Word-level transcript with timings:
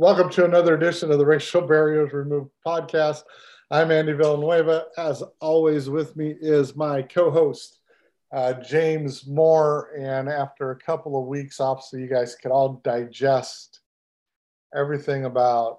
Welcome 0.00 0.30
to 0.30 0.44
another 0.44 0.76
edition 0.76 1.10
of 1.10 1.18
the 1.18 1.26
Racial 1.26 1.60
Barriers 1.60 2.12
Removed 2.12 2.52
podcast. 2.64 3.24
I'm 3.68 3.90
Andy 3.90 4.12
Villanueva. 4.12 4.84
As 4.96 5.24
always, 5.40 5.90
with 5.90 6.14
me 6.14 6.36
is 6.40 6.76
my 6.76 7.02
co 7.02 7.32
host, 7.32 7.80
uh, 8.32 8.52
James 8.62 9.26
Moore. 9.26 9.90
And 9.98 10.28
after 10.28 10.70
a 10.70 10.78
couple 10.78 11.20
of 11.20 11.26
weeks 11.26 11.58
off, 11.58 11.82
so 11.82 11.96
you 11.96 12.06
guys 12.06 12.36
could 12.36 12.52
all 12.52 12.80
digest 12.84 13.80
everything 14.72 15.24
about 15.24 15.78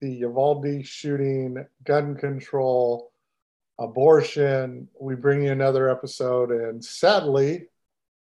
the 0.00 0.10
Uvalde 0.10 0.84
shooting, 0.84 1.64
gun 1.84 2.16
control, 2.16 3.12
abortion, 3.78 4.88
we 5.00 5.14
bring 5.14 5.44
you 5.44 5.52
another 5.52 5.88
episode. 5.88 6.50
And 6.50 6.84
sadly, 6.84 7.68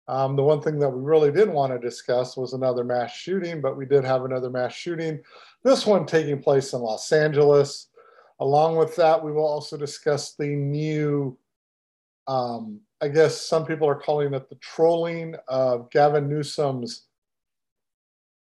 um, 0.09 0.37
the 0.37 0.43
one 0.43 0.63
thing 0.63 0.79
that 0.79 0.89
we 0.89 1.03
really 1.03 1.31
didn't 1.31 1.53
want 1.53 1.73
to 1.73 1.79
discuss 1.79 2.37
was 2.37 2.55
another 2.55 2.83
mass 2.83 3.13
shooting, 3.13 3.61
but 3.61 3.77
we 3.77 3.85
did 3.85 4.05
have 4.05 4.25
another 4.25 4.49
mass 4.49 4.73
shooting. 4.73 5.21
This 5.63 5.87
one 5.87 6.07
taking 6.07 6.43
place 6.43 6.73
in 6.73 6.81
Los 6.81 7.13
Angeles. 7.13 7.89
Along 8.41 8.77
with 8.77 8.97
that, 8.97 9.23
we 9.23 9.33
will 9.33 9.47
also 9.47 9.77
discuss 9.77 10.35
the 10.35 10.47
new, 10.47 11.37
um, 12.27 12.81
I 13.03 13.09
guess 13.09 13.43
some 13.43 13.67
people 13.67 13.87
are 13.87 14.01
calling 14.01 14.33
it 14.33 14.49
the 14.49 14.57
trolling 14.57 15.35
of 15.47 15.91
Gavin 15.91 16.27
Newsom's 16.27 17.05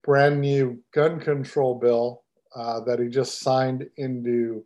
brand 0.02 0.40
new 0.40 0.82
gun 0.92 1.20
control 1.20 1.78
bill 1.78 2.24
uh, 2.56 2.80
that 2.80 2.98
he 2.98 3.08
just 3.08 3.40
signed 3.40 3.88
into 3.96 4.64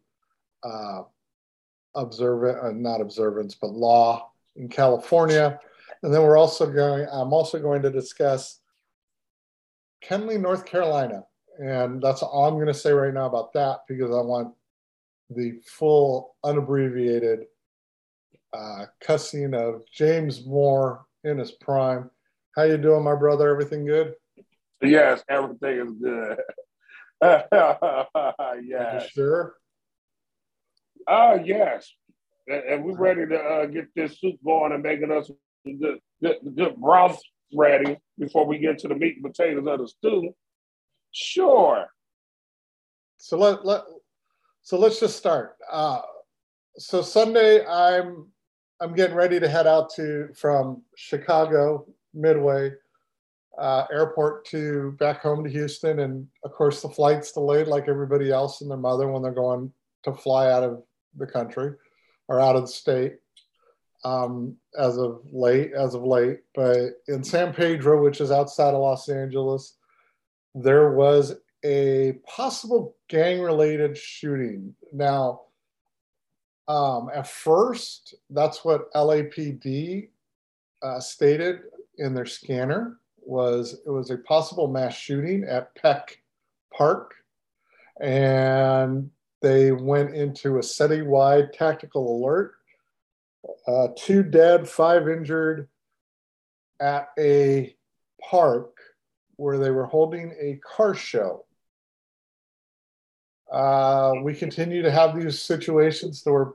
uh, 0.62 1.02
observant, 1.94 2.58
uh, 2.64 2.70
not 2.72 3.02
observance, 3.02 3.54
but 3.54 3.72
law 3.72 4.30
in 4.56 4.68
California. 4.68 5.60
And 6.02 6.12
then 6.12 6.22
we're 6.22 6.36
also 6.36 6.70
going, 6.70 7.06
I'm 7.10 7.32
also 7.32 7.58
going 7.58 7.82
to 7.82 7.90
discuss 7.90 8.60
Kenly, 10.04 10.40
North 10.40 10.64
Carolina. 10.64 11.24
And 11.58 12.00
that's 12.00 12.22
all 12.22 12.46
I'm 12.46 12.54
going 12.54 12.66
to 12.66 12.74
say 12.74 12.92
right 12.92 13.12
now 13.12 13.26
about 13.26 13.52
that 13.54 13.80
because 13.88 14.10
I 14.10 14.20
want 14.20 14.54
the 15.30 15.60
full 15.66 16.36
unabbreviated 16.44 17.44
uh, 18.52 18.86
cussing 19.00 19.54
of 19.54 19.82
James 19.92 20.46
Moore 20.46 21.04
in 21.24 21.38
his 21.38 21.52
prime. 21.52 22.10
How 22.56 22.62
you 22.62 22.78
doing, 22.78 23.04
my 23.04 23.14
brother? 23.14 23.48
Everything 23.48 23.84
good? 23.84 24.14
Yes, 24.82 25.22
everything 25.28 25.78
is 25.78 25.92
good. 26.00 26.38
yes. 28.64 29.10
sure? 29.10 29.56
Uh, 31.06 31.38
yes. 31.44 31.92
And 32.46 32.84
we're 32.84 32.96
ready 32.96 33.26
to 33.26 33.36
uh, 33.36 33.66
get 33.66 33.94
this 33.94 34.20
soup 34.20 34.36
going 34.44 34.72
and 34.72 34.82
making 34.82 35.10
us 35.10 35.30
good, 35.64 35.98
good, 36.22 36.36
good 36.56 36.76
broth 36.76 37.20
ready 37.54 37.96
before 38.18 38.46
we 38.46 38.58
get 38.58 38.78
to 38.78 38.88
the 38.88 38.94
meat 38.94 39.16
and 39.16 39.24
potatoes 39.24 39.66
of 39.66 39.78
the 39.78 39.88
stew? 39.88 40.34
Sure. 41.12 41.86
So 43.16 43.36
let, 43.38 43.64
let 43.64 43.82
so 44.62 44.78
let's 44.78 45.00
just 45.00 45.16
start. 45.16 45.56
Uh, 45.70 46.00
so 46.76 47.02
Sunday, 47.02 47.64
I'm 47.66 48.26
I'm 48.80 48.94
getting 48.94 49.16
ready 49.16 49.40
to 49.40 49.48
head 49.48 49.66
out 49.66 49.92
to 49.94 50.28
from 50.34 50.82
Chicago 50.96 51.86
Midway 52.14 52.72
uh, 53.58 53.86
Airport 53.90 54.44
to 54.46 54.92
back 55.00 55.20
home 55.20 55.42
to 55.42 55.50
Houston, 55.50 56.00
and 56.00 56.28
of 56.44 56.52
course 56.52 56.80
the 56.82 56.88
flight's 56.88 57.32
delayed 57.32 57.66
like 57.66 57.88
everybody 57.88 58.30
else 58.30 58.60
and 58.60 58.70
their 58.70 58.78
mother 58.78 59.08
when 59.08 59.22
they're 59.22 59.32
going 59.32 59.72
to 60.04 60.12
fly 60.12 60.50
out 60.50 60.62
of 60.62 60.82
the 61.16 61.26
country 61.26 61.72
or 62.28 62.40
out 62.40 62.54
of 62.54 62.62
the 62.62 62.68
state 62.68 63.16
um, 64.08 64.56
as 64.78 64.96
of 64.96 65.20
late, 65.32 65.72
as 65.72 65.94
of 65.94 66.02
late. 66.02 66.40
But 66.54 67.02
in 67.08 67.22
San 67.22 67.52
Pedro, 67.52 68.02
which 68.02 68.20
is 68.20 68.30
outside 68.30 68.74
of 68.74 68.80
Los 68.80 69.08
Angeles, 69.08 69.76
there 70.54 70.92
was 70.92 71.34
a 71.64 72.18
possible 72.26 72.96
gang-related 73.08 73.96
shooting. 73.96 74.74
Now, 74.92 75.42
um, 76.68 77.10
at 77.14 77.26
first, 77.26 78.14
that's 78.30 78.64
what 78.64 78.92
LAPD 78.94 80.08
uh, 80.82 81.00
stated 81.00 81.60
in 81.98 82.14
their 82.14 82.26
scanner 82.26 82.98
was 83.20 83.80
it 83.86 83.90
was 83.90 84.10
a 84.10 84.18
possible 84.18 84.68
mass 84.68 84.94
shooting 84.94 85.44
at 85.44 85.74
Peck 85.74 86.22
Park, 86.72 87.14
and 88.00 89.10
they 89.42 89.72
went 89.72 90.14
into 90.14 90.56
a 90.56 90.60
citywide 90.60 91.52
tactical 91.52 92.16
alert 92.16 92.57
uh, 93.68 93.88
two 93.96 94.22
dead, 94.22 94.66
five 94.66 95.08
injured 95.08 95.68
at 96.80 97.08
a 97.18 97.76
park 98.30 98.74
where 99.36 99.58
they 99.58 99.70
were 99.70 99.84
holding 99.84 100.32
a 100.40 100.58
car 100.64 100.94
show. 100.94 101.44
Uh, 103.52 104.14
we 104.22 104.34
continue 104.34 104.82
to 104.82 104.90
have 104.90 105.14
these 105.14 105.42
situations 105.42 106.22
where 106.24 106.52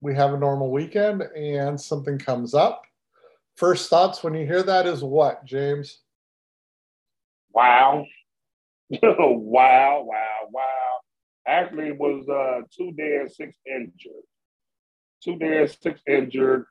we 0.00 0.14
have 0.14 0.34
a 0.34 0.38
normal 0.38 0.70
weekend 0.70 1.22
and 1.22 1.80
something 1.80 2.18
comes 2.18 2.52
up. 2.52 2.82
First 3.56 3.88
thoughts 3.88 4.24
when 4.24 4.34
you 4.34 4.46
hear 4.46 4.62
that 4.62 4.86
is 4.86 5.04
what, 5.04 5.44
James? 5.44 6.00
Wow. 7.52 8.06
wow, 9.02 10.02
wow, 10.04 10.48
wow. 10.50 11.00
Actually, 11.46 11.88
it 11.88 11.98
was 11.98 12.28
uh, 12.28 12.62
two 12.76 12.92
dead, 12.92 13.30
six 13.32 13.56
injured 13.66 14.24
two 15.22 15.36
dead, 15.36 15.74
six 15.82 16.00
injured, 16.06 16.66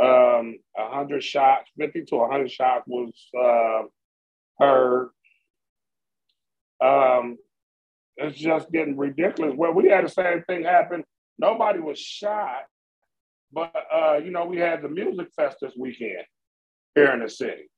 um, 0.00 0.58
100 0.74 1.22
shots, 1.22 1.70
50 1.78 2.04
to 2.06 2.16
100 2.16 2.50
shots 2.50 2.84
was 2.86 3.12
uh, 3.38 3.86
heard. 4.58 5.10
Um, 6.80 7.36
it's 8.16 8.38
just 8.38 8.70
getting 8.70 8.96
ridiculous. 8.96 9.54
Well, 9.56 9.72
we 9.72 9.88
had 9.88 10.04
the 10.04 10.10
same 10.10 10.42
thing 10.44 10.64
happen. 10.64 11.04
Nobody 11.38 11.78
was 11.80 11.98
shot, 11.98 12.64
but 13.52 13.72
uh, 13.92 14.18
you 14.18 14.30
know, 14.30 14.46
we 14.46 14.58
had 14.58 14.82
the 14.82 14.88
music 14.88 15.28
fest 15.34 15.58
this 15.60 15.72
weekend 15.76 16.24
here 16.94 17.12
in 17.12 17.20
the 17.20 17.28
city. 17.28 17.70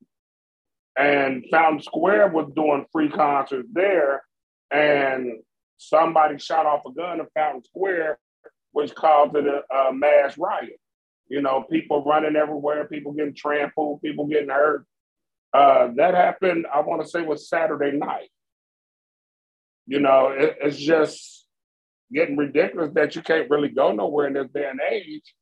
And 0.99 1.45
Fountain 1.51 1.83
Square 1.83 2.29
was 2.29 2.51
doing 2.55 2.85
free 2.93 3.09
concerts 3.09 3.69
there, 3.73 4.23
and 4.71 5.41
somebody 5.79 6.39
shot 6.39 6.67
off 6.67 6.83
a 6.87 6.93
gun 6.93 7.21
in 7.21 7.27
Fountain 7.35 7.65
Square 7.65 8.19
which 8.73 8.95
caused 8.95 9.37
a, 9.37 9.63
a 9.73 9.93
mass 9.93 10.37
riot. 10.37 10.81
You 11.29 11.41
know, 11.41 11.65
people 11.71 12.05
running 12.05 12.37
everywhere, 12.37 12.87
people 12.87 13.13
getting 13.13 13.35
trampled, 13.35 14.03
people 14.03 14.27
getting 14.27 14.49
hurt. 14.49 14.85
Uh, 15.55 15.89
that 15.97 16.15
happened, 16.15 16.67
I 16.73 16.81
want 16.81 17.03
to 17.03 17.09
say, 17.09 17.23
was 17.23 17.49
Saturday 17.49 17.97
night. 17.97 18.31
You 19.87 20.01
know, 20.01 20.29
it, 20.29 20.57
it's 20.61 20.79
just 20.79 21.47
getting 22.13 22.37
ridiculous 22.37 22.91
that 22.95 23.15
you 23.15 23.23
can't 23.23 23.51
really 23.51 23.69
go 23.69 23.93
nowhere 23.93 24.27
in 24.27 24.35
this 24.35 24.49
day 24.55 24.69
and 24.69 24.81
age 24.91 25.35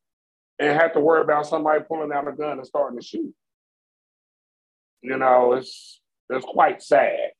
and 0.59 0.81
have 0.81 0.93
to 0.93 1.01
worry 1.01 1.23
about 1.23 1.47
somebody 1.47 1.83
pulling 1.87 2.13
out 2.13 2.29
a 2.29 2.33
gun 2.33 2.59
and 2.59 2.67
starting 2.67 2.99
to 2.99 3.05
shoot. 3.05 3.35
You 5.03 5.17
know, 5.17 5.55
it's 5.55 6.01
it's 6.29 6.45
quite 6.45 6.83
sad 6.83 7.31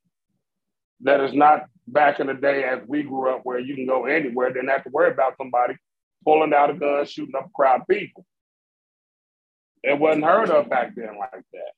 that 1.03 1.21
is 1.21 1.35
not 1.35 1.67
back 1.87 2.21
in 2.21 2.27
the 2.27 2.35
day 2.35 2.65
as 2.65 2.81
we 2.87 3.03
grew 3.03 3.35
up 3.35 3.41
where 3.45 3.59
you 3.59 3.75
can 3.75 3.87
go 3.87 4.07
anywhere, 4.07 4.53
didn't 4.53 4.69
have 4.69 4.85
to 4.85 4.91
worry 4.91 5.11
about 5.11 5.37
somebody 5.37 5.75
pulling 6.25 6.53
out 6.53 6.71
a 6.71 6.75
gun, 6.75 7.05
shooting 7.07 7.35
up 7.37 7.47
a 7.47 7.51
crowd 7.55 7.83
of 7.83 7.89
people. 7.89 8.25
It 9.83 9.99
wasn't 9.99 10.25
heard 10.25 10.51
of 10.51 10.69
back 10.69 10.95
then 10.95 11.17
like 11.19 11.45
that. 11.53 11.73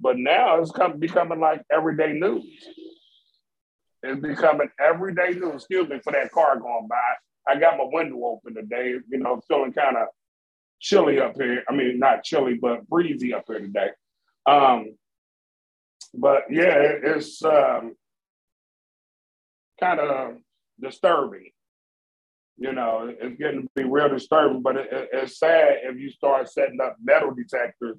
But 0.00 0.16
now 0.16 0.60
it's 0.60 0.70
come, 0.70 0.98
becoming 0.98 1.40
like 1.40 1.62
everyday 1.70 2.12
news. 2.12 2.44
It's 4.02 4.20
becoming 4.20 4.70
everyday 4.80 5.30
news. 5.30 5.56
Excuse 5.56 5.88
me 5.88 6.00
for 6.02 6.12
that 6.12 6.32
car 6.32 6.58
going 6.58 6.86
by. 6.88 6.96
I 7.46 7.58
got 7.58 7.76
my 7.76 7.86
window 7.86 8.24
open 8.24 8.54
today, 8.54 8.94
you 9.08 9.18
know, 9.18 9.40
feeling 9.48 9.72
kind 9.72 9.96
of 9.96 10.08
chilly 10.80 11.20
up 11.20 11.34
here. 11.36 11.64
I 11.68 11.74
mean, 11.74 11.98
not 11.98 12.22
chilly, 12.22 12.54
but 12.54 12.86
breezy 12.88 13.34
up 13.34 13.44
here 13.48 13.58
today. 13.58 13.90
Um, 14.46 14.96
but 16.14 16.44
yeah, 16.50 16.76
it's 17.02 17.42
um, 17.44 17.94
kind 19.80 20.00
of 20.00 20.36
disturbing. 20.80 21.50
You 22.56 22.72
know, 22.72 23.14
it's 23.20 23.38
getting 23.38 23.62
to 23.62 23.68
be 23.76 23.84
real 23.84 24.08
disturbing, 24.08 24.62
but 24.62 24.76
it, 24.76 24.92
it, 24.92 25.08
it's 25.12 25.38
sad 25.38 25.78
if 25.84 25.96
you 25.96 26.10
start 26.10 26.50
setting 26.50 26.80
up 26.80 26.96
metal 27.02 27.32
detectors 27.32 27.96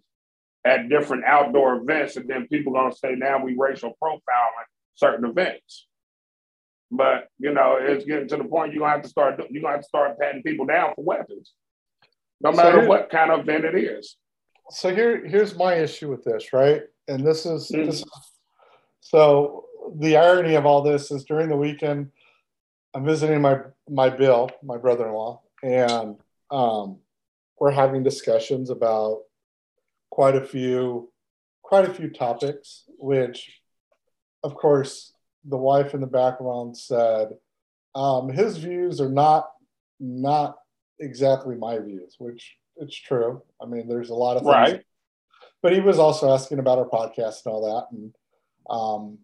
at 0.66 0.90
different 0.90 1.24
outdoor 1.24 1.76
events, 1.76 2.18
and 2.18 2.28
then 2.30 2.48
people 2.48 2.74
gonna 2.74 2.94
say 2.94 3.16
now 3.16 3.44
we 3.44 3.56
racial 3.58 3.98
profiling 4.04 4.68
certain 4.96 5.26
events. 5.26 5.88
But 6.92 7.28
you 7.38 7.54
know, 7.54 7.78
it's 7.80 8.04
getting 8.04 8.28
to 8.30 8.38
the 8.38 8.44
point 8.44 8.74
you're 8.74 8.82
gonna 8.82 8.94
have 8.94 9.04
to 9.04 9.10
start 9.10 9.40
you're 9.50 9.62
gonna 9.62 9.76
have 9.76 9.84
to 9.84 9.88
start 9.88 10.20
patting 10.20 10.44
people 10.44 10.66
down 10.66 10.94
for 10.96 11.04
weapons, 11.04 11.54
no 12.42 12.52
matter 12.52 12.82
so 12.82 12.88
what 12.88 13.10
kind 13.10 13.32
of 13.32 13.42
event 13.42 13.64
it 13.64 13.76
is. 13.76 14.18
So 14.72 14.94
here, 14.94 15.26
here's 15.26 15.56
my 15.56 15.76
issue 15.76 16.10
with 16.10 16.24
this, 16.24 16.54
right? 16.54 16.84
And 17.08 17.26
this 17.26 17.46
is 17.46 17.72
mm-hmm. 17.72 17.86
this 17.86 18.02
is 18.02 18.06
so 19.00 19.66
the 19.98 20.18
irony 20.18 20.56
of 20.56 20.66
all 20.66 20.82
this 20.82 21.12
is 21.12 21.24
during 21.24 21.50
the 21.50 21.58
weekend, 21.58 22.12
I'm 22.94 23.06
visiting 23.06 23.42
my 23.42 23.60
my 23.90 24.10
Bill, 24.10 24.50
my 24.64 24.78
brother-in-law, 24.78 25.42
and 25.64 26.18
um, 26.52 26.98
we're 27.60 27.72
having 27.72 28.04
discussions 28.04 28.70
about 28.70 29.22
quite 30.10 30.36
a 30.36 30.46
few 30.46 31.12
quite 31.62 31.86
a 31.86 31.94
few 31.94 32.10
topics, 32.10 32.86
which, 32.98 33.62
of 34.44 34.56
course, 34.56 35.14
the 35.46 35.58
wife 35.58 35.94
in 35.94 36.02
the 36.02 36.08
background 36.08 36.76
said 36.76 37.30
um, 37.96 38.30
his 38.30 38.58
views 38.58 39.00
are 39.00 39.10
not 39.10 39.52
not 40.00 40.58
exactly 41.00 41.56
my 41.56 41.78
views, 41.80 42.16
which 42.18 42.56
it's 42.78 42.96
true. 42.96 43.42
I 43.62 43.66
mean, 43.66 43.88
there's 43.88 44.10
a 44.10 44.16
lot 44.16 44.38
of 44.38 44.44
things. 44.44 44.54
Right. 44.54 44.86
But 45.62 45.74
he 45.74 45.82
was 45.82 46.00
also 46.00 46.34
asking 46.34 46.60
about 46.60 46.78
our 46.78 46.88
podcast 46.88 47.46
and 47.46 47.54
all 47.54 47.76
that. 47.76 47.98
And 47.98 48.16
um, 48.70 49.18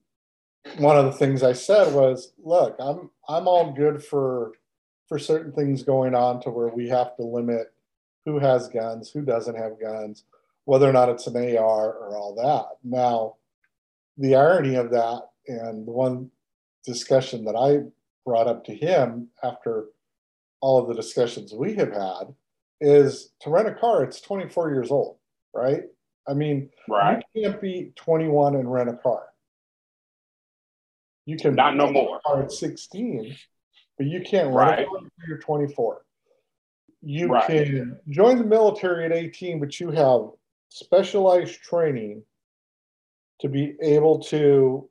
one 0.78 0.98
of 0.98 1.06
the 1.06 1.12
things 1.12 1.44
I 1.44 1.54
said 1.54 1.94
was, 1.94 2.34
look, 2.44 2.76
I'm 2.80 3.10
I'm 3.28 3.48
all 3.48 3.72
good 3.72 4.04
for 4.04 4.54
for 5.08 5.20
certain 5.20 5.52
things 5.52 5.84
going 5.84 6.16
on 6.16 6.42
to 6.42 6.50
where 6.50 6.70
we 6.70 6.90
have 6.90 7.16
to 7.18 7.24
limit 7.24 7.72
who 8.26 8.40
has 8.40 8.68
guns, 8.68 9.12
who 9.12 9.22
doesn't 9.22 9.56
have 9.56 9.80
guns, 9.80 10.24
whether 10.66 10.90
or 10.90 10.94
not 10.94 11.10
it's 11.10 11.28
an 11.28 11.36
AR 11.36 11.94
or 11.94 12.18
all 12.18 12.36
that. 12.36 12.78
Now, 12.84 13.36
the 14.18 14.36
irony 14.36 14.76
of 14.76 14.90
that, 14.92 15.22
and 15.48 15.88
the 15.88 15.92
one 15.92 16.32
discussion 16.84 17.46
that 17.46 17.56
I 17.56 17.92
brought 18.26 18.48
up 18.48 18.66
to 18.66 18.76
him 18.76 19.28
after 19.44 19.86
all 20.60 20.80
of 20.80 20.88
the 20.88 20.96
discussions 20.96 21.54
we 21.54 21.76
have 21.76 21.94
had, 21.94 22.34
is 22.82 23.32
to 23.42 23.50
rent 23.50 23.68
a 23.68 23.76
car, 23.76 24.04
it's 24.04 24.20
24 24.22 24.72
years 24.72 24.90
old, 24.90 25.18
right? 25.54 25.84
I 26.28 26.34
mean, 26.34 26.70
right. 26.90 27.24
you 27.34 27.44
can't 27.44 27.62
be 27.62 27.92
21 27.96 28.56
and 28.56 28.72
rent 28.72 28.90
a 28.90 28.94
car. 28.94 29.28
You 31.26 31.38
can 31.38 31.56
not 31.56 31.76
no 31.76 31.92
more. 31.92 32.20
at 32.38 32.52
16, 32.52 33.36
but 33.98 34.06
you 34.08 34.22
can't 34.22 34.54
rent 34.54 34.56
Right. 34.72 34.80
until 34.88 35.10
you're 35.28 35.40
24. 35.40 36.06
You 37.02 37.28
Right. 37.28 37.48
can 37.48 38.00
join 38.10 38.38
the 38.38 38.44
military 38.44 39.06
at 39.06 39.12
18, 39.12 39.60
but 39.60 39.80
you 39.80 39.92
have 39.92 40.30
specialized 40.70 41.62
training 41.62 42.24
to 43.40 43.50
be 43.50 43.76
able 43.82 44.20
to, 44.20 44.90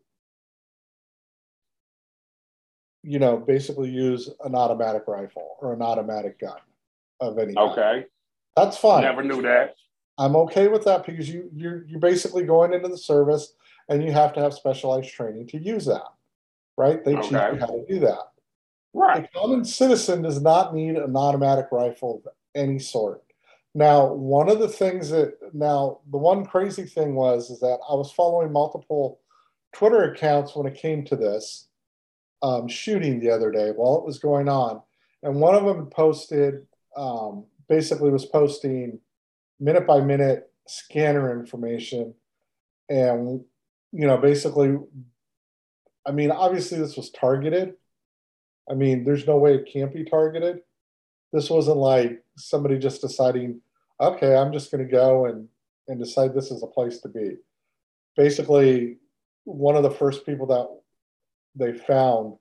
you 3.02 3.18
know, 3.18 3.36
basically 3.36 3.90
use 3.90 4.30
an 4.44 4.54
automatic 4.54 5.06
rifle 5.06 5.56
or 5.60 5.72
an 5.72 5.82
automatic 5.82 6.38
gun 6.38 6.58
of 7.20 7.38
any 7.38 7.54
kind. 7.54 7.70
Okay. 7.70 8.06
That's 8.56 8.76
fine. 8.76 9.02
Never 9.02 9.22
knew 9.22 9.42
that. 9.42 9.76
I'm 10.18 10.36
okay 10.36 10.68
with 10.68 10.84
that 10.84 11.04
because 11.04 11.28
you 11.28 11.50
you're 11.52 11.84
you're 11.86 11.98
basically 12.00 12.44
going 12.44 12.72
into 12.72 12.88
the 12.88 12.96
service 12.98 13.54
and 13.88 14.02
you 14.02 14.12
have 14.12 14.32
to 14.34 14.40
have 14.40 14.54
specialized 14.54 15.12
training 15.12 15.48
to 15.48 15.58
use 15.58 15.84
that, 15.86 16.04
right? 16.76 17.04
They 17.04 17.14
teach 17.16 17.30
you 17.30 17.38
how 17.38 17.50
to 17.50 17.84
do 17.88 18.00
that. 18.00 18.28
Right. 18.92 19.24
A 19.24 19.38
common 19.38 19.64
citizen 19.64 20.22
does 20.22 20.40
not 20.40 20.74
need 20.74 20.96
an 20.96 21.16
automatic 21.16 21.66
rifle 21.72 22.22
of 22.24 22.32
any 22.54 22.78
sort. 22.78 23.22
Now, 23.74 24.12
one 24.12 24.48
of 24.48 24.60
the 24.60 24.68
things 24.68 25.10
that 25.10 25.34
now 25.52 26.00
the 26.10 26.16
one 26.18 26.46
crazy 26.46 26.84
thing 26.84 27.16
was 27.16 27.50
is 27.50 27.58
that 27.60 27.80
I 27.90 27.94
was 27.94 28.12
following 28.12 28.52
multiple 28.52 29.20
Twitter 29.72 30.12
accounts 30.12 30.54
when 30.54 30.66
it 30.66 30.78
came 30.78 31.04
to 31.06 31.16
this 31.16 31.66
um, 32.42 32.68
shooting 32.68 33.18
the 33.18 33.30
other 33.30 33.50
day 33.50 33.70
while 33.70 33.98
it 33.98 34.04
was 34.04 34.20
going 34.20 34.48
on, 34.48 34.80
and 35.24 35.40
one 35.40 35.56
of 35.56 35.64
them 35.64 35.86
posted 35.86 36.66
um, 36.96 37.46
basically 37.68 38.10
was 38.10 38.26
posting 38.26 39.00
minute 39.58 39.86
by 39.86 40.00
minute 40.00 40.52
scanner 40.68 41.32
information, 41.38 42.14
and 42.88 43.44
you 43.90 44.06
know 44.06 44.18
basically, 44.18 44.76
I 46.06 46.12
mean 46.12 46.30
obviously 46.30 46.78
this 46.78 46.96
was 46.96 47.10
targeted. 47.10 47.74
I 48.70 48.74
mean, 48.74 49.04
there's 49.04 49.26
no 49.26 49.36
way 49.36 49.54
it 49.54 49.68
can't 49.70 49.92
be 49.92 50.04
targeted. 50.04 50.60
This 51.32 51.50
wasn't 51.50 51.76
like 51.76 52.22
somebody 52.36 52.78
just 52.78 53.02
deciding, 53.02 53.60
okay, 54.00 54.34
I'm 54.36 54.52
just 54.52 54.70
going 54.70 54.84
to 54.84 54.90
go 54.90 55.26
and 55.26 55.48
and 55.86 55.98
decide 55.98 56.32
this 56.32 56.50
is 56.50 56.62
a 56.62 56.66
place 56.66 57.00
to 57.00 57.08
be. 57.08 57.36
Basically, 58.16 58.96
one 59.44 59.76
of 59.76 59.82
the 59.82 59.90
first 59.90 60.24
people 60.24 60.46
that 60.46 60.66
they 61.54 61.76
found 61.76 62.36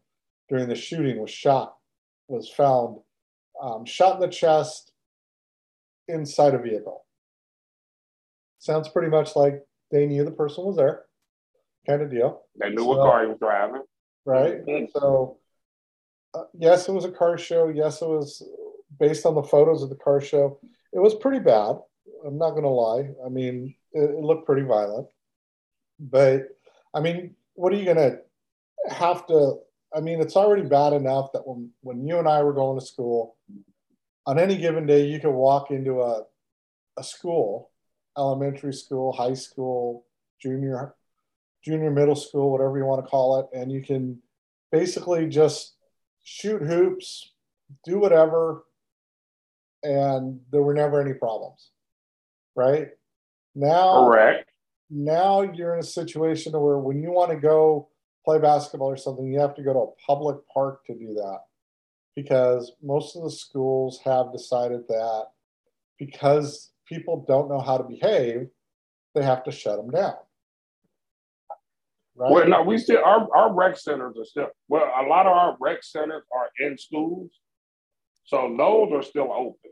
during 0.47 0.69
the 0.69 0.75
shooting 0.75 1.19
was 1.19 1.29
shot, 1.29 1.75
was 2.29 2.49
found 2.49 2.99
um, 3.61 3.83
shot 3.85 4.15
in 4.15 4.21
the 4.21 4.27
chest 4.27 4.93
inside 6.07 6.53
a 6.53 6.57
vehicle. 6.57 7.05
Sounds 8.59 8.87
pretty 8.87 9.09
much 9.09 9.35
like 9.35 9.61
they 9.91 10.05
knew 10.05 10.23
the 10.23 10.31
person 10.31 10.63
was 10.63 10.77
there, 10.77 11.03
kind 11.85 12.01
of 12.01 12.09
deal 12.11 12.43
They 12.59 12.69
knew 12.69 12.85
what 12.85 12.97
car 12.97 13.21
he 13.23 13.27
was 13.27 13.39
driving. 13.39 13.83
right? 14.25 14.65
Mhm. 14.65 14.91
So, 14.91 15.37
uh, 16.33 16.45
yes, 16.53 16.87
it 16.87 16.93
was 16.93 17.05
a 17.05 17.11
car 17.11 17.37
show. 17.37 17.67
Yes, 17.69 18.01
it 18.01 18.07
was 18.07 18.41
based 18.99 19.25
on 19.25 19.35
the 19.35 19.43
photos 19.43 19.83
of 19.83 19.89
the 19.89 19.95
car 19.95 20.21
show. 20.21 20.59
It 20.93 20.99
was 20.99 21.15
pretty 21.15 21.39
bad. 21.39 21.77
I'm 22.25 22.37
not 22.37 22.51
going 22.51 22.63
to 22.63 22.69
lie. 22.69 23.09
I 23.25 23.29
mean, 23.29 23.75
it, 23.91 24.09
it 24.11 24.19
looked 24.19 24.45
pretty 24.45 24.61
violent. 24.63 25.07
But, 25.99 26.47
I 26.93 26.99
mean, 27.01 27.35
what 27.55 27.73
are 27.73 27.75
you 27.75 27.85
going 27.85 27.97
to 27.97 28.19
have 28.93 29.25
to? 29.27 29.57
I 29.93 29.99
mean, 29.99 30.21
it's 30.21 30.35
already 30.35 30.63
bad 30.63 30.93
enough 30.93 31.31
that 31.33 31.45
when, 31.45 31.69
when 31.81 32.07
you 32.07 32.17
and 32.17 32.27
I 32.27 32.41
were 32.43 32.53
going 32.53 32.79
to 32.79 32.85
school, 32.85 33.35
on 34.25 34.39
any 34.39 34.57
given 34.57 34.85
day, 34.85 35.05
you 35.05 35.19
could 35.19 35.31
walk 35.31 35.69
into 35.69 36.01
a, 36.01 36.23
a 36.97 37.03
school, 37.03 37.71
elementary 38.17 38.73
school, 38.73 39.11
high 39.11 39.33
school, 39.33 40.05
junior 40.39 40.95
junior 41.63 41.91
middle 41.91 42.15
school, 42.15 42.51
whatever 42.51 42.77
you 42.77 42.85
want 42.85 43.03
to 43.03 43.09
call 43.09 43.39
it, 43.39 43.57
and 43.57 43.71
you 43.71 43.81
can 43.81 44.19
basically 44.71 45.27
just 45.27 45.75
shoot 46.23 46.61
hoops, 46.61 47.33
do 47.85 47.99
whatever, 47.99 48.63
and 49.83 50.39
there 50.51 50.61
were 50.61 50.73
never 50.73 51.01
any 51.01 51.13
problems. 51.13 51.71
Right? 52.55 52.89
Now 53.55 54.09
Correct. 54.09 54.49
now 54.89 55.41
you're 55.41 55.73
in 55.73 55.79
a 55.79 55.83
situation 55.83 56.53
where 56.53 56.77
when 56.77 57.01
you 57.01 57.11
want 57.11 57.31
to 57.31 57.37
go 57.37 57.89
play 58.25 58.39
basketball 58.39 58.89
or 58.89 58.97
something, 58.97 59.25
you 59.25 59.39
have 59.39 59.55
to 59.55 59.63
go 59.63 59.73
to 59.73 59.79
a 59.79 60.05
public 60.07 60.37
park 60.53 60.85
to 60.85 60.93
do 60.93 61.13
that. 61.15 61.39
Because 62.15 62.71
most 62.81 63.15
of 63.15 63.23
the 63.23 63.31
schools 63.31 63.99
have 64.05 64.31
decided 64.31 64.87
that 64.87 65.25
because 65.97 66.71
people 66.87 67.25
don't 67.27 67.49
know 67.49 67.59
how 67.59 67.77
to 67.77 67.83
behave, 67.83 68.47
they 69.15 69.23
have 69.23 69.43
to 69.45 69.51
shut 69.51 69.77
them 69.77 69.89
down. 69.89 70.15
Right? 72.15 72.31
Well, 72.31 72.47
no, 72.47 72.61
we 72.61 72.77
still 72.77 73.03
our, 73.03 73.27
our 73.35 73.53
rec 73.53 73.77
centers 73.77 74.15
are 74.19 74.25
still 74.25 74.49
well. 74.67 74.83
A 74.83 75.03
lot 75.07 75.25
of 75.25 75.31
our 75.31 75.57
rec 75.59 75.83
centers 75.83 76.23
are 76.35 76.49
in 76.65 76.77
schools, 76.77 77.31
so 78.25 78.53
those 78.55 78.91
are 78.93 79.01
still 79.01 79.31
open. 79.31 79.71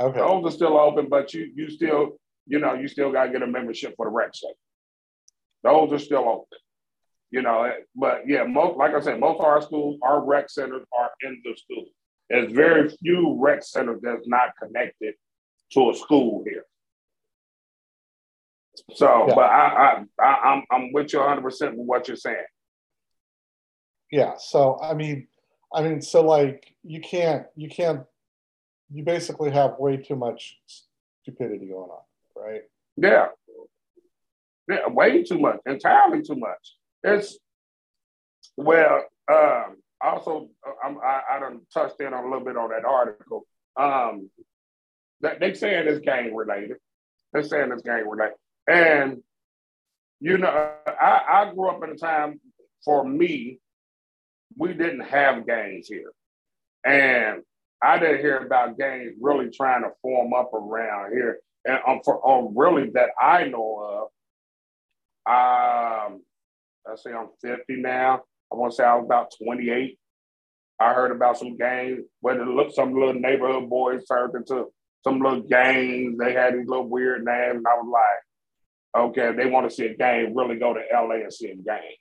okay. 0.00 0.18
Those 0.18 0.44
are 0.44 0.56
still 0.56 0.78
open, 0.78 1.08
but 1.08 1.34
you 1.34 1.50
you 1.54 1.68
still 1.68 2.18
you 2.46 2.60
know 2.60 2.74
you 2.74 2.86
still 2.86 3.10
got 3.10 3.24
to 3.24 3.32
get 3.32 3.42
a 3.42 3.46
membership 3.48 3.94
for 3.96 4.06
the 4.06 4.12
rec 4.12 4.30
center. 4.34 4.54
Those 5.64 5.92
are 5.92 5.98
still 5.98 6.28
open. 6.28 6.58
You 7.32 7.42
know, 7.42 7.64
eh, 7.64 7.72
but 7.96 8.28
yeah, 8.28 8.44
most 8.44 8.76
like 8.76 8.94
I 8.94 9.00
said, 9.00 9.18
most 9.18 9.40
of 9.40 9.44
our 9.44 9.60
schools, 9.60 9.98
our 10.02 10.24
rec 10.24 10.48
centers 10.48 10.86
are 10.96 11.10
in 11.22 11.42
the 11.44 11.56
school. 11.56 11.86
There's 12.30 12.52
very 12.52 12.88
few 12.88 13.36
rec 13.40 13.64
centers 13.64 14.00
that's 14.02 14.28
not 14.28 14.50
connected 14.62 15.14
to 15.72 15.90
a 15.90 15.94
school 15.94 16.44
here. 16.46 16.64
So, 18.94 19.26
Yeah. 19.28 19.34
but 19.34 19.44
I, 19.44 19.66
I, 20.20 20.24
I, 20.24 20.34
I'm, 20.52 20.62
I'm 20.70 20.92
with 20.92 21.12
you 21.12 21.18
100 21.20 21.42
percent 21.42 21.76
with 21.76 21.86
what 21.86 22.06
you're 22.08 22.16
saying. 22.16 22.44
yeah 24.12 24.34
so 24.38 24.78
i 24.80 24.94
mean 24.94 25.26
i 25.74 25.82
mean 25.82 26.00
so 26.00 26.22
like 26.22 26.72
you 26.84 27.00
can't 27.00 27.46
you 27.56 27.68
can't 27.68 28.02
you 28.92 29.02
basically 29.02 29.50
have 29.50 29.72
way 29.80 29.96
too 29.96 30.14
much 30.14 30.56
stupidity 31.22 31.66
going 31.66 31.90
on 31.90 32.04
right 32.36 32.62
Yeah. 32.96 33.26
Yeah, 34.68 34.88
way 34.88 35.22
too 35.22 35.38
much, 35.38 35.58
entirely 35.66 36.22
too 36.22 36.34
much. 36.34 36.74
It's 37.04 37.38
well, 38.56 39.04
um, 39.32 39.76
also 40.00 40.48
I'm, 40.84 40.98
I 40.98 41.22
I 41.32 41.38
done 41.38 41.60
touched 41.72 42.00
in 42.00 42.12
on 42.12 42.24
a 42.24 42.28
little 42.28 42.44
bit 42.44 42.56
on 42.56 42.70
that 42.70 42.84
article. 42.84 43.46
Um, 43.76 44.28
that 45.20 45.38
they 45.38 45.54
saying 45.54 45.86
it's 45.86 46.00
gang 46.04 46.34
related. 46.34 46.78
They're 47.32 47.44
saying 47.44 47.70
it's 47.72 47.82
gang 47.82 48.08
related, 48.08 48.34
and 48.68 49.22
you 50.20 50.38
know, 50.38 50.72
I 50.86 51.22
I 51.28 51.52
grew 51.54 51.68
up 51.68 51.82
in 51.84 51.90
a 51.90 51.96
time 51.96 52.40
for 52.84 53.06
me, 53.06 53.60
we 54.56 54.72
didn't 54.72 55.00
have 55.00 55.46
gangs 55.46 55.88
here, 55.88 56.12
and 56.84 57.42
I 57.82 57.98
didn't 57.98 58.20
hear 58.20 58.38
about 58.38 58.78
gangs 58.78 59.12
really 59.20 59.50
trying 59.50 59.82
to 59.82 59.90
form 60.02 60.32
up 60.32 60.54
around 60.54 61.12
here 61.12 61.40
and 61.66 61.80
um, 61.86 62.00
for 62.04 62.26
um, 62.28 62.56
really 62.56 62.90
that 62.90 63.10
I 63.20 63.44
know 63.44 64.08
of, 65.26 66.12
um, 66.12 66.22
let's 66.86 67.02
say 67.02 67.12
I'm 67.12 67.28
50 67.42 67.64
now. 67.76 68.22
I 68.52 68.56
want 68.56 68.72
to 68.72 68.76
say 68.76 68.84
I 68.84 68.94
was 68.94 69.04
about 69.04 69.32
28. 69.42 69.98
I 70.78 70.94
heard 70.94 71.10
about 71.10 71.38
some 71.38 71.56
gangs 71.56 72.04
where 72.20 72.40
it 72.40 72.46
looked 72.46 72.74
some 72.74 72.94
little 72.94 73.14
neighborhood 73.14 73.68
boys 73.68 74.04
turned 74.06 74.34
into 74.36 74.66
some 75.02 75.20
little 75.20 75.40
gangs. 75.42 76.16
They 76.18 76.32
had 76.32 76.54
these 76.54 76.68
little 76.68 76.88
weird 76.88 77.24
names, 77.24 77.56
and 77.56 77.66
I 77.66 77.74
was 77.74 77.88
like, 77.90 78.25
okay, 78.96 79.32
they 79.36 79.46
want 79.46 79.68
to 79.68 79.74
see 79.74 79.86
a 79.86 79.96
gang, 79.96 80.34
really 80.34 80.56
go 80.56 80.74
to 80.74 80.80
LA 80.92 81.16
and 81.16 81.32
see 81.32 81.50
a 81.50 81.56
gang. 81.56 81.96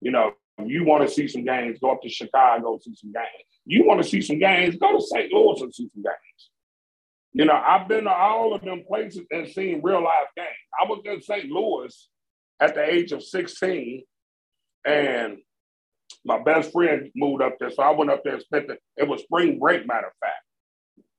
You 0.00 0.12
know, 0.12 0.32
you 0.64 0.84
want 0.84 1.06
to 1.06 1.12
see 1.12 1.28
some 1.28 1.44
gangs, 1.44 1.78
go 1.80 1.92
up 1.92 2.02
to 2.02 2.08
Chicago, 2.08 2.78
see 2.82 2.94
some 2.94 3.12
gangs. 3.12 3.28
You 3.64 3.84
want 3.84 4.02
to 4.02 4.08
see 4.08 4.20
some 4.20 4.38
gangs, 4.38 4.76
go 4.76 4.96
to 4.96 5.00
St. 5.00 5.32
Louis 5.32 5.60
and 5.60 5.74
see 5.74 5.88
some 5.92 6.02
gangs. 6.02 6.50
You 7.32 7.44
know, 7.44 7.54
I've 7.54 7.88
been 7.88 8.04
to 8.04 8.10
all 8.10 8.54
of 8.54 8.62
them 8.62 8.84
places 8.88 9.26
and 9.30 9.48
seen 9.48 9.80
real 9.82 10.02
life 10.02 10.28
gangs. 10.36 10.48
I 10.80 10.88
was 10.88 11.02
in 11.04 11.20
St. 11.22 11.50
Louis 11.50 12.08
at 12.60 12.74
the 12.74 12.82
age 12.82 13.12
of 13.12 13.22
16, 13.22 14.02
and 14.86 15.38
my 16.24 16.42
best 16.42 16.72
friend 16.72 17.10
moved 17.14 17.42
up 17.42 17.56
there, 17.58 17.70
so 17.70 17.82
I 17.82 17.90
went 17.90 18.10
up 18.10 18.22
there 18.24 18.34
and 18.34 18.42
spent 18.42 18.70
it. 18.70 18.80
It 18.96 19.06
was 19.06 19.22
spring 19.22 19.58
break, 19.58 19.86
matter 19.86 20.06
of 20.06 20.12
fact. 20.20 20.42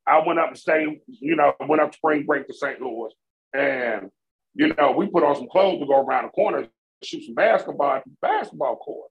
I 0.07 0.25
went 0.25 0.39
up 0.39 0.49
and 0.49 0.57
stayed, 0.57 1.01
you 1.07 1.35
know, 1.35 1.53
went 1.67 1.81
up 1.81 1.93
spring 1.93 2.25
break 2.25 2.47
to 2.47 2.53
St. 2.53 2.81
Louis, 2.81 3.13
and 3.53 4.09
you 4.55 4.73
know, 4.75 4.91
we 4.91 5.07
put 5.07 5.23
on 5.23 5.35
some 5.35 5.47
clothes 5.49 5.79
to 5.79 5.85
go 5.85 6.01
around 6.01 6.25
the 6.25 6.29
corner, 6.29 6.67
shoot 7.03 7.25
some 7.25 7.35
basketball 7.35 7.93
at 7.93 8.03
the 8.03 8.11
basketball 8.21 8.77
court. 8.77 9.09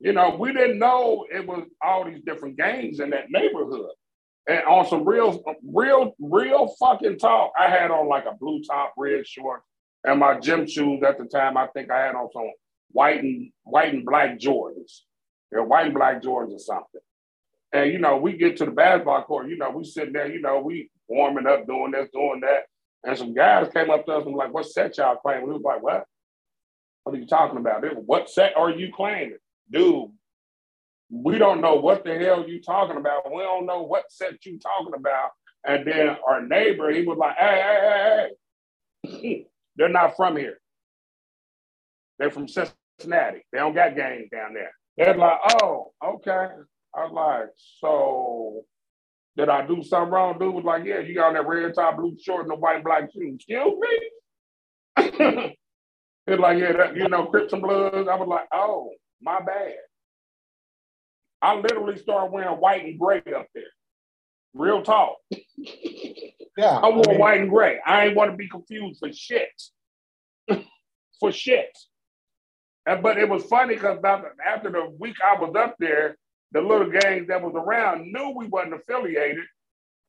You 0.00 0.12
know, 0.12 0.36
we 0.36 0.52
didn't 0.52 0.78
know 0.78 1.26
it 1.30 1.46
was 1.46 1.64
all 1.82 2.04
these 2.04 2.22
different 2.24 2.56
gangs 2.56 3.00
in 3.00 3.10
that 3.10 3.30
neighborhood. 3.30 3.90
And 4.48 4.64
on 4.64 4.86
some 4.86 5.06
real, 5.06 5.42
real, 5.62 6.14
real 6.18 6.74
fucking 6.80 7.18
talk, 7.18 7.52
I 7.58 7.68
had 7.68 7.90
on 7.90 8.08
like 8.08 8.24
a 8.24 8.34
blue 8.34 8.62
top, 8.62 8.94
red 8.96 9.26
short, 9.26 9.62
and 10.04 10.18
my 10.18 10.40
gym 10.40 10.66
shoes 10.66 11.02
at 11.06 11.18
the 11.18 11.26
time. 11.26 11.56
I 11.56 11.66
think 11.68 11.90
I 11.90 12.00
had 12.06 12.14
on 12.14 12.28
some 12.32 12.50
white 12.92 13.22
and 13.22 13.52
white 13.64 13.92
and 13.92 14.04
black 14.04 14.38
Jordans. 14.38 15.00
They're 15.50 15.62
white 15.62 15.86
and 15.86 15.94
black 15.94 16.22
Jordans 16.22 16.54
or 16.54 16.58
something. 16.58 17.00
And 17.72 17.92
you 17.92 17.98
know, 17.98 18.16
we 18.16 18.32
get 18.32 18.56
to 18.56 18.64
the 18.64 18.70
basketball 18.70 19.22
court, 19.24 19.48
you 19.48 19.56
know, 19.56 19.70
we 19.70 19.84
sitting 19.84 20.14
there, 20.14 20.32
you 20.32 20.40
know, 20.40 20.60
we 20.60 20.90
warming 21.08 21.46
up, 21.46 21.66
doing 21.66 21.92
this, 21.92 22.08
doing 22.12 22.40
that. 22.40 22.64
And 23.04 23.16
some 23.16 23.34
guys 23.34 23.72
came 23.72 23.90
up 23.90 24.04
to 24.06 24.12
us 24.12 24.26
and 24.26 24.34
like, 24.34 24.52
what 24.52 24.66
set 24.66 24.98
y'all 24.98 25.16
claiming? 25.16 25.46
We 25.46 25.54
was 25.54 25.62
like, 25.62 25.82
what? 25.82 26.04
What 27.04 27.14
are 27.14 27.18
you 27.18 27.26
talking 27.26 27.58
about? 27.58 27.82
what 28.06 28.28
set 28.28 28.56
are 28.56 28.70
you 28.70 28.92
claiming? 28.94 29.38
Dude, 29.70 30.10
we 31.10 31.38
don't 31.38 31.60
know 31.60 31.76
what 31.76 32.04
the 32.04 32.18
hell 32.18 32.46
you 32.46 32.60
talking 32.60 32.96
about. 32.96 33.32
We 33.34 33.42
don't 33.42 33.66
know 33.66 33.82
what 33.82 34.04
set 34.10 34.44
you 34.44 34.58
talking 34.58 34.94
about. 34.94 35.30
And 35.66 35.86
then 35.86 36.16
our 36.26 36.46
neighbor, 36.46 36.90
he 36.90 37.02
was 37.02 37.18
like, 37.18 37.36
hey, 37.36 37.62
hey, 37.62 38.28
hey, 39.02 39.10
hey. 39.10 39.46
They're 39.76 39.88
not 39.88 40.16
from 40.16 40.36
here. 40.36 40.58
They're 42.18 42.30
from 42.30 42.48
Cincinnati. 42.48 43.44
They 43.52 43.58
don't 43.58 43.74
got 43.74 43.96
gangs 43.96 44.28
down 44.30 44.52
there. 44.52 44.72
They're 44.96 45.16
like, 45.16 45.38
oh, 45.62 45.92
okay. 46.04 46.48
I 46.94 47.04
was 47.04 47.12
like, 47.12 47.48
so 47.78 48.64
did 49.36 49.48
I 49.48 49.66
do 49.66 49.82
something 49.82 50.12
wrong? 50.12 50.38
Dude 50.38 50.54
was 50.54 50.64
like, 50.64 50.84
yeah, 50.84 51.00
you 51.00 51.14
got 51.14 51.28
on 51.28 51.34
that 51.34 51.46
red 51.46 51.74
top, 51.74 51.96
blue 51.96 52.16
short, 52.20 52.42
and 52.42 52.50
the 52.50 52.56
white 52.56 52.76
and 52.76 52.84
black 52.84 53.10
shoes. 53.12 53.34
Excuse 53.36 53.74
me? 53.80 53.98
it's 56.26 56.40
like, 56.40 56.58
yeah, 56.58 56.72
that, 56.72 56.96
you 56.96 57.08
know, 57.08 57.26
Crips 57.26 57.52
and 57.52 57.62
Bloods. 57.62 58.08
I 58.08 58.14
was 58.16 58.28
like, 58.28 58.48
oh, 58.52 58.90
my 59.22 59.40
bad. 59.40 59.74
I 61.42 61.54
literally 61.54 61.96
started 61.96 62.32
wearing 62.32 62.60
white 62.60 62.84
and 62.84 62.98
gray 62.98 63.22
up 63.34 63.46
there. 63.54 63.64
Real 64.52 64.82
talk. 64.82 65.16
Yeah. 66.56 66.78
I 66.78 66.90
wore 66.90 67.08
I 67.08 67.12
mean, 67.12 67.18
white 67.18 67.40
and 67.40 67.50
gray. 67.50 67.78
I 67.86 68.06
ain't 68.06 68.16
want 68.16 68.32
to 68.32 68.36
be 68.36 68.48
confused 68.48 68.98
for 68.98 69.12
shit. 69.12 69.62
for 71.20 71.32
shit. 71.32 71.76
And, 72.84 73.02
but 73.02 73.16
it 73.16 73.28
was 73.28 73.44
funny 73.44 73.74
because 73.74 73.98
after 74.04 74.70
the 74.70 74.90
week 74.98 75.16
I 75.24 75.40
was 75.40 75.54
up 75.56 75.76
there, 75.78 76.16
the 76.52 76.60
little 76.60 76.90
gangs 76.90 77.28
that 77.28 77.42
was 77.42 77.54
around 77.54 78.12
knew 78.12 78.30
we 78.30 78.46
wasn't 78.46 78.74
affiliated 78.74 79.44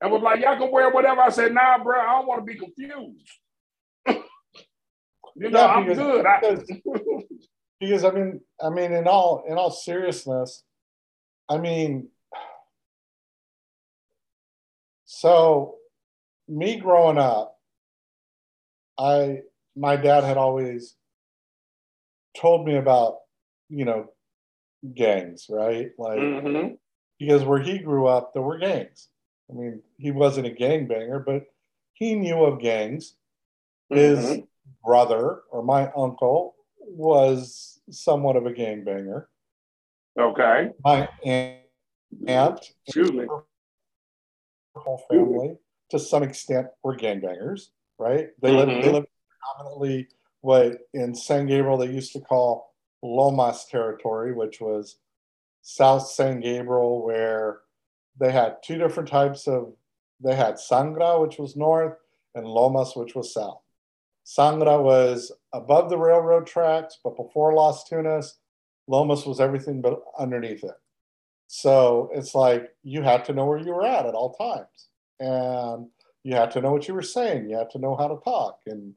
and 0.01 0.11
was 0.11 0.21
like, 0.21 0.41
y'all 0.41 0.57
can 0.57 0.71
wear 0.71 0.89
whatever. 0.89 1.21
I 1.21 1.29
said, 1.29 1.53
nah, 1.53 1.81
bro, 1.83 1.99
I 1.99 2.13
don't 2.13 2.27
want 2.27 2.41
to 2.41 2.45
be 2.45 2.57
confused. 2.57 3.29
you 4.07 5.49
know, 5.49 5.59
yeah, 5.59 5.79
because, 5.81 5.99
I'm 5.99 6.05
good. 6.07 6.25
Because, 6.41 6.71
I, 6.71 7.23
because 7.79 8.03
I 8.03 8.11
mean, 8.11 8.41
I 8.61 8.69
mean, 8.69 8.93
in 8.93 9.07
all 9.07 9.43
in 9.47 9.57
all 9.57 9.69
seriousness, 9.69 10.63
I 11.47 11.57
mean, 11.59 12.09
so 15.05 15.75
me 16.47 16.77
growing 16.77 17.19
up, 17.19 17.57
I 18.97 19.41
my 19.75 19.95
dad 19.95 20.23
had 20.23 20.37
always 20.37 20.95
told 22.35 22.65
me 22.65 22.75
about, 22.75 23.17
you 23.69 23.85
know, 23.85 24.09
gangs, 24.93 25.47
right? 25.49 25.91
Like 25.97 26.19
mm-hmm. 26.19 26.75
because 27.19 27.43
where 27.43 27.61
he 27.61 27.79
grew 27.79 28.07
up, 28.07 28.33
there 28.33 28.41
were 28.41 28.57
gangs. 28.57 29.09
I 29.49 29.53
mean, 29.53 29.81
he 29.97 30.11
wasn't 30.11 30.47
a 30.47 30.51
gang 30.51 30.87
banger, 30.87 31.19
but 31.19 31.43
he 31.93 32.15
knew 32.15 32.43
of 32.43 32.61
gangs. 32.61 33.15
His 33.89 34.19
mm-hmm. 34.19 34.41
brother 34.85 35.41
or 35.51 35.63
my 35.63 35.91
uncle 35.95 36.55
was 36.79 37.81
somewhat 37.89 38.37
of 38.37 38.45
a 38.45 38.53
gang 38.53 38.83
banger. 38.83 39.27
Okay. 40.19 40.69
My 40.83 41.09
aunt, 42.27 42.59
excuse 42.85 43.11
me, 43.11 43.25
whole 44.75 45.03
family 45.09 45.57
to 45.89 45.99
some 45.99 46.23
extent 46.23 46.67
were 46.83 46.95
gangbangers, 46.95 47.67
right? 47.99 48.29
They 48.41 48.51
mm-hmm. 48.51 48.57
lived 48.57 48.83
they 48.83 48.91
lived 48.91 49.07
predominantly 49.57 50.07
what 50.41 50.79
in 50.93 51.13
San 51.13 51.45
Gabriel 51.45 51.77
they 51.77 51.91
used 51.91 52.13
to 52.13 52.21
call 52.21 52.70
Lomas 53.03 53.65
territory, 53.65 54.33
which 54.33 54.61
was 54.61 54.97
South 55.61 56.07
San 56.07 56.39
Gabriel, 56.39 57.03
where 57.03 57.59
they 58.19 58.31
had 58.31 58.57
two 58.63 58.77
different 58.77 59.09
types 59.09 59.47
of 59.47 59.73
they 60.23 60.35
had 60.35 60.55
Sangra, 60.55 61.19
which 61.21 61.39
was 61.39 61.55
north, 61.55 61.97
and 62.35 62.45
Lomas, 62.45 62.95
which 62.95 63.15
was 63.15 63.33
south. 63.33 63.61
Sangra 64.25 64.81
was 64.81 65.31
above 65.51 65.89
the 65.89 65.97
railroad 65.97 66.45
tracks, 66.45 66.99
but 67.03 67.17
before 67.17 67.53
Las 67.53 67.83
Tunas, 67.89 68.37
Lomas 68.87 69.25
was 69.25 69.39
everything 69.39 69.81
but 69.81 70.03
underneath 70.19 70.63
it. 70.63 70.75
So 71.47 72.09
it's 72.13 72.35
like 72.35 72.69
you 72.83 73.01
had 73.01 73.25
to 73.25 73.33
know 73.33 73.45
where 73.45 73.57
you 73.57 73.73
were 73.73 73.85
at 73.85 74.05
at 74.05 74.13
all 74.13 74.33
times. 74.33 74.87
And 75.19 75.87
you 76.23 76.35
had 76.35 76.51
to 76.51 76.61
know 76.61 76.71
what 76.71 76.87
you 76.87 76.93
were 76.93 77.01
saying. 77.01 77.49
You 77.49 77.57
had 77.57 77.69
to 77.71 77.79
know 77.79 77.95
how 77.95 78.07
to 78.07 78.23
talk. 78.23 78.59
And 78.67 78.93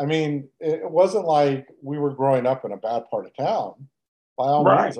I 0.00 0.06
mean, 0.06 0.48
it 0.60 0.88
wasn't 0.88 1.24
like 1.24 1.66
we 1.82 1.98
were 1.98 2.14
growing 2.14 2.46
up 2.46 2.64
in 2.64 2.72
a 2.72 2.76
bad 2.76 3.04
part 3.10 3.26
of 3.26 3.36
town 3.36 3.88
by 4.36 4.44
all 4.44 4.64
right. 4.64 4.94
means. 4.94 4.98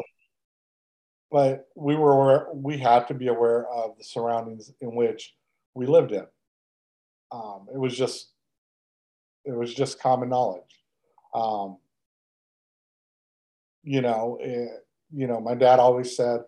But 1.31 1.69
we 1.77 1.95
were 1.95 2.13
aware, 2.13 2.47
we 2.53 2.79
had 2.79 3.07
to 3.09 3.15
be 3.15 3.29
aware 3.29 3.67
of 3.69 3.97
the 3.97 4.05
surroundings 4.05 4.73
in 4.81 4.95
which 4.95 5.35
we 5.75 5.87
lived 5.87 6.13
in. 6.13 6.27
Um, 7.31 7.67
it 7.73 7.79
was 7.79 7.97
just 7.97 8.33
it 9.45 9.53
was 9.53 9.73
just 9.73 10.01
common 10.01 10.31
knowledge. 10.31 10.83
Um, 11.35 11.79
you 13.83 14.01
know, 14.01 14.39
it, 14.41 14.69
you 15.15 15.27
know, 15.27 15.41
my 15.41 15.55
dad 15.55 15.79
always 15.79 16.17
said, 16.17 16.41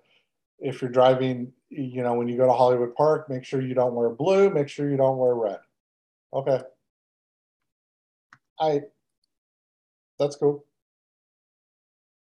if 0.59 0.83
you're 0.83 0.91
driving, 0.91 1.53
you 1.69 2.03
know, 2.03 2.15
when 2.15 2.29
you 2.29 2.37
go 2.37 2.47
to 2.47 2.53
Hollywood 2.53 2.95
Park, 2.95 3.31
make 3.31 3.45
sure 3.45 3.63
you 3.63 3.75
don't 3.75 3.95
wear 3.95 4.11
blue, 4.11 4.51
make 4.51 4.69
sure 4.69 4.91
you 4.91 4.97
don't 4.97 5.19
wear 5.19 5.35
red. 5.35 5.59
Okay. 6.33 6.61
I, 8.61 8.83
that's 10.19 10.37
cool. 10.37 10.65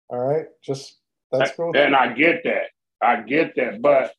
All 0.08 0.18
right. 0.18 0.46
Just, 0.62 0.98
that's 1.30 1.52
cool. 1.52 1.72
And 1.76 1.94
I 1.94 2.12
get 2.12 2.42
that. 2.44 2.64
I 3.00 3.20
get 3.22 3.54
that. 3.56 3.80
But, 3.80 4.12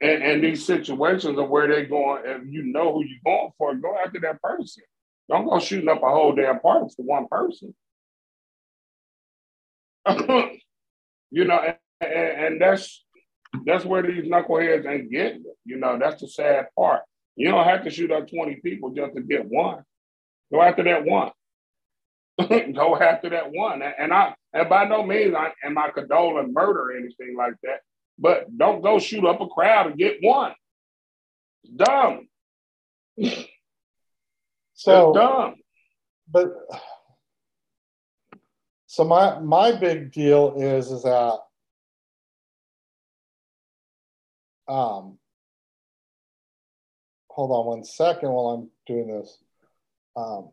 and, 0.00 0.22
and 0.22 0.44
these 0.44 0.64
situations 0.64 1.38
of 1.38 1.48
where 1.48 1.68
they're 1.68 1.86
going, 1.86 2.22
if 2.24 2.42
you 2.46 2.64
know 2.64 2.92
who 2.92 3.04
you're 3.04 3.18
going 3.24 3.50
for, 3.56 3.74
go 3.74 3.96
after 4.04 4.20
that 4.20 4.42
person. 4.42 4.82
Don't 5.28 5.48
go 5.48 5.58
shooting 5.58 5.88
up 5.88 6.02
a 6.02 6.08
whole 6.08 6.34
damn 6.34 6.60
party 6.60 6.86
for 6.96 7.02
one 7.02 7.28
person. 7.28 7.74
you 11.30 11.44
know, 11.44 11.74
and, 12.00 12.10
and, 12.10 12.60
that's 12.60 13.04
that's 13.66 13.84
where 13.84 14.02
these 14.02 14.24
knuckleheads 14.24 14.86
ain't 14.86 15.10
getting 15.10 15.40
it. 15.40 15.56
You 15.64 15.76
know, 15.76 15.98
that's 15.98 16.22
the 16.22 16.28
sad 16.28 16.68
part. 16.78 17.02
You 17.36 17.50
don't 17.50 17.64
have 17.64 17.84
to 17.84 17.90
shoot 17.90 18.10
up 18.10 18.30
20 18.30 18.56
people 18.56 18.90
just 18.90 19.14
to 19.14 19.20
get 19.20 19.44
one. 19.46 19.84
Go 20.52 20.62
after 20.62 20.84
that 20.84 21.04
one. 21.04 21.30
Go 22.74 22.96
after 22.96 23.30
that 23.30 23.50
one. 23.50 23.82
And 23.82 24.12
I 24.12 24.34
and 24.52 24.68
by 24.68 24.84
no 24.84 25.04
means 25.04 25.34
I, 25.34 25.52
am 25.64 25.76
I 25.76 25.90
condoning 25.90 26.52
murder 26.52 26.90
or 26.90 26.92
anything 26.92 27.36
like 27.36 27.54
that. 27.62 27.80
But 28.18 28.56
don't 28.56 28.82
go 28.82 28.98
shoot 28.98 29.24
up 29.24 29.40
a 29.40 29.46
crowd 29.46 29.88
and 29.88 29.98
get 29.98 30.18
one. 30.20 30.52
It's 31.62 31.72
dumb. 31.72 32.28
so 34.74 35.10
it's 35.10 35.18
dumb. 35.18 35.54
But 36.30 36.48
so 38.86 39.04
my 39.04 39.38
my 39.38 39.72
big 39.72 40.12
deal 40.12 40.54
is 40.56 40.90
is 40.90 41.02
that 41.02 41.38
um 44.66 45.18
hold 47.30 47.50
on 47.50 47.66
one 47.66 47.84
second 47.84 48.30
while 48.30 48.48
I'm 48.48 48.70
doing 48.86 49.08
this. 49.08 49.38
Um, 50.16 50.50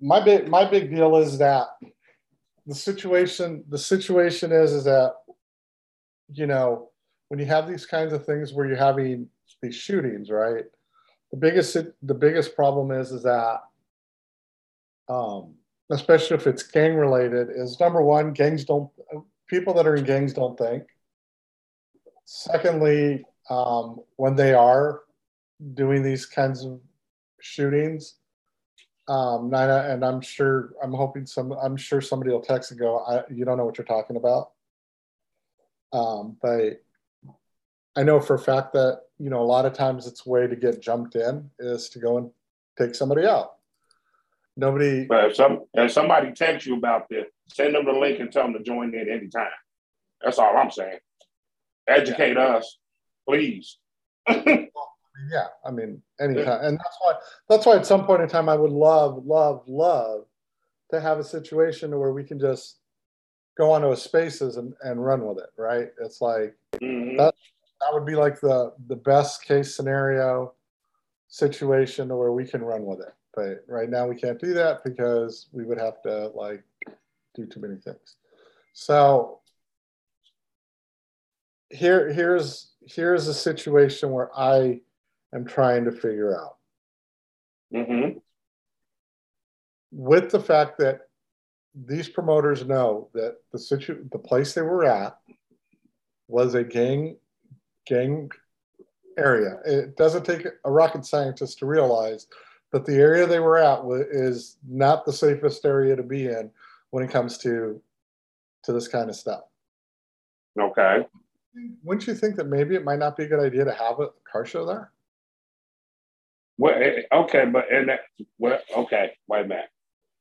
my 0.00 0.24
big 0.24 0.48
my 0.48 0.68
big 0.68 0.90
deal 0.90 1.16
is 1.16 1.38
that 1.38 1.68
the 2.66 2.74
situation 2.74 3.64
the 3.68 3.78
situation 3.78 4.52
is 4.52 4.72
is 4.72 4.84
that 4.84 5.14
you 6.32 6.46
know 6.46 6.90
when 7.28 7.40
you 7.40 7.46
have 7.46 7.66
these 7.66 7.86
kinds 7.86 8.12
of 8.12 8.24
things 8.26 8.52
where 8.52 8.66
you're 8.66 8.76
having 8.76 9.28
these 9.62 9.74
shootings 9.74 10.30
right 10.30 10.64
the 11.30 11.36
biggest 11.36 11.76
the 12.02 12.14
biggest 12.14 12.54
problem 12.54 12.90
is 12.90 13.10
is 13.10 13.22
that 13.22 13.60
um, 15.08 15.54
especially 15.90 16.36
if 16.36 16.46
it's 16.46 16.62
gang 16.62 16.94
related, 16.94 17.48
is 17.50 17.78
number 17.78 18.02
one, 18.02 18.32
gangs 18.32 18.64
don't, 18.64 18.90
people 19.48 19.74
that 19.74 19.86
are 19.86 19.96
in 19.96 20.04
gangs 20.04 20.32
don't 20.32 20.58
think. 20.58 20.84
Secondly, 22.24 23.24
um, 23.50 24.00
when 24.16 24.34
they 24.34 24.52
are 24.52 25.02
doing 25.74 26.02
these 26.02 26.26
kinds 26.26 26.64
of 26.64 26.80
shootings, 27.40 28.16
Um, 29.08 29.50
Nina, 29.50 29.86
and 29.88 30.04
I'm 30.04 30.20
sure 30.20 30.72
I'm 30.82 30.92
hoping 30.92 31.26
some. 31.26 31.52
I'm 31.52 31.76
sure 31.76 32.00
somebody 32.00 32.32
will 32.32 32.40
text 32.40 32.72
and 32.72 32.80
go, 32.80 32.98
I, 32.98 33.22
"You 33.30 33.44
don't 33.44 33.56
know 33.56 33.64
what 33.64 33.78
you're 33.78 33.84
talking 33.84 34.16
about." 34.16 34.50
Um, 35.92 36.36
but 36.42 36.82
I 37.96 38.02
know 38.02 38.20
for 38.20 38.34
a 38.34 38.38
fact 38.38 38.72
that 38.72 39.02
you 39.18 39.30
know 39.30 39.40
a 39.40 39.44
lot 39.44 39.64
of 39.64 39.72
times 39.72 40.06
it's 40.06 40.26
a 40.26 40.28
way 40.28 40.46
to 40.46 40.56
get 40.56 40.82
jumped 40.82 41.14
in 41.14 41.50
is 41.58 41.88
to 41.90 41.98
go 42.00 42.18
and 42.18 42.30
take 42.76 42.94
somebody 42.94 43.24
out. 43.24 43.54
Nobody. 44.56 45.04
But 45.04 45.26
if 45.26 45.36
some 45.36 45.64
if 45.74 45.92
somebody 45.92 46.32
texts 46.32 46.66
you 46.66 46.76
about 46.76 47.08
this, 47.08 47.26
send 47.48 47.74
them 47.74 47.84
the 47.84 47.92
link 47.92 48.20
and 48.20 48.32
tell 48.32 48.44
them 48.44 48.54
to 48.54 48.62
join 48.62 48.94
in 48.94 49.08
anytime. 49.08 49.48
That's 50.22 50.38
all 50.38 50.56
I'm 50.56 50.70
saying. 50.70 50.98
Educate 51.86 52.34
yeah. 52.34 52.56
us, 52.56 52.78
please. 53.28 53.78
yeah, 55.30 55.46
I 55.64 55.70
mean, 55.70 56.02
anytime, 56.20 56.64
and 56.64 56.78
that's 56.78 56.98
why 57.00 57.14
that's 57.48 57.66
why 57.66 57.76
at 57.76 57.86
some 57.86 58.06
point 58.06 58.22
in 58.22 58.28
time 58.28 58.48
I 58.48 58.56
would 58.56 58.70
love, 58.70 59.24
love, 59.24 59.62
love 59.66 60.24
to 60.90 61.00
have 61.00 61.18
a 61.18 61.24
situation 61.24 61.98
where 61.98 62.12
we 62.12 62.24
can 62.24 62.38
just 62.38 62.78
go 63.56 63.72
onto 63.72 63.90
a 63.90 63.96
spaces 63.96 64.56
and, 64.56 64.74
and 64.82 65.04
run 65.04 65.26
with 65.26 65.38
it, 65.38 65.50
right? 65.56 65.88
It's 66.00 66.20
like 66.20 66.54
mm-hmm. 66.74 67.16
that 67.16 67.34
that 67.80 67.92
would 67.92 68.06
be 68.06 68.14
like 68.14 68.40
the 68.40 68.72
the 68.88 68.96
best 68.96 69.44
case 69.44 69.74
scenario 69.74 70.54
situation 71.28 72.08
where 72.08 72.32
we 72.32 72.46
can 72.46 72.62
run 72.62 72.84
with 72.84 73.00
it. 73.00 73.14
But 73.34 73.64
right 73.68 73.90
now 73.90 74.06
we 74.06 74.16
can't 74.16 74.40
do 74.40 74.54
that 74.54 74.84
because 74.84 75.48
we 75.52 75.64
would 75.64 75.78
have 75.78 76.00
to 76.02 76.28
like 76.28 76.64
do 77.34 77.46
too 77.46 77.60
many 77.60 77.76
things. 77.76 78.16
So 78.72 79.40
here 81.70 82.12
here's 82.12 82.72
here's 82.86 83.26
a 83.26 83.34
situation 83.34 84.12
where 84.12 84.30
I 84.38 84.80
am 85.34 85.44
trying 85.44 85.84
to 85.84 85.92
figure 85.92 86.38
out. 86.38 86.56
Mm-hmm. 87.74 88.18
With 89.92 90.30
the 90.30 90.40
fact 90.40 90.78
that 90.78 91.02
these 91.74 92.08
promoters 92.08 92.64
know 92.64 93.08
that 93.12 93.36
the 93.52 93.58
situ- 93.58 94.08
the 94.10 94.18
place 94.18 94.54
they 94.54 94.62
were 94.62 94.84
at 94.84 95.18
was 96.28 96.54
a 96.54 96.64
gang 96.64 97.16
gang 97.86 98.30
area. 99.18 99.58
It 99.64 99.96
doesn't 99.96 100.24
take 100.24 100.46
a 100.64 100.70
rocket 100.70 101.04
scientist 101.04 101.58
to 101.58 101.66
realize 101.66 102.26
that 102.72 102.84
the 102.84 102.96
area 102.96 103.26
they 103.26 103.40
were 103.40 103.58
at 103.58 103.80
is 104.10 104.58
not 104.66 105.04
the 105.04 105.12
safest 105.12 105.64
area 105.64 105.96
to 105.96 106.02
be 106.02 106.26
in 106.26 106.50
when 106.90 107.04
it 107.04 107.10
comes 107.10 107.38
to 107.38 107.80
to 108.64 108.72
this 108.72 108.88
kind 108.88 109.08
of 109.08 109.16
stuff. 109.16 109.42
Okay. 110.58 111.06
Wouldn't 111.84 112.06
you 112.06 112.14
think 112.14 112.36
that 112.36 112.48
maybe 112.48 112.74
it 112.74 112.84
might 112.84 112.98
not 112.98 113.16
be 113.16 113.24
a 113.24 113.28
good 113.28 113.40
idea 113.40 113.64
to 113.64 113.72
have 113.72 114.00
a 114.00 114.08
car 114.30 114.44
show 114.44 114.66
there? 114.66 114.90
Well, 116.58 116.74
eh, 116.74 117.02
okay, 117.12 117.44
but 117.46 117.70
and 117.72 117.88
that, 117.88 118.00
well, 118.38 118.58
okay, 118.76 119.12
wait 119.28 119.44
a 119.44 119.48
minute. 119.48 119.68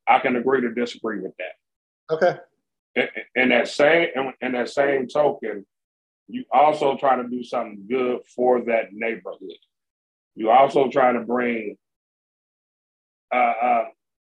I 0.07 0.19
can 0.19 0.35
agree 0.35 0.61
to 0.61 0.73
disagree 0.73 1.19
with 1.19 1.33
that. 1.37 2.13
Okay. 2.13 2.37
In, 2.95 3.07
in 3.35 3.49
that 3.49 3.67
same 3.67 4.07
in 4.41 4.51
that 4.53 4.69
same 4.69 5.07
token, 5.07 5.65
you 6.27 6.45
also 6.51 6.97
try 6.97 7.15
to 7.15 7.27
do 7.27 7.43
something 7.43 7.85
good 7.89 8.19
for 8.35 8.61
that 8.65 8.91
neighborhood. 8.91 9.57
You 10.35 10.51
also 10.51 10.89
try 10.89 11.13
to 11.13 11.21
bring 11.21 11.77
uh, 13.33 13.53
uh, 13.61 13.85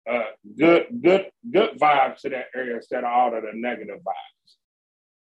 uh, 0.10 0.24
good, 0.58 0.86
good, 1.02 1.26
good 1.52 1.80
vibes 1.80 2.22
to 2.22 2.30
that 2.30 2.48
area 2.56 2.76
instead 2.76 3.04
of 3.04 3.12
all 3.12 3.36
of 3.36 3.44
the 3.44 3.52
negative 3.54 3.98
vibes 3.98 4.56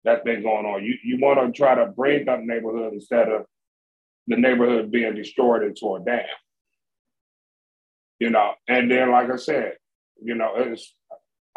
that's 0.03 0.23
been 0.23 0.41
going 0.41 0.65
on. 0.65 0.83
You 0.83 0.95
you 1.03 1.19
want 1.19 1.39
to 1.39 1.57
try 1.57 1.75
to 1.75 1.87
bring 1.87 2.27
up 2.27 2.39
neighborhood 2.41 2.93
instead 2.93 3.29
of 3.29 3.45
the 4.27 4.37
neighborhood 4.37 4.91
being 4.91 5.15
destroyed 5.15 5.63
into 5.63 5.95
a 5.95 5.99
dam. 5.99 6.25
You 8.21 8.29
know, 8.29 8.53
and 8.67 8.91
then 8.91 9.09
like 9.09 9.31
I 9.31 9.35
said, 9.35 9.77
you 10.23 10.35
know, 10.35 10.51
it's 10.55 10.93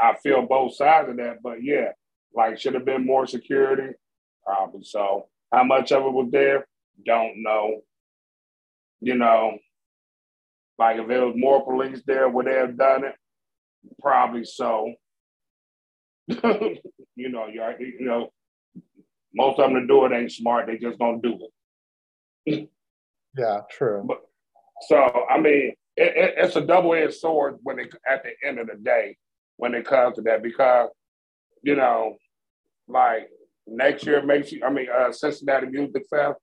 I 0.00 0.14
feel 0.22 0.46
both 0.46 0.74
sides 0.74 1.10
of 1.10 1.18
that, 1.18 1.42
but 1.42 1.62
yeah, 1.62 1.90
like 2.34 2.58
should 2.58 2.72
have 2.72 2.86
been 2.86 3.04
more 3.04 3.26
security, 3.26 3.92
probably 4.46 4.82
so. 4.82 5.28
How 5.52 5.62
much 5.64 5.92
of 5.92 6.06
it 6.06 6.10
was 6.10 6.30
there? 6.32 6.66
Don't 7.04 7.42
know. 7.42 7.82
You 9.02 9.14
know, 9.16 9.58
like 10.78 10.98
if 10.98 11.06
there 11.06 11.26
was 11.26 11.34
more 11.36 11.62
police 11.62 12.00
there, 12.06 12.30
would 12.30 12.46
they 12.46 12.54
have 12.54 12.78
done 12.78 13.04
it? 13.04 13.14
Probably 14.00 14.46
so. 14.46 14.94
you 16.28 17.28
know, 17.28 17.46
you 17.46 17.62
you 17.78 18.06
know, 18.06 18.32
most 19.34 19.58
of 19.58 19.70
them 19.70 19.82
to 19.82 19.86
do 19.86 20.06
it 20.06 20.12
ain't 20.12 20.32
smart. 20.32 20.66
They 20.66 20.78
just 20.78 20.98
don't 20.98 21.20
do 21.20 21.46
it. 22.46 22.70
yeah, 23.36 23.60
true. 23.70 24.02
But 24.08 24.22
so 24.88 25.26
I 25.28 25.38
mean, 25.38 25.74
it, 25.96 26.16
it, 26.16 26.34
it's 26.36 26.56
a 26.56 26.60
double-edged 26.60 27.14
sword 27.14 27.58
when 27.62 27.78
it 27.78 27.94
at 28.08 28.22
the 28.22 28.30
end 28.46 28.58
of 28.58 28.66
the 28.66 28.76
day 28.76 29.16
when 29.56 29.74
it 29.74 29.86
comes 29.86 30.16
to 30.16 30.22
that 30.22 30.42
because 30.42 30.90
you 31.62 31.76
know, 31.76 32.16
like 32.88 33.28
next 33.66 34.04
year 34.06 34.22
makes 34.22 34.52
you. 34.52 34.62
I 34.64 34.70
mean, 34.70 34.86
uh, 34.94 35.12
Cincinnati 35.12 35.66
Music 35.68 36.04
Fest. 36.10 36.38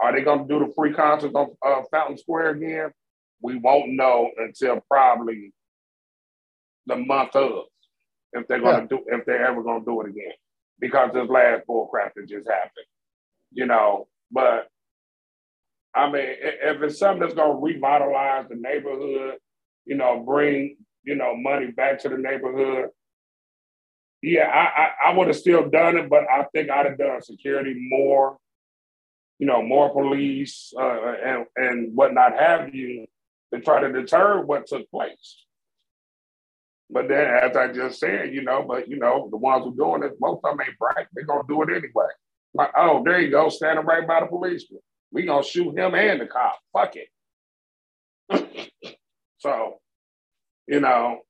Are 0.00 0.12
they 0.12 0.22
going 0.22 0.48
to 0.48 0.52
do 0.52 0.66
the 0.66 0.72
free 0.74 0.92
concerts 0.92 1.34
on 1.34 1.54
uh, 1.64 1.82
Fountain 1.92 2.18
Square 2.18 2.50
again? 2.50 2.90
we 3.44 3.56
won't 3.58 3.92
know 3.92 4.30
until 4.38 4.80
probably 4.90 5.52
the 6.86 6.96
month 6.96 7.36
of 7.36 7.64
if 8.32 8.48
they're 8.48 8.60
gonna 8.60 8.80
yeah. 8.80 8.86
do 8.86 9.04
if 9.08 9.26
they're 9.26 9.46
ever 9.46 9.62
gonna 9.62 9.84
do 9.84 10.00
it 10.00 10.08
again. 10.08 10.32
Because 10.80 11.10
this 11.12 11.28
last 11.28 11.62
bullcrap 11.68 12.12
that 12.16 12.26
just 12.26 12.48
happened. 12.48 12.86
You 13.52 13.66
know, 13.66 14.08
but 14.32 14.68
I 15.94 16.10
mean, 16.10 16.24
if 16.26 16.82
it's 16.82 16.98
something 16.98 17.20
that's 17.20 17.34
gonna 17.34 17.58
revitalize 17.58 18.46
the 18.48 18.56
neighborhood, 18.56 19.36
you 19.84 19.96
know, 19.96 20.22
bring, 20.26 20.76
you 21.04 21.14
know, 21.14 21.36
money 21.36 21.70
back 21.70 22.00
to 22.00 22.08
the 22.08 22.18
neighborhood. 22.18 22.90
Yeah, 24.22 24.44
I, 24.46 25.08
I, 25.08 25.10
I 25.10 25.16
would 25.16 25.28
have 25.28 25.36
still 25.36 25.68
done 25.68 25.98
it, 25.98 26.08
but 26.08 26.24
I 26.30 26.46
think 26.52 26.70
I'd 26.70 26.86
have 26.86 26.98
done 26.98 27.20
security 27.22 27.74
more, 27.76 28.38
you 29.38 29.46
know, 29.46 29.62
more 29.62 29.92
police 29.92 30.72
uh, 30.78 31.14
and 31.24 31.46
and 31.56 31.94
whatnot 31.94 32.38
have 32.38 32.74
you, 32.74 33.06
to 33.52 33.60
try 33.60 33.80
to 33.80 33.92
deter 33.92 34.42
what 34.42 34.66
took 34.66 34.90
place. 34.90 35.44
But 36.90 37.08
then, 37.08 37.26
as 37.42 37.56
I 37.56 37.72
just 37.72 38.00
said, 38.00 38.32
you 38.32 38.42
know, 38.42 38.64
but 38.66 38.88
you 38.88 38.96
know, 38.96 39.28
the 39.30 39.36
ones 39.36 39.64
who 39.64 39.76
doing 39.76 40.02
it, 40.02 40.12
most 40.20 40.40
of 40.44 40.56
them 40.56 40.66
ain't 40.66 40.78
bright. 40.78 41.06
They're 41.12 41.24
gonna 41.24 41.42
do 41.48 41.62
it 41.62 41.70
anyway. 41.70 42.08
Like, 42.54 42.70
oh, 42.76 43.02
there 43.04 43.20
you 43.20 43.30
go, 43.30 43.48
standing 43.48 43.84
right 43.84 44.06
by 44.06 44.20
the 44.20 44.26
policeman. 44.26 44.80
We 45.14 45.24
gonna 45.24 45.44
shoot 45.44 45.78
him 45.78 45.94
and 45.94 46.20
the 46.20 46.26
cop. 46.26 46.58
Fuck 46.72 46.96
it. 46.96 48.70
so, 49.38 49.80
you 50.66 50.80
know, 50.80 51.20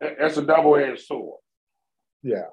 it's 0.00 0.36
a 0.36 0.42
double-edged 0.42 1.00
sword. 1.00 1.38
Yeah. 2.24 2.48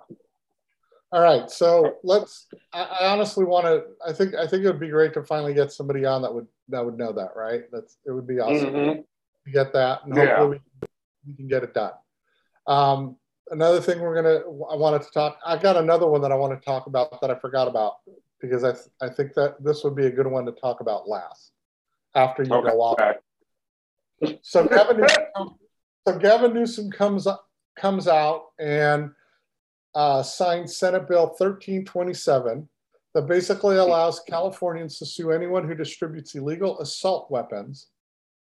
All 1.11 1.21
right, 1.21 1.49
so 1.49 1.95
let's. 2.03 2.45
I, 2.71 2.83
I 2.83 3.07
honestly 3.07 3.43
want 3.43 3.65
to. 3.65 3.83
I 4.07 4.13
think. 4.13 4.35
I 4.35 4.45
think 4.45 4.63
it 4.63 4.67
would 4.67 4.79
be 4.79 4.89
great 4.89 5.15
to 5.15 5.23
finally 5.23 5.55
get 5.55 5.71
somebody 5.71 6.05
on 6.05 6.21
that 6.21 6.31
would 6.31 6.45
that 6.67 6.85
would 6.85 6.99
know 6.99 7.11
that, 7.11 7.31
right? 7.35 7.63
That's 7.71 7.97
it 8.05 8.11
would 8.11 8.27
be 8.27 8.39
awesome 8.39 8.69
mm-hmm. 8.69 9.01
to 9.01 9.51
get 9.51 9.73
that, 9.73 10.05
and 10.05 10.15
yeah. 10.15 10.35
hopefully 10.35 10.61
we, 10.81 10.87
we, 11.27 11.35
can 11.35 11.47
get 11.47 11.63
it 11.63 11.73
done. 11.73 11.93
Um, 12.67 13.15
another 13.49 13.81
thing 13.81 13.99
we're 14.01 14.21
gonna. 14.21 14.41
I 14.71 14.75
wanted 14.75 15.01
to 15.01 15.09
talk. 15.09 15.39
I 15.43 15.57
got 15.57 15.77
another 15.77 16.05
one 16.05 16.21
that 16.21 16.31
I 16.31 16.35
want 16.35 16.59
to 16.59 16.63
talk 16.63 16.85
about 16.85 17.19
that 17.21 17.31
I 17.31 17.39
forgot 17.39 17.67
about 17.67 17.95
because 18.41 18.63
I 18.63 18.71
th- 18.71 18.87
I 19.01 19.09
think 19.09 19.33
that 19.33 19.63
this 19.63 19.83
would 19.83 19.95
be 19.95 20.07
a 20.07 20.11
good 20.11 20.27
one 20.27 20.45
to 20.45 20.51
talk 20.51 20.81
about 20.81 21.07
last 21.07 21.51
after 22.15 22.43
you 22.43 22.53
okay. 22.53 22.69
go 22.69 22.81
off. 22.81 22.99
So 24.41 24.67
Gavin, 24.67 24.97
Newsom, 24.97 25.55
so 26.07 26.17
Gavin 26.17 26.53
Newsom 26.53 26.91
comes 26.91 27.27
up, 27.27 27.47
comes 27.77 28.07
out 28.07 28.47
and 28.59 29.11
uh, 29.95 30.23
signed 30.23 30.69
Senate 30.69 31.07
Bill 31.07 31.27
1327 31.27 32.67
that 33.13 33.27
basically 33.27 33.77
allows 33.77 34.19
Californians 34.21 34.99
to 34.99 35.05
sue 35.05 35.31
anyone 35.31 35.67
who 35.67 35.75
distributes 35.75 36.35
illegal 36.35 36.79
assault 36.79 37.31
weapons, 37.31 37.87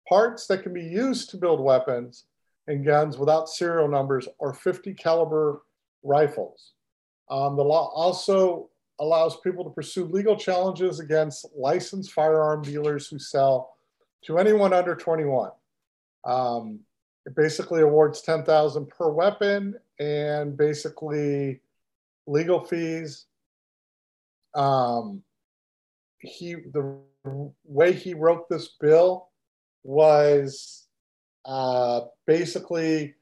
parts 0.08 0.46
that 0.46 0.62
can 0.62 0.72
be 0.72 0.82
used 0.82 1.30
to 1.30 1.36
build 1.36 1.60
weapons, 1.60 2.24
and 2.66 2.84
guns 2.84 3.16
without 3.18 3.48
serial 3.48 3.88
numbers 3.88 4.28
or 4.38 4.52
50 4.52 4.94
caliber 4.94 5.62
rifles. 6.02 6.72
Um, 7.30 7.56
the 7.56 7.64
law 7.64 7.92
also 7.94 8.69
allows 9.00 9.40
people 9.40 9.64
to 9.64 9.70
pursue 9.70 10.04
legal 10.04 10.36
challenges 10.36 11.00
against 11.00 11.46
licensed 11.56 12.12
firearm 12.12 12.62
dealers 12.62 13.08
who 13.08 13.18
sell 13.18 13.74
to 14.24 14.38
anyone 14.38 14.72
under 14.72 14.94
21. 14.94 15.50
Um, 16.24 16.80
it 17.26 17.34
basically 17.34 17.80
awards 17.80 18.20
10,000 18.20 18.88
per 18.88 19.10
weapon 19.10 19.74
and 19.98 20.56
basically 20.56 21.60
legal 22.26 22.64
fees. 22.64 23.26
Um, 24.54 25.22
he 26.18 26.54
the 26.54 26.98
way 27.64 27.92
he 27.92 28.14
wrote 28.14 28.48
this 28.48 28.76
bill 28.80 29.28
was 29.82 30.86
uh, 31.46 32.02
basically 32.26 33.14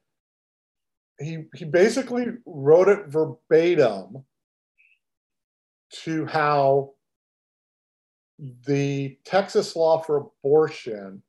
he 1.20 1.44
he 1.54 1.64
basically 1.64 2.26
wrote 2.46 2.88
it 2.88 3.06
verbatim 3.08 4.24
to 6.04 6.26
how 6.26 6.92
the 8.66 9.18
Texas 9.24 9.74
law 9.74 9.98
for 9.98 10.16
abortion 10.16 11.22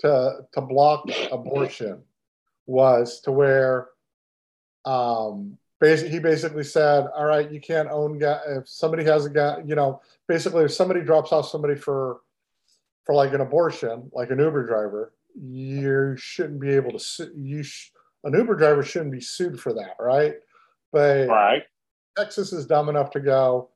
to 0.00 0.46
to 0.52 0.60
block 0.60 1.08
abortion 1.32 2.02
was 2.66 3.20
to 3.22 3.32
where 3.32 3.88
um, 4.84 5.58
basically 5.80 6.12
he 6.12 6.18
basically 6.18 6.64
said, 6.64 7.06
"All 7.14 7.24
right, 7.24 7.50
you 7.50 7.60
can't 7.60 7.90
own 7.90 8.18
gas 8.18 8.40
if 8.46 8.68
somebody 8.68 9.04
has 9.04 9.26
a 9.26 9.30
gas, 9.30 9.60
you 9.64 9.74
know, 9.74 10.00
basically 10.28 10.64
if 10.64 10.72
somebody 10.72 11.00
drops 11.00 11.32
off 11.32 11.48
somebody 11.48 11.74
for 11.74 12.20
for 13.04 13.14
like 13.14 13.32
an 13.34 13.40
abortion, 13.40 14.10
like 14.12 14.30
an 14.30 14.38
Uber 14.38 14.66
driver, 14.66 15.12
you 15.34 16.16
shouldn't 16.16 16.60
be 16.60 16.70
able 16.70 16.92
to 16.92 16.98
sue. 16.98 17.30
You 17.36 17.62
sh- 17.62 17.90
an 18.24 18.34
Uber 18.34 18.56
driver 18.56 18.82
shouldn't 18.82 19.12
be 19.12 19.20
sued 19.20 19.60
for 19.60 19.74
that, 19.74 19.96
right? 20.00 20.36
But 20.92 21.28
Right. 21.28 21.64
Texas 22.16 22.52
is 22.52 22.66
dumb 22.66 22.88
enough 22.88 23.10
to 23.10 23.20
go, 23.20 23.70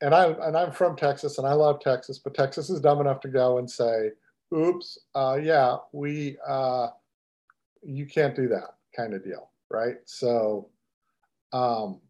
and 0.00 0.14
I 0.14 0.26
and 0.26 0.56
I'm 0.56 0.72
from 0.72 0.96
Texas 0.96 1.38
and 1.38 1.46
I 1.46 1.52
love 1.52 1.80
Texas, 1.80 2.18
but 2.18 2.34
Texas 2.34 2.70
is 2.70 2.80
dumb 2.80 3.00
enough 3.00 3.20
to 3.20 3.28
go 3.28 3.58
and 3.58 3.70
say, 3.70 4.10
"Oops, 4.54 4.98
uh, 5.14 5.38
yeah, 5.42 5.76
we 5.92 6.36
uh, 6.46 6.88
you 7.82 8.06
can't 8.06 8.36
do 8.36 8.48
that," 8.48 8.74
kind 8.94 9.14
of 9.14 9.24
deal, 9.24 9.50
right? 9.70 9.96
So, 10.04 10.68
um, 11.52 12.00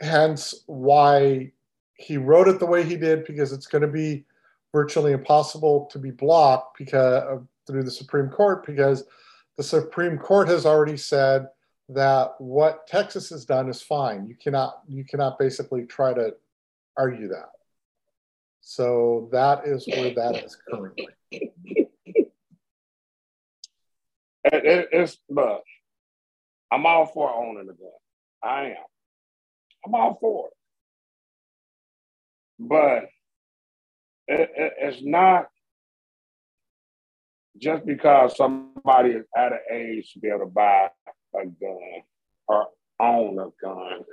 hence 0.00 0.62
why 0.66 1.52
he 1.94 2.16
wrote 2.16 2.48
it 2.48 2.58
the 2.58 2.66
way 2.66 2.82
he 2.82 2.96
did 2.96 3.24
because 3.24 3.52
it's 3.52 3.66
going 3.66 3.82
to 3.82 3.88
be 3.88 4.24
virtually 4.72 5.12
impossible 5.12 5.88
to 5.92 5.98
be 5.98 6.10
blocked 6.10 6.78
because 6.78 7.42
through 7.66 7.82
the 7.82 7.90
Supreme 7.90 8.28
Court 8.28 8.64
because 8.66 9.04
the 9.56 9.62
Supreme 9.62 10.18
Court 10.18 10.48
has 10.48 10.64
already 10.64 10.96
said 10.96 11.46
that 11.88 12.34
what 12.38 12.86
Texas 12.86 13.30
has 13.30 13.44
done 13.44 13.68
is 13.68 13.82
fine. 13.82 14.26
You 14.26 14.36
cannot 14.36 14.82
you 14.88 15.04
cannot 15.04 15.38
basically 15.38 15.84
try 15.84 16.14
to 16.14 16.34
argue 17.00 17.28
that. 17.28 17.50
So 18.60 19.28
that 19.32 19.66
is 19.66 19.86
where 19.86 20.14
that 20.14 20.44
is 20.44 20.56
currently. 20.68 21.08
It, 24.44 24.64
it, 24.64 24.88
it's 24.92 25.18
look, 25.28 25.62
I'm 26.70 26.86
all 26.86 27.06
for 27.06 27.32
owning 27.32 27.68
a 27.68 27.74
gun. 27.74 27.90
I 28.42 28.62
am. 28.70 28.84
I'm 29.84 29.94
all 29.94 30.18
for 30.20 30.48
it. 30.48 30.54
But 32.58 33.04
it, 34.28 34.50
it, 34.56 34.72
it's 34.80 35.02
not 35.02 35.48
just 37.58 37.84
because 37.84 38.36
somebody 38.36 39.10
is 39.10 39.26
at 39.36 39.52
an 39.52 39.58
age 39.72 40.12
to 40.12 40.20
be 40.20 40.28
able 40.28 40.40
to 40.40 40.46
buy 40.46 40.88
a 41.34 41.46
gun 41.46 42.02
or 42.48 42.68
own 42.98 43.38
a 43.38 43.48
gun. 43.62 44.04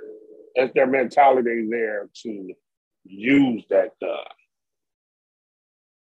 It's 0.54 0.74
their 0.74 0.86
mentality 0.86 1.66
there 1.70 2.08
to 2.22 2.54
use 3.08 3.64
that 3.70 3.90
gun. 4.00 4.18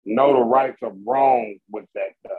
Know 0.05 0.33
the 0.33 0.41
rights 0.41 0.77
from 0.79 1.03
wrong 1.05 1.57
with 1.69 1.85
that 1.95 2.11
gun. 2.27 2.37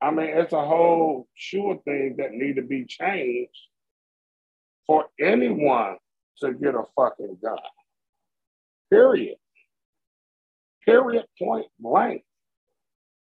I 0.00 0.10
mean, 0.10 0.28
it's 0.28 0.52
a 0.52 0.64
whole 0.64 1.26
sure 1.34 1.80
thing 1.84 2.16
that 2.18 2.32
need 2.32 2.56
to 2.56 2.62
be 2.62 2.84
changed 2.84 3.58
for 4.86 5.06
anyone 5.20 5.96
to 6.40 6.54
get 6.54 6.74
a 6.74 6.84
fucking 6.96 7.38
gun. 7.42 7.58
Period. 8.90 9.36
Period. 10.84 11.24
Point 11.38 11.66
blank. 11.78 12.22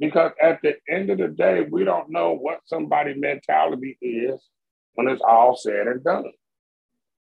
Because 0.01 0.33
at 0.43 0.61
the 0.63 0.75
end 0.89 1.11
of 1.11 1.19
the 1.19 1.29
day, 1.29 1.67
we 1.71 1.85
don't 1.85 2.11
know 2.11 2.33
what 2.33 2.61
somebody's 2.67 3.21
mentality 3.21 3.97
is 4.01 4.41
when 4.95 5.09
it's 5.09 5.23
all 5.27 5.57
said 5.57 5.87
and 5.87 6.03
done. 6.03 6.25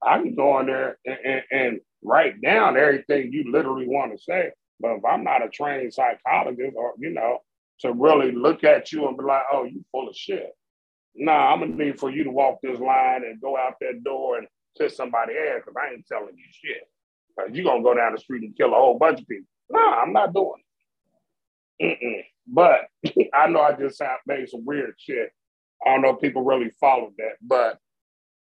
I 0.06 0.20
can 0.20 0.36
go 0.36 0.60
in 0.60 0.68
there 0.68 0.98
and, 1.06 1.18
and, 1.26 1.44
and 1.52 1.80
write 2.04 2.42
down 2.42 2.78
everything 2.78 3.32
you 3.32 3.52
literally 3.52 3.88
want 3.88 4.12
to 4.12 4.22
say, 4.22 4.52
but 4.80 4.96
if 4.96 5.06
I'm 5.06 5.24
not 5.24 5.44
a 5.44 5.50
trained 5.50 5.94
psychologist 5.94 6.74
or, 6.76 6.94
you 6.98 7.12
know, 7.12 7.40
to 7.80 7.92
really 7.92 8.32
look 8.32 8.64
at 8.64 8.92
you 8.92 9.08
and 9.08 9.18
be 9.18 9.24
like, 9.24 9.44
oh, 9.52 9.66
you 9.66 9.84
full 9.92 10.10
of 10.10 10.16
shit. 10.16 10.52
Nah, 11.16 11.54
I'm 11.54 11.60
gonna 11.60 11.76
need 11.76 12.00
for 12.00 12.10
you 12.10 12.24
to 12.24 12.32
walk 12.32 12.60
this 12.62 12.80
line 12.80 13.24
and 13.24 13.42
go 13.42 13.58
out 13.58 13.76
that 13.82 14.04
door 14.04 14.38
and 14.38 14.48
kiss 14.78 14.96
somebody 14.96 15.34
ass 15.34 15.62
because 15.64 15.76
I 15.80 15.94
ain't 15.94 16.08
telling 16.08 16.36
you 16.36 16.44
shit. 16.52 16.84
Because 17.36 17.56
you're 17.56 17.66
gonna 17.66 17.84
go 17.84 17.94
down 17.94 18.14
the 18.14 18.20
street 18.20 18.44
and 18.44 18.56
kill 18.56 18.74
a 18.74 18.76
whole 18.76 18.98
bunch 18.98 19.22
of 19.22 19.28
people. 19.28 19.48
Nah, 19.70 20.02
I'm 20.02 20.14
not 20.14 20.34
doing 20.34 20.62
it. 21.80 22.00
Mm-mm. 22.02 22.24
But 22.48 22.88
I 23.34 23.48
know 23.48 23.62
I 23.62 23.74
just 23.74 24.02
made 24.26 24.50
some 24.50 24.66
weird 24.66 24.96
shit. 24.98 25.32
I 25.86 25.92
don't 25.92 26.02
know 26.02 26.10
if 26.10 26.22
people 26.22 26.44
really 26.44 26.72
followed 26.80 27.14
that. 27.18 27.36
But 27.42 27.78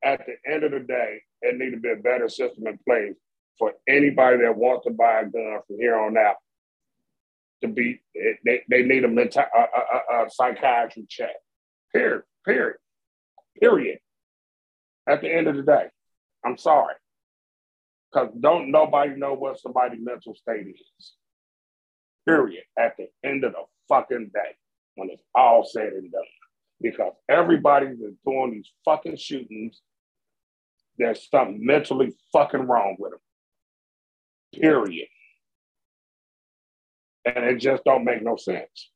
at 0.04 0.26
the 0.26 0.36
end 0.52 0.63
of 0.63 0.72
the 0.72 0.80
day, 0.80 1.22
it 1.41 1.58
need 1.58 1.71
to 1.71 1.78
be 1.78 1.91
a 1.91 1.95
better 1.95 2.30
system 2.30 2.67
in 2.67 2.80
place 2.88 3.15
for 3.58 3.73
anybody 3.88 4.38
that 4.38 4.56
wants 4.56 4.86
to 4.86 4.91
buy 4.91 5.21
a 5.21 5.25
gun 5.25 5.60
from 5.67 5.78
here 5.78 5.97
on 5.97 6.17
out 6.17 6.36
to 7.62 7.67
be, 7.67 8.02
they, 8.45 8.62
they 8.69 8.84
need 8.84 9.04
a, 9.04 9.08
mental, 9.08 9.43
a, 9.43 9.60
a, 9.60 10.25
a 10.25 10.30
psychiatry 10.30 11.06
check. 11.10 11.36
Period. 11.93 12.23
Period. 12.45 12.78
Period. 13.60 13.99
At 15.08 15.21
the 15.21 15.34
end 15.34 15.47
of 15.47 15.56
the 15.56 15.63
day, 15.63 15.88
I'm 16.45 16.58
sorry. 16.58 16.95
Because 18.12 18.30
don't 18.39 18.71
nobody 18.71 19.15
know 19.15 19.34
what 19.34 19.60
somebody's 19.60 19.99
mental 20.02 20.34
state 20.34 20.67
is. 20.67 21.13
Period. 22.25 22.63
At 22.78 22.95
the 22.97 23.08
end 23.23 23.43
of 23.43 23.54
the 23.54 23.63
fucking 23.88 24.32
day, 24.34 24.56
when 24.95 25.10
it's 25.10 25.23
all 25.36 25.65
said 25.65 25.93
and 25.93 26.12
done. 26.12 26.21
Because 26.82 27.13
everybody 27.28 27.88
that's 27.88 28.15
doing 28.25 28.52
these 28.52 28.71
fucking 28.86 29.17
shootings, 29.17 29.82
there's 31.00 31.28
something 31.30 31.66
mentally 31.66 32.14
fucking 32.32 32.68
wrong 32.68 32.98
with 33.00 33.12
them. 33.12 34.62
Period. 34.62 35.08
And 37.26 37.46
it 37.46 37.58
just 37.58 37.84
don't 37.84 38.06
make 38.06 38.22
no 38.22 38.36
sense. 38.36 38.92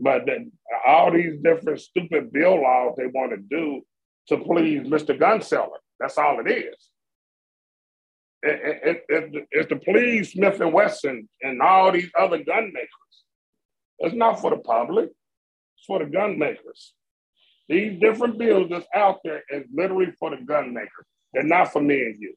But 0.00 0.26
then 0.26 0.52
all 0.86 1.12
these 1.12 1.38
different 1.42 1.80
stupid 1.80 2.32
bill 2.32 2.62
laws 2.62 2.94
they 2.96 3.06
want 3.06 3.32
to 3.32 3.38
do 3.38 3.82
to 4.28 4.38
please 4.38 4.86
Mr. 4.86 5.18
Gun 5.18 5.40
Seller. 5.40 5.78
That's 6.00 6.18
all 6.18 6.40
it 6.44 6.50
is. 6.50 6.90
It, 8.42 8.80
it, 8.84 9.04
it, 9.08 9.48
it's 9.50 9.68
to 9.68 9.76
please 9.76 10.32
Smith 10.32 10.60
and 10.60 10.72
Wesson 10.72 11.28
and 11.42 11.62
all 11.62 11.90
these 11.92 12.10
other 12.18 12.42
gun 12.42 12.72
makers. 12.72 12.90
It's 13.98 14.14
not 14.14 14.40
for 14.40 14.50
the 14.50 14.58
public. 14.58 15.06
It's 15.06 15.86
for 15.86 15.98
the 15.98 16.06
gun 16.06 16.38
makers. 16.38 16.92
These 17.68 17.98
different 17.98 18.38
bills 18.38 18.68
that's 18.70 18.86
out 18.94 19.18
there 19.24 19.42
is 19.50 19.64
literally 19.74 20.12
for 20.18 20.30
the 20.30 20.42
gun 20.44 20.72
makers. 20.74 21.06
They're 21.36 21.44
not 21.44 21.70
familiar. 21.70 22.14
me. 22.18 22.30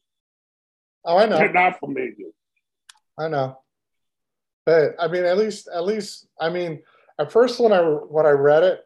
Oh, 1.05 1.17
I 1.17 1.25
know. 1.25 1.37
They're 1.37 1.53
not 1.53 1.79
familiar. 1.79 2.09
me. 2.17 2.31
I 3.17 3.29
know. 3.29 3.57
But 4.65 4.95
I 4.99 5.07
mean, 5.07 5.23
at 5.23 5.37
least, 5.37 5.69
at 5.73 5.85
least, 5.85 6.27
I 6.39 6.49
mean, 6.49 6.83
at 7.17 7.31
first 7.31 7.61
when 7.61 7.71
I 7.71 7.79
when 7.79 8.25
I 8.25 8.31
read 8.31 8.63
it, 8.63 8.81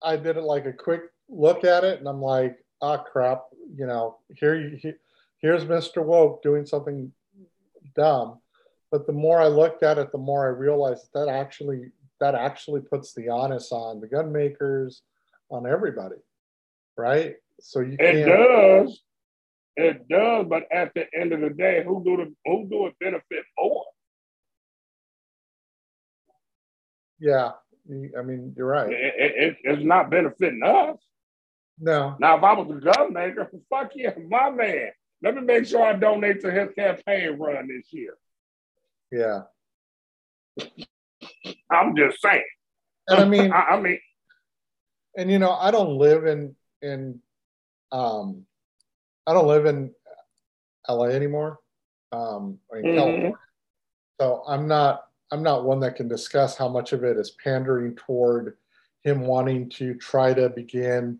I 0.00 0.16
did 0.16 0.36
it 0.36 0.44
like 0.44 0.66
a 0.66 0.72
quick 0.72 1.02
look 1.28 1.64
at 1.64 1.82
it, 1.82 1.98
and 1.98 2.08
I'm 2.08 2.22
like, 2.22 2.56
ah, 2.80 2.98
crap. 2.98 3.42
You 3.74 3.86
know, 3.86 4.18
here 4.36 4.54
you 4.54 4.94
here's 5.38 5.64
Mr. 5.64 6.04
Woke 6.04 6.44
doing 6.44 6.64
something 6.64 7.10
dumb. 7.96 8.38
But 8.92 9.08
the 9.08 9.12
more 9.12 9.40
I 9.40 9.48
looked 9.48 9.82
at 9.82 9.98
it, 9.98 10.12
the 10.12 10.18
more 10.18 10.46
I 10.46 10.50
realized 10.50 11.08
that 11.12 11.28
actually 11.28 11.90
that 12.20 12.36
actually 12.36 12.82
puts 12.82 13.14
the 13.14 13.30
onus 13.30 13.72
on 13.72 14.00
the 14.00 14.06
gun 14.06 14.30
makers, 14.30 15.02
on 15.50 15.66
everybody, 15.66 16.22
right? 16.96 17.34
So 17.60 17.80
you 17.80 17.96
it 17.98 18.24
does, 18.24 19.00
it 19.76 20.08
does. 20.08 20.46
But 20.48 20.64
at 20.72 20.92
the 20.94 21.06
end 21.14 21.32
of 21.32 21.40
the 21.40 21.50
day, 21.50 21.84
who 21.86 22.02
do 22.04 22.16
the 22.16 22.34
who 22.44 22.66
do 22.68 22.86
it 22.86 22.98
benefit 22.98 23.44
more? 23.58 23.84
Yeah, 27.18 27.52
I 28.18 28.22
mean 28.22 28.54
you're 28.56 28.66
right. 28.66 28.90
It, 28.90 29.14
it, 29.18 29.56
it's 29.62 29.84
not 29.84 30.10
benefiting 30.10 30.62
us. 30.64 30.98
No. 31.78 32.16
Now, 32.18 32.38
if 32.38 32.42
I 32.42 32.52
was 32.54 32.70
a 32.70 32.80
gun 32.80 33.12
maker, 33.12 33.50
fuck 33.70 33.90
yeah, 33.94 34.12
my 34.28 34.50
man. 34.50 34.90
Let 35.22 35.34
me 35.34 35.42
make 35.42 35.66
sure 35.66 35.82
I 35.82 35.94
donate 35.94 36.40
to 36.42 36.50
his 36.50 36.68
campaign 36.76 37.38
run 37.38 37.68
this 37.68 37.86
year. 37.90 38.16
Yeah. 39.10 39.42
I'm 41.70 41.96
just 41.96 42.20
saying. 42.20 42.44
And 43.08 43.20
I 43.20 43.24
mean, 43.24 43.52
I, 43.52 43.60
I, 43.60 43.80
mean, 43.80 43.98
and 45.16 45.30
you 45.30 45.38
know, 45.38 45.52
I 45.52 45.70
don't 45.70 45.98
live 45.98 46.26
in 46.26 46.54
in 46.82 47.20
um, 47.92 48.44
I 49.26 49.32
don't 49.32 49.46
live 49.46 49.66
in 49.66 49.92
LA 50.88 51.06
anymore. 51.06 51.58
Um, 52.12 52.58
in 52.72 52.82
mm-hmm. 52.82 52.96
California, 52.96 53.32
so 54.20 54.42
I'm 54.46 54.68
not 54.68 55.06
I'm 55.32 55.42
not 55.42 55.64
one 55.64 55.80
that 55.80 55.96
can 55.96 56.08
discuss 56.08 56.56
how 56.56 56.68
much 56.68 56.92
of 56.92 57.04
it 57.04 57.16
is 57.16 57.32
pandering 57.42 57.96
toward 57.96 58.56
him 59.02 59.22
wanting 59.22 59.68
to 59.70 59.94
try 59.94 60.32
to 60.34 60.48
begin. 60.48 61.18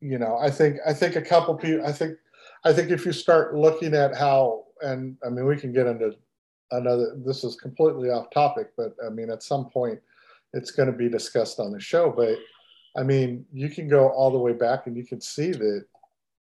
You 0.00 0.18
know, 0.18 0.38
I 0.38 0.50
think 0.50 0.78
I 0.86 0.94
think 0.94 1.16
a 1.16 1.22
couple 1.22 1.54
people. 1.56 1.86
I 1.86 1.92
think 1.92 2.16
I 2.64 2.72
think 2.72 2.90
if 2.90 3.06
you 3.06 3.12
start 3.12 3.54
looking 3.54 3.94
at 3.94 4.16
how, 4.16 4.64
and 4.82 5.16
I 5.24 5.30
mean, 5.30 5.46
we 5.46 5.56
can 5.56 5.72
get 5.72 5.86
into 5.86 6.14
another, 6.70 7.14
this 7.16 7.42
is 7.44 7.56
completely 7.56 8.10
off 8.10 8.30
topic, 8.30 8.70
but 8.76 8.94
I 9.04 9.08
mean, 9.08 9.30
at 9.30 9.42
some 9.42 9.70
point 9.70 9.98
it's 10.52 10.70
going 10.70 10.90
to 10.90 10.96
be 10.96 11.08
discussed 11.08 11.58
on 11.60 11.72
the 11.72 11.80
show. 11.80 12.12
But 12.14 12.38
I 12.96 13.02
mean, 13.02 13.46
you 13.52 13.70
can 13.70 13.88
go 13.88 14.08
all 14.08 14.30
the 14.30 14.38
way 14.38 14.52
back 14.52 14.86
and 14.86 14.96
you 14.96 15.06
can 15.06 15.20
see 15.20 15.52
that, 15.52 15.84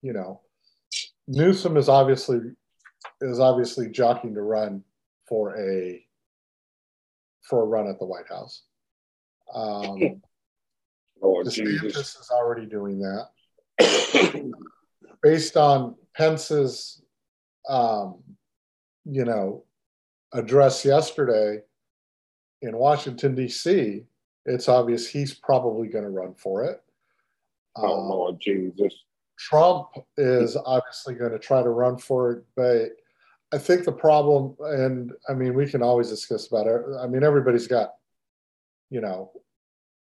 you 0.02 0.12
know, 0.12 0.40
Newsom 1.28 1.76
is 1.76 1.88
obviously 1.88 2.38
is 3.20 3.40
obviously 3.40 3.88
jockeying 3.88 4.34
to 4.34 4.42
run 4.42 4.82
for 5.28 5.56
a 5.56 6.04
for 7.48 7.62
a 7.62 7.66
run 7.66 7.88
at 7.88 7.98
the 7.98 8.04
White 8.04 8.28
House. 8.28 8.62
Um, 9.54 10.20
Lord 11.22 11.46
DeSantis 11.46 11.80
Jesus. 11.80 12.16
is 12.16 12.30
already 12.30 12.66
doing 12.66 12.98
that. 13.00 13.28
Based 15.22 15.56
on 15.56 15.94
Pence's, 16.16 17.02
um, 17.68 18.18
you 19.04 19.24
know, 19.24 19.64
address 20.32 20.84
yesterday 20.84 21.60
in 22.60 22.76
Washington 22.76 23.34
D.C., 23.34 24.04
it's 24.46 24.68
obvious 24.68 25.06
he's 25.08 25.34
probably 25.34 25.86
going 25.86 26.04
to 26.04 26.10
run 26.10 26.34
for 26.34 26.64
it. 26.64 26.82
oh 27.76 28.00
Um, 28.00 28.08
Lord 28.08 28.40
Jesus. 28.40 28.94
Trump 29.38 29.88
is 30.16 30.57
obviously 30.57 31.14
going 31.14 31.33
to 31.33 31.38
try 31.38 31.62
to 31.62 31.68
run 31.68 31.99
for 31.99 32.33
it, 32.33 32.45
but 32.55 32.90
I 33.53 33.59
think 33.59 33.85
the 33.85 33.92
problem, 33.92 34.57
and 34.61 35.12
I 35.29 35.35
mean, 35.35 35.55
we 35.55 35.68
can 35.68 35.83
always 35.83 36.09
discuss 36.09 36.47
about 36.47 36.66
it. 36.66 36.81
I 36.99 37.07
mean, 37.07 37.23
everybody's 37.23 37.66
got, 37.66 37.90
you 38.88 39.01
know, 39.01 39.31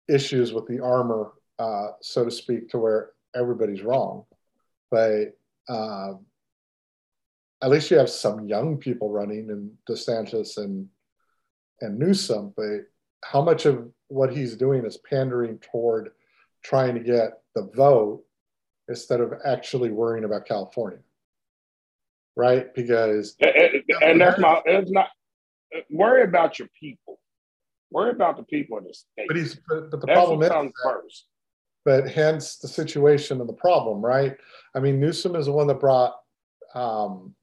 issues 0.08 0.52
with 0.52 0.66
the 0.66 0.80
armor, 0.80 1.32
uh, 1.58 1.88
so 2.00 2.24
to 2.24 2.30
speak, 2.30 2.70
to 2.70 2.78
where 2.78 3.10
everybody's 3.34 3.82
wrong. 3.82 4.24
But 4.90 5.36
um, 5.68 6.24
at 7.62 7.70
least 7.70 7.90
you 7.90 7.98
have 7.98 8.10
some 8.10 8.48
young 8.48 8.78
people 8.78 9.10
running, 9.10 9.50
and 9.50 9.70
DeSantis 9.88 10.56
and 10.56 10.88
and 11.82 11.98
Newsom. 11.98 12.54
But 12.56 12.86
how 13.22 13.42
much 13.42 13.66
of 13.66 13.88
what 14.08 14.34
he's 14.34 14.56
doing 14.56 14.84
is 14.84 14.96
pandering 14.98 15.58
toward 15.58 16.10
trying 16.62 16.94
to 16.94 17.00
get 17.00 17.40
the 17.54 17.70
vote 17.74 18.24
instead 18.88 19.20
of 19.20 19.32
actually 19.44 19.90
worrying 19.90 20.24
about 20.24 20.46
California, 20.46 20.98
right? 22.36 22.74
Because 22.74 23.36
And, 23.40 23.82
and- 24.02 24.20
that's 24.20 24.38
my. 24.38 24.60
It's 24.66 24.90
not. 24.90 25.08
Worry 25.90 26.24
about 26.24 26.58
your 26.58 26.68
people. 26.78 27.18
Worry 27.90 28.10
about 28.10 28.36
the 28.36 28.42
people 28.44 28.78
in 28.78 28.84
the 28.84 28.92
state. 28.94 29.26
but 29.28 29.36
he's 29.36 29.54
but, 29.68 29.90
but 29.90 30.00
the 30.00 30.06
That's 30.06 30.16
problem 30.18 30.42
is, 30.42 30.72
first. 30.82 31.26
but 31.84 32.10
hence 32.10 32.56
the 32.56 32.68
situation 32.68 33.40
and 33.40 33.48
the 33.48 33.54
problem, 33.54 34.02
right? 34.04 34.36
I 34.74 34.80
mean, 34.80 35.00
Newsom 35.00 35.34
is 35.36 35.46
the 35.46 35.52
one 35.52 35.66
that 35.68 35.80
brought 35.80 36.14
um, 36.74 37.34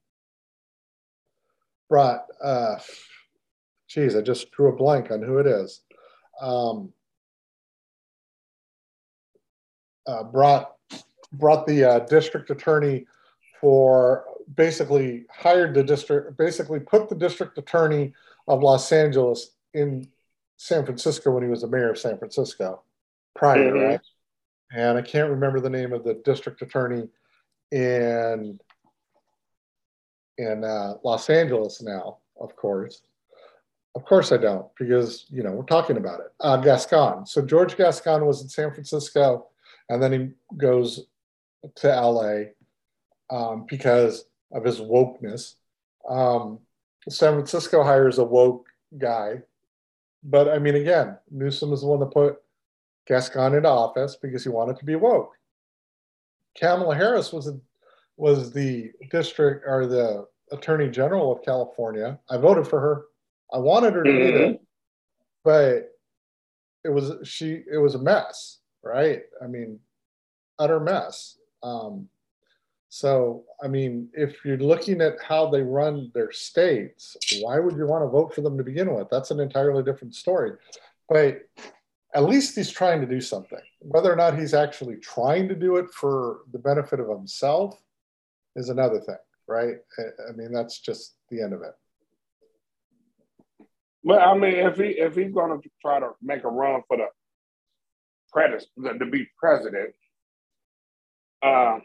brought. 1.90 2.26
Uh, 2.44 2.76
geez, 3.88 4.16
I 4.16 4.22
just 4.22 4.52
drew 4.52 4.70
a 4.72 4.76
blank 4.76 5.10
on 5.12 5.22
who 5.24 5.38
it 5.40 5.48
is. 5.48 5.82
Um, 6.42 6.94
uh, 10.08 10.24
brought 10.24 10.74
brought 11.34 11.66
the 11.68 11.84
uh, 11.84 12.00
district 12.00 12.50
attorney 12.50 13.06
for 13.62 14.26
basically 14.56 15.26
hired 15.32 15.74
the 15.76 15.84
district 15.84 16.38
basically 16.38 16.80
put 16.80 17.08
the 17.10 17.16
district 17.16 17.58
attorney 17.58 18.14
of 18.48 18.64
Los 18.64 18.92
Angeles 18.92 19.52
in 19.74 20.08
San 20.58 20.84
Francisco 20.86 21.32
when 21.32 21.44
he 21.44 21.50
was 21.50 21.62
the 21.62 21.68
mayor 21.68 21.92
of 21.92 22.00
San 22.00 22.18
Francisco 22.18 22.82
prior, 23.36 23.72
Mhm. 23.72 23.88
right? 23.90 24.02
And 24.72 24.98
I 24.98 25.02
can't 25.02 25.30
remember 25.30 25.60
the 25.60 25.70
name 25.70 25.94
of 25.94 26.04
the 26.04 26.16
district 26.16 26.62
attorney 26.62 27.10
in 27.72 28.60
in 30.38 30.64
uh, 30.64 30.94
Los 31.04 31.30
Angeles 31.30 31.82
now, 31.82 32.18
of 32.40 32.56
course. 32.56 33.02
Of 33.96 34.06
course 34.06 34.32
I 34.32 34.38
don't, 34.38 34.68
because 34.78 35.26
you 35.30 35.44
know 35.44 35.52
we're 35.52 35.64
talking 35.64 35.98
about 35.98 36.22
it. 36.22 36.32
Uh, 36.40 36.58
Gascon. 36.58 37.26
So 37.26 37.42
George 37.42 37.76
Gascon 37.76 38.26
was 38.26 38.42
in 38.42 38.48
San 38.48 38.72
Francisco, 38.72 39.48
and 39.90 40.02
then 40.02 40.12
he 40.14 40.30
goes 40.58 41.08
to 41.76 41.88
LA 41.88 42.44
um, 43.30 43.66
because 43.68 44.26
of 44.52 44.64
his 44.64 44.80
wokeness. 44.80 45.56
Um, 46.08 46.60
San 47.08 47.34
Francisco 47.34 47.84
hires 47.84 48.18
a 48.18 48.24
woke 48.24 48.68
guy, 48.98 49.42
but 50.24 50.50
I 50.50 50.60
mean, 50.60 50.76
again, 50.76 51.18
Newsom 51.32 51.74
is 51.74 51.82
the 51.82 51.88
one 51.88 52.00
that 52.00 52.12
put 52.12 52.38
Gascon 53.08 53.56
into 53.56 53.70
office 53.70 54.16
because 54.16 54.44
he 54.44 54.50
wanted 54.50 54.78
to 54.78 54.86
be 54.86 54.96
woke. 54.96 55.34
Kamala 56.58 56.96
Harris 56.96 57.32
was 57.32 57.48
a, 57.48 57.60
was 58.18 58.52
the 58.52 58.92
district 59.12 59.64
or 59.66 59.88
the 59.88 60.28
attorney 60.52 60.90
general 60.90 61.32
of 61.32 61.44
California. 61.44 62.20
I 62.30 62.38
voted 62.38 62.68
for 62.68 62.80
her. 62.80 63.06
I 63.54 63.58
wanted 63.58 63.94
her 63.94 64.04
to 64.04 64.12
get 64.12 64.36
it, 64.36 64.62
but 65.44 65.96
it 66.84 66.90
was 66.90 67.28
she. 67.28 67.64
It 67.72 67.78
was 67.78 67.96
a 67.96 68.00
mess, 68.00 68.60
right? 68.84 69.22
I 69.44 69.48
mean, 69.48 69.80
utter 70.60 70.80
mess. 70.80 71.38
Um, 71.64 72.10
so, 72.90 73.44
I 73.64 73.68
mean, 73.68 74.10
if 74.14 74.44
you're 74.44 74.58
looking 74.58 75.00
at 75.02 75.22
how 75.22 75.50
they 75.50 75.62
run 75.62 76.12
their 76.14 76.32
states, 76.32 77.16
why 77.42 77.60
would 77.60 77.78
you 77.78 77.86
want 77.86 78.04
to 78.04 78.10
vote 78.10 78.34
for 78.34 78.42
them 78.42 78.58
to 78.58 78.64
begin 78.64 78.94
with? 78.94 79.10
That's 79.12 79.30
an 79.30 79.40
entirely 79.40 79.84
different 79.84 80.16
story. 80.16 80.54
But 81.08 81.42
at 82.16 82.24
least 82.24 82.56
he's 82.56 82.72
trying 82.72 83.02
to 83.02 83.08
do 83.08 83.22
something. 83.22 83.60
Whether 83.80 84.12
or 84.12 84.16
not 84.16 84.38
he's 84.40 84.56
actually 84.56 84.98
trying 84.98 85.48
to 85.50 85.56
do 85.56 85.76
it 85.78 85.90
for 85.92 86.42
the 86.52 86.58
benefit 86.58 87.00
of 87.00 87.10
himself 87.10 87.80
is 88.56 88.70
another 88.70 89.00
thing, 89.00 89.18
right? 89.48 89.76
I- 90.00 90.32
mean, 90.36 90.52
that's 90.52 90.80
just 90.80 91.16
the 91.30 91.42
end 91.42 91.54
of 91.54 91.62
it. 91.62 91.76
Well, 94.04 94.20
I 94.20 94.36
mean, 94.36 94.56
if 94.56 94.78
he 94.78 94.98
if 94.98 95.16
he's 95.16 95.34
gonna 95.34 95.60
try 95.82 96.00
to 96.00 96.12
make 96.22 96.44
a 96.44 96.48
run 96.48 96.82
for 96.88 96.98
the 96.98 97.08
pres 98.32 98.66
to 98.78 99.06
be 99.06 99.28
president, 99.38 99.94
um, 101.42 101.82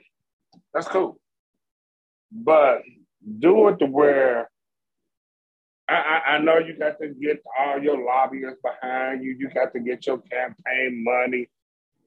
that's 0.73 0.89
cool. 0.89 1.19
But 2.33 2.83
do 3.39 3.69
it 3.69 3.79
to 3.79 3.87
where 3.87 4.51
I, 5.89 5.95
I, 5.95 6.35
I 6.35 6.39
know 6.39 6.59
you 6.59 6.77
got 6.79 6.99
to 7.01 7.09
get 7.09 7.43
all 7.59 7.83
your 7.83 8.05
lobbyists 8.05 8.61
behind 8.63 9.23
you. 9.23 9.37
You 9.39 9.51
got 9.51 9.73
to 9.75 9.81
get 9.81 10.07
your 10.07 10.19
campaign 10.19 11.05
money 11.05 11.49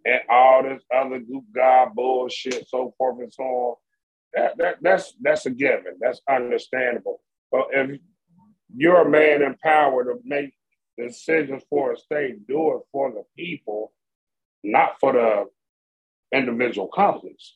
and 0.06 0.22
all 0.30 0.64
this 0.64 0.82
other 0.94 1.20
goop 1.20 1.46
god 1.54 1.94
bullshit, 1.96 2.68
so 2.68 2.94
forth 2.98 3.20
and 3.20 3.34
so 3.34 3.44
on. 3.44 3.76
That, 4.34 4.58
that 4.58 4.76
that's 4.82 5.14
that's 5.22 5.46
a 5.46 5.52
given. 5.52 5.98
That's 6.00 6.22
understandable. 6.30 7.22
But 7.52 7.68
if 7.72 8.00
you're 8.76 9.02
a 9.02 9.10
man 9.10 9.42
in 9.42 9.56
power 9.56 10.04
to 10.04 10.20
make 10.24 10.54
decisions 10.98 11.64
for 11.70 11.94
a 11.94 11.98
state, 11.98 12.48
do 12.48 12.76
it 12.76 12.82
for 12.92 13.12
the 13.12 13.24
people, 13.38 13.94
not 14.64 15.00
for 15.00 15.14
the 15.14 15.46
individual 16.34 16.88
companies. 16.88 17.56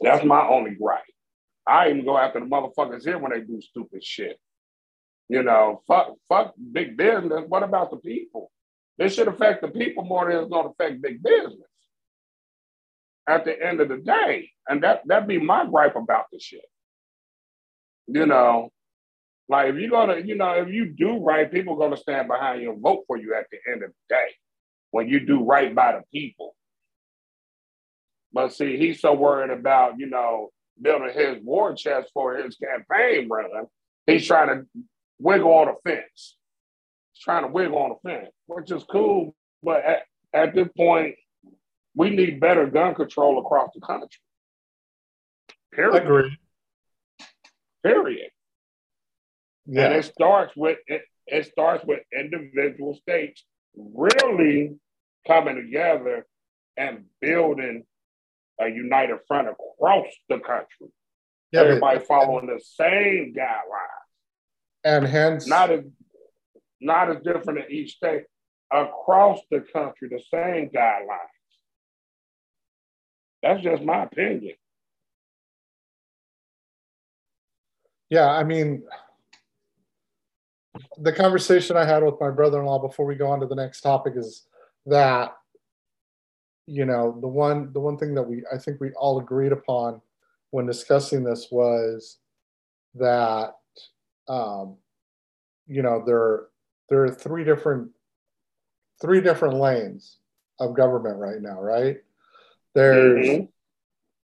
That's 0.00 0.24
my 0.24 0.46
only 0.46 0.74
gripe. 0.74 1.02
I 1.66 1.90
even 1.90 2.04
go 2.04 2.18
after 2.18 2.40
the 2.40 2.46
motherfuckers 2.46 3.04
here 3.04 3.18
when 3.18 3.32
they 3.32 3.40
do 3.40 3.60
stupid 3.60 4.02
shit. 4.04 4.38
You 5.28 5.42
know, 5.42 5.82
fuck, 5.86 6.14
fuck 6.28 6.54
big 6.72 6.96
business. 6.96 7.44
What 7.46 7.62
about 7.62 7.90
the 7.90 7.96
people? 7.98 8.50
This 8.98 9.14
should 9.14 9.28
affect 9.28 9.62
the 9.62 9.68
people 9.68 10.04
more 10.04 10.28
than 10.28 10.42
it's 10.42 10.50
going 10.50 10.64
to 10.64 10.70
affect 10.70 11.00
big 11.00 11.22
business. 11.22 11.68
At 13.28 13.44
the 13.44 13.54
end 13.64 13.80
of 13.80 13.88
the 13.88 13.98
day, 13.98 14.50
and 14.68 14.82
that 14.82 15.02
that 15.06 15.28
be 15.28 15.38
my 15.38 15.64
gripe 15.64 15.94
about 15.94 16.24
the 16.32 16.40
shit. 16.40 16.64
You 18.08 18.26
know, 18.26 18.70
like 19.48 19.68
if 19.68 19.76
you're 19.76 19.90
gonna, 19.90 20.18
you 20.18 20.34
know, 20.34 20.50
if 20.54 20.68
you 20.70 20.86
do 20.86 21.18
right, 21.18 21.50
people 21.50 21.74
are 21.74 21.78
gonna 21.78 21.96
stand 21.96 22.26
behind 22.26 22.62
you 22.62 22.72
and 22.72 22.82
vote 22.82 23.04
for 23.06 23.16
you 23.16 23.34
at 23.34 23.46
the 23.52 23.58
end 23.70 23.84
of 23.84 23.90
the 23.90 24.14
day 24.14 24.26
when 24.90 25.08
you 25.08 25.20
do 25.20 25.44
right 25.44 25.72
by 25.72 25.92
the 25.92 26.02
people. 26.12 26.56
But 28.32 28.52
see, 28.52 28.76
he's 28.76 29.00
so 29.00 29.12
worried 29.12 29.50
about, 29.50 29.98
you 29.98 30.06
know, 30.06 30.50
building 30.80 31.12
his 31.14 31.42
war 31.42 31.74
chest 31.74 32.10
for 32.14 32.36
his 32.36 32.56
campaign 32.56 33.28
run. 33.28 33.66
He's 34.06 34.26
trying 34.26 34.48
to 34.48 34.66
wiggle 35.18 35.52
on 35.52 35.66
the 35.66 35.90
fence. 35.90 36.36
He's 37.12 37.22
trying 37.22 37.42
to 37.42 37.48
wiggle 37.48 37.78
on 37.78 37.90
the 37.90 38.08
fence, 38.08 38.32
which 38.46 38.70
is 38.70 38.84
cool. 38.84 39.34
But 39.62 39.84
at, 39.84 40.02
at 40.32 40.54
this 40.54 40.68
point, 40.76 41.16
we 41.94 42.10
need 42.10 42.40
better 42.40 42.66
gun 42.66 42.94
control 42.94 43.38
across 43.38 43.70
the 43.74 43.80
country. 43.80 44.08
Period. 45.72 46.02
Agree. 46.02 46.38
Period. 47.84 48.30
And 49.66 49.94
it 49.94 50.04
starts 50.04 50.52
with 50.56 50.78
it, 50.86 51.02
it 51.26 51.46
starts 51.46 51.84
with 51.84 52.00
individual 52.12 52.94
states 52.94 53.44
really 53.76 54.74
coming 55.26 55.56
together 55.56 56.26
and 56.76 57.04
building 57.20 57.84
a 58.62 58.68
united 58.68 59.18
front 59.26 59.48
across 59.48 60.06
the 60.28 60.38
country. 60.38 60.88
Yeah, 61.52 61.62
but- 61.62 61.66
Everybody 61.68 62.00
following 62.00 62.46
the 62.46 62.60
same 62.64 63.34
guidelines. 63.36 64.06
and 64.84 65.06
hence, 65.06 65.46
Not 65.46 65.70
as 65.70 65.84
not 66.80 67.10
as 67.10 67.22
different 67.22 67.60
in 67.60 67.70
each 67.70 67.96
state. 67.96 68.24
Across 68.72 69.40
the 69.50 69.60
country, 69.60 70.08
the 70.08 70.20
same 70.32 70.70
guidelines. 70.70 71.18
That's 73.42 73.62
just 73.62 73.82
my 73.82 74.04
opinion. 74.04 74.54
yeah, 78.10 78.28
I 78.30 78.44
mean, 78.44 78.82
the 80.98 81.12
conversation 81.12 81.76
I 81.76 81.84
had 81.84 82.02
with 82.02 82.20
my 82.20 82.30
brother-in-law 82.30 82.80
before 82.80 83.06
we 83.06 83.14
go 83.14 83.28
on 83.28 83.40
to 83.40 83.46
the 83.46 83.54
next 83.54 83.80
topic 83.80 84.14
is 84.16 84.46
that, 84.86 85.32
you 86.72 86.86
know, 86.86 87.18
the 87.20 87.28
one 87.28 87.70
the 87.74 87.80
one 87.80 87.98
thing 87.98 88.14
that 88.14 88.22
we 88.22 88.42
I 88.50 88.56
think 88.56 88.80
we 88.80 88.92
all 88.92 89.20
agreed 89.20 89.52
upon 89.52 90.00
when 90.52 90.64
discussing 90.64 91.22
this 91.22 91.48
was 91.50 92.16
that, 92.94 93.56
um, 94.26 94.76
you 95.66 95.82
know, 95.82 96.02
there 96.06 96.46
there 96.88 97.04
are 97.04 97.10
three 97.10 97.44
different 97.44 97.90
three 99.02 99.20
different 99.20 99.56
lanes 99.56 100.16
of 100.60 100.74
government 100.74 101.18
right 101.18 101.42
now, 101.42 101.60
right? 101.60 101.98
There's 102.74 103.26
mm-hmm. 103.26 103.44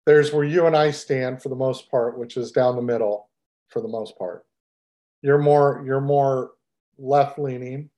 there's 0.07 0.33
where 0.33 0.45
you 0.45 0.67
and 0.67 0.77
I 0.77 0.93
stand 0.93 1.43
for 1.43 1.49
the 1.49 1.57
most 1.57 1.91
part, 1.91 2.17
which 2.17 2.37
is 2.37 2.53
down 2.53 2.77
the 2.77 2.83
middle 2.83 3.29
for 3.71 3.83
the 3.83 3.89
most 3.89 4.17
part. 4.17 4.47
You're 5.21 5.39
more 5.43 5.83
you're 5.85 6.01
more 6.01 6.53
left 6.97 7.41
leaning. 7.41 7.91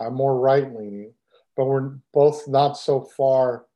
I'm 0.00 0.14
more 0.14 0.36
right 0.36 0.74
leaning, 0.74 1.12
but 1.56 1.66
we're 1.66 1.92
both 2.12 2.48
not 2.48 2.76
so 2.76 3.02
far 3.16 3.66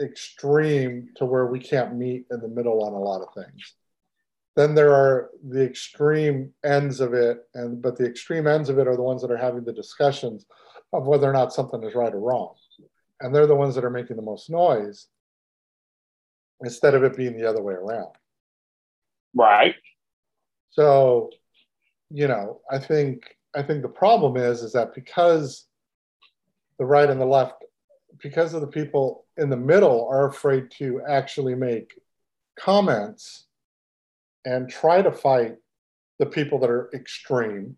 extreme 0.00 1.08
to 1.16 1.24
where 1.24 1.46
we 1.46 1.58
can't 1.58 1.96
meet 1.96 2.26
in 2.30 2.40
the 2.40 2.48
middle 2.48 2.84
on 2.84 2.92
a 2.92 2.98
lot 2.98 3.22
of 3.22 3.34
things. 3.34 3.74
Then 4.56 4.74
there 4.74 4.92
are 4.92 5.30
the 5.48 5.64
extreme 5.64 6.52
ends 6.64 7.00
of 7.00 7.14
it, 7.14 7.38
and 7.54 7.80
but 7.80 7.96
the 7.96 8.06
extreme 8.06 8.46
ends 8.46 8.68
of 8.68 8.78
it 8.78 8.88
are 8.88 8.96
the 8.96 9.02
ones 9.02 9.22
that 9.22 9.30
are 9.30 9.36
having 9.36 9.64
the 9.64 9.72
discussions 9.72 10.46
of 10.92 11.06
whether 11.06 11.28
or 11.28 11.32
not 11.32 11.52
something 11.52 11.82
is 11.84 11.94
right 11.94 12.12
or 12.12 12.18
wrong. 12.20 12.54
And 13.20 13.34
they're 13.34 13.46
the 13.46 13.54
ones 13.54 13.74
that 13.74 13.84
are 13.84 13.90
making 13.90 14.16
the 14.16 14.22
most 14.22 14.50
noise 14.50 15.06
instead 16.60 16.94
of 16.94 17.04
it 17.04 17.16
being 17.16 17.36
the 17.36 17.48
other 17.48 17.62
way 17.62 17.74
around. 17.74 18.12
Right. 19.34 19.74
So, 20.70 21.30
you 22.10 22.28
know, 22.28 22.60
I 22.70 22.78
think 22.78 23.22
I 23.54 23.62
think 23.62 23.82
the 23.82 23.88
problem 23.88 24.36
is 24.36 24.62
is 24.62 24.72
that 24.72 24.94
because 24.94 25.66
the 26.78 26.84
right 26.84 27.08
and 27.08 27.20
the 27.20 27.26
left 27.26 27.64
because 28.22 28.54
of 28.54 28.60
the 28.60 28.66
people 28.66 29.26
in 29.36 29.50
the 29.50 29.56
middle 29.56 30.08
are 30.10 30.26
afraid 30.26 30.70
to 30.78 31.00
actually 31.08 31.54
make 31.54 31.98
comments 32.58 33.46
and 34.44 34.68
try 34.68 35.02
to 35.02 35.12
fight 35.12 35.56
the 36.18 36.26
people 36.26 36.58
that 36.58 36.70
are 36.70 36.90
extreme, 36.94 37.76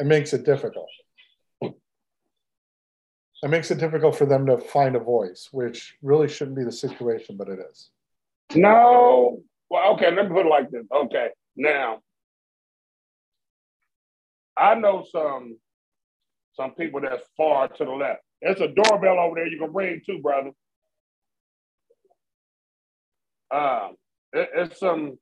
it 0.00 0.06
makes 0.06 0.32
it 0.32 0.44
difficult. 0.44 0.88
It 1.60 3.50
makes 3.50 3.70
it 3.70 3.78
difficult 3.78 4.16
for 4.16 4.24
them 4.24 4.46
to 4.46 4.56
find 4.56 4.96
a 4.96 5.00
voice, 5.00 5.50
which 5.52 5.96
really 6.02 6.28
shouldn't 6.28 6.56
be 6.56 6.64
the 6.64 6.72
situation, 6.72 7.36
but 7.36 7.48
it 7.48 7.58
is. 7.70 7.90
No. 8.54 9.42
Well, 9.68 9.92
okay, 9.92 10.10
let 10.14 10.28
me 10.28 10.34
put 10.34 10.46
it 10.46 10.48
like 10.48 10.70
this. 10.70 10.84
Okay. 10.90 11.28
Now, 11.54 12.00
I 14.56 14.74
know 14.76 15.04
some 15.10 15.58
some 16.54 16.70
people 16.72 17.00
that's 17.00 17.22
far 17.36 17.68
to 17.68 17.84
the 17.84 17.90
left. 17.90 18.23
There's 18.42 18.60
a 18.60 18.68
doorbell 18.68 19.18
over 19.18 19.36
there 19.36 19.46
you 19.46 19.58
can 19.58 19.72
ring 19.72 20.02
too, 20.04 20.20
brother. 20.20 20.50
Um, 23.50 23.96
it, 24.32 24.48
it's 24.54 24.80
some 24.80 25.18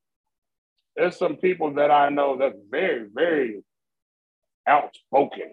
it's 0.96 1.18
some 1.18 1.36
people 1.36 1.74
that 1.74 1.90
I 1.90 2.10
know 2.10 2.36
that's 2.38 2.58
very, 2.70 3.06
very 3.12 3.62
outspoken, 4.66 5.52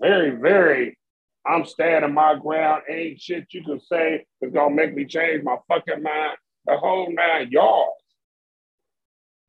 very, 0.00 0.30
very. 0.30 0.98
I'm 1.46 1.64
standing 1.64 2.12
my 2.12 2.36
ground. 2.36 2.82
Ain't 2.90 3.20
shit 3.20 3.46
you 3.50 3.62
can 3.62 3.80
say 3.80 4.24
that's 4.40 4.52
gonna 4.52 4.74
make 4.74 4.94
me 4.94 5.04
change 5.06 5.44
my 5.44 5.56
fucking 5.68 6.02
mind. 6.02 6.36
The 6.66 6.76
whole 6.76 7.12
nine 7.12 7.50
yards. 7.50 7.92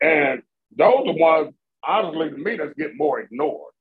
And 0.01 0.43
those 0.77 1.07
are 1.07 1.17
ones, 1.17 1.53
honestly, 1.85 2.29
to 2.29 2.37
me, 2.37 2.57
that's 2.57 2.73
get 2.77 2.95
more 2.95 3.19
ignored 3.19 3.73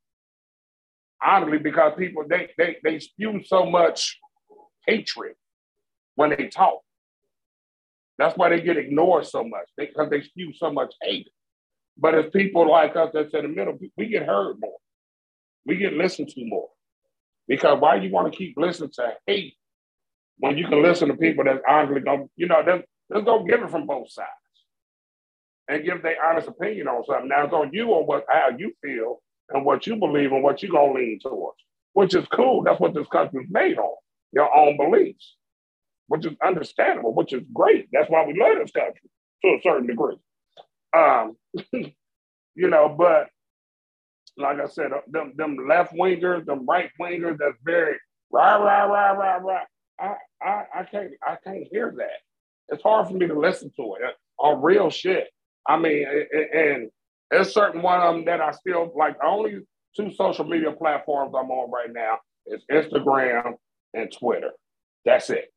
honestly, 1.25 1.59
because 1.59 1.93
people 1.99 2.25
they 2.29 2.51
they 2.59 2.77
they 2.83 2.99
spew 2.99 3.43
so 3.45 3.67
much 3.67 4.19
hatred 4.87 5.35
when 6.15 6.31
they 6.31 6.49
talk. 6.49 6.81
That's 8.19 8.37
why 8.37 8.49
they 8.49 8.61
get 8.61 8.79
ignored 8.79 9.27
so 9.27 9.45
much 9.45 9.69
because 9.77 10.09
they 10.11 10.23
spew 10.23 10.53
so 10.55 10.73
much 10.73 10.95
hate. 11.03 11.29
But 11.99 12.15
as 12.15 12.31
people 12.31 12.71
like 12.71 12.97
us 12.97 13.11
that's 13.13 13.35
in 13.35 13.43
the 13.43 13.49
middle, 13.49 13.79
we 13.97 14.07
get 14.07 14.27
heard 14.27 14.57
more. 14.59 14.77
We 15.65 15.77
get 15.77 15.95
listened 15.95 16.29
to 16.29 16.45
more. 16.47 16.69
Because 17.49 17.81
why 17.81 17.97
you 17.97 18.11
want 18.11 18.33
to 18.33 18.37
keep 18.37 18.55
listening 18.57 18.91
to 18.95 19.13
hate 19.27 19.55
when 20.39 20.59
you 20.59 20.67
can 20.67 20.83
listen 20.83 21.09
to 21.09 21.15
people 21.17 21.45
that's 21.45 21.63
honestly 21.69 22.01
going, 22.01 22.29
you 22.37 22.47
know, 22.47 22.63
let's, 22.67 22.85
let's 23.09 23.25
go 23.25 23.45
give 23.45 23.63
it 23.63 23.71
from 23.71 23.87
both 23.87 24.11
sides 24.11 24.29
and 25.69 25.85
give 25.85 26.03
their 26.03 26.23
honest 26.25 26.49
opinion 26.49 26.89
on 26.89 27.05
something. 27.05 27.29
Now 27.29 27.45
it's 27.45 27.53
on 27.53 27.71
you 27.73 27.89
on 27.91 28.05
what 28.05 28.25
how 28.29 28.51
you 28.57 28.73
feel 28.83 29.21
and 29.51 29.65
what 29.65 29.87
you 29.87 29.97
believe 29.97 30.33
and 30.33 30.43
what 30.43 30.63
you're 30.63 30.73
going 30.73 30.95
to 30.95 31.01
lean 31.01 31.21
towards, 31.21 31.59
which 31.93 32.15
is 32.15 32.27
cool. 32.33 32.63
That's 32.63 32.81
what 32.81 32.95
this 32.95 33.07
country's 33.09 33.49
made 33.51 33.79
on, 33.79 33.95
your 34.33 34.55
own 34.55 34.77
beliefs, 34.77 35.37
which 36.09 36.27
is 36.27 36.33
understandable, 36.45 37.15
which 37.15 37.33
is 37.33 37.43
great. 37.53 37.89
That's 37.93 38.11
why 38.11 38.25
we 38.25 38.39
love 38.39 38.59
this 38.59 38.73
country 38.73 39.11
to 39.45 39.49
a 39.49 39.61
certain 39.63 39.87
degree. 39.87 40.17
Um, 40.97 41.37
you 41.73 42.71
know, 42.71 42.95
but 42.97 43.29
like 44.37 44.61
I 44.61 44.67
said, 44.67 44.93
uh, 44.93 45.01
them, 45.09 45.33
them 45.37 45.57
left 45.69 45.95
wingers, 45.95 46.45
them 46.45 46.67
right 46.67 46.91
wingers, 47.01 47.39
that's 47.39 47.57
very 47.65 47.97
rah, 48.31 48.57
rah, 48.57 48.85
rah, 48.85 49.13
rah, 49.13 49.37
rah. 49.37 49.65
I, 49.99 50.15
I, 50.43 50.63
I 50.75 50.83
can't, 50.85 51.13
I 51.27 51.37
can't 51.43 51.67
hear 51.71 51.95
that. 51.97 52.75
It's 52.75 52.83
hard 52.83 53.09
for 53.09 53.15
me 53.15 53.27
to 53.29 53.39
listen 53.39 53.71
to 53.77 53.95
it 53.95 54.05
uh, 54.05 54.43
on 54.43 54.63
real 54.63 54.91
shit. 54.91 55.29
I 55.67 55.79
mean, 55.79 56.05
and 56.55 56.91
there's 57.31 57.53
certain 57.53 57.83
one 57.83 58.01
of 58.01 58.15
them 58.15 58.25
that 58.27 58.41
I 58.41 58.53
still 58.53 58.93
like. 58.97 59.17
Only 59.25 59.61
two 59.97 60.13
social 60.15 60.45
media 60.45 60.73
platforms 60.73 61.35
I'm 61.37 61.51
on 61.51 61.71
right 61.71 61.93
now 61.93 62.19
is 62.47 62.63
Instagram 62.71 63.55
and 63.95 64.13
Twitter. 64.13 64.53
That's 65.05 65.31
it. 65.31 65.53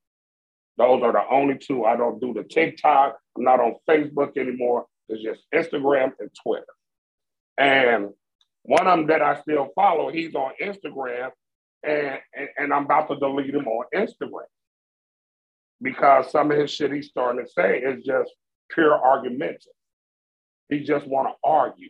Those 0.77 1.03
are 1.03 1.11
the 1.11 1.23
only 1.29 1.57
two. 1.57 1.85
I 1.85 1.97
don't 1.97 2.21
do 2.21 2.33
the 2.33 2.43
TikTok. 2.43 3.17
I'm 3.37 3.43
not 3.43 3.59
on 3.59 3.75
Facebook 3.87 4.37
anymore. 4.37 4.85
It's 5.09 5.21
just 5.21 5.41
Instagram 5.53 6.13
and 6.19 6.29
Twitter. 6.41 6.65
And 7.57 8.09
one 8.63 8.87
of 8.87 8.97
them 8.97 9.07
that 9.07 9.21
I 9.21 9.41
still 9.41 9.69
follow, 9.75 10.11
he's 10.11 10.35
on 10.35 10.51
Instagram, 10.61 11.31
and, 11.83 12.19
and, 12.35 12.49
and 12.57 12.73
I'm 12.73 12.85
about 12.85 13.09
to 13.09 13.17
delete 13.17 13.53
him 13.53 13.67
on 13.67 13.85
Instagram 13.93 14.47
because 15.81 16.31
some 16.31 16.51
of 16.51 16.57
his 16.57 16.71
shit 16.71 16.91
he's 16.91 17.07
starting 17.07 17.43
to 17.43 17.51
say 17.51 17.79
is 17.79 18.03
just 18.03 18.31
pure 18.69 18.93
argumentative. 18.93 19.73
He 20.69 20.83
just 20.83 21.07
want 21.07 21.29
to 21.29 21.33
argue. 21.43 21.89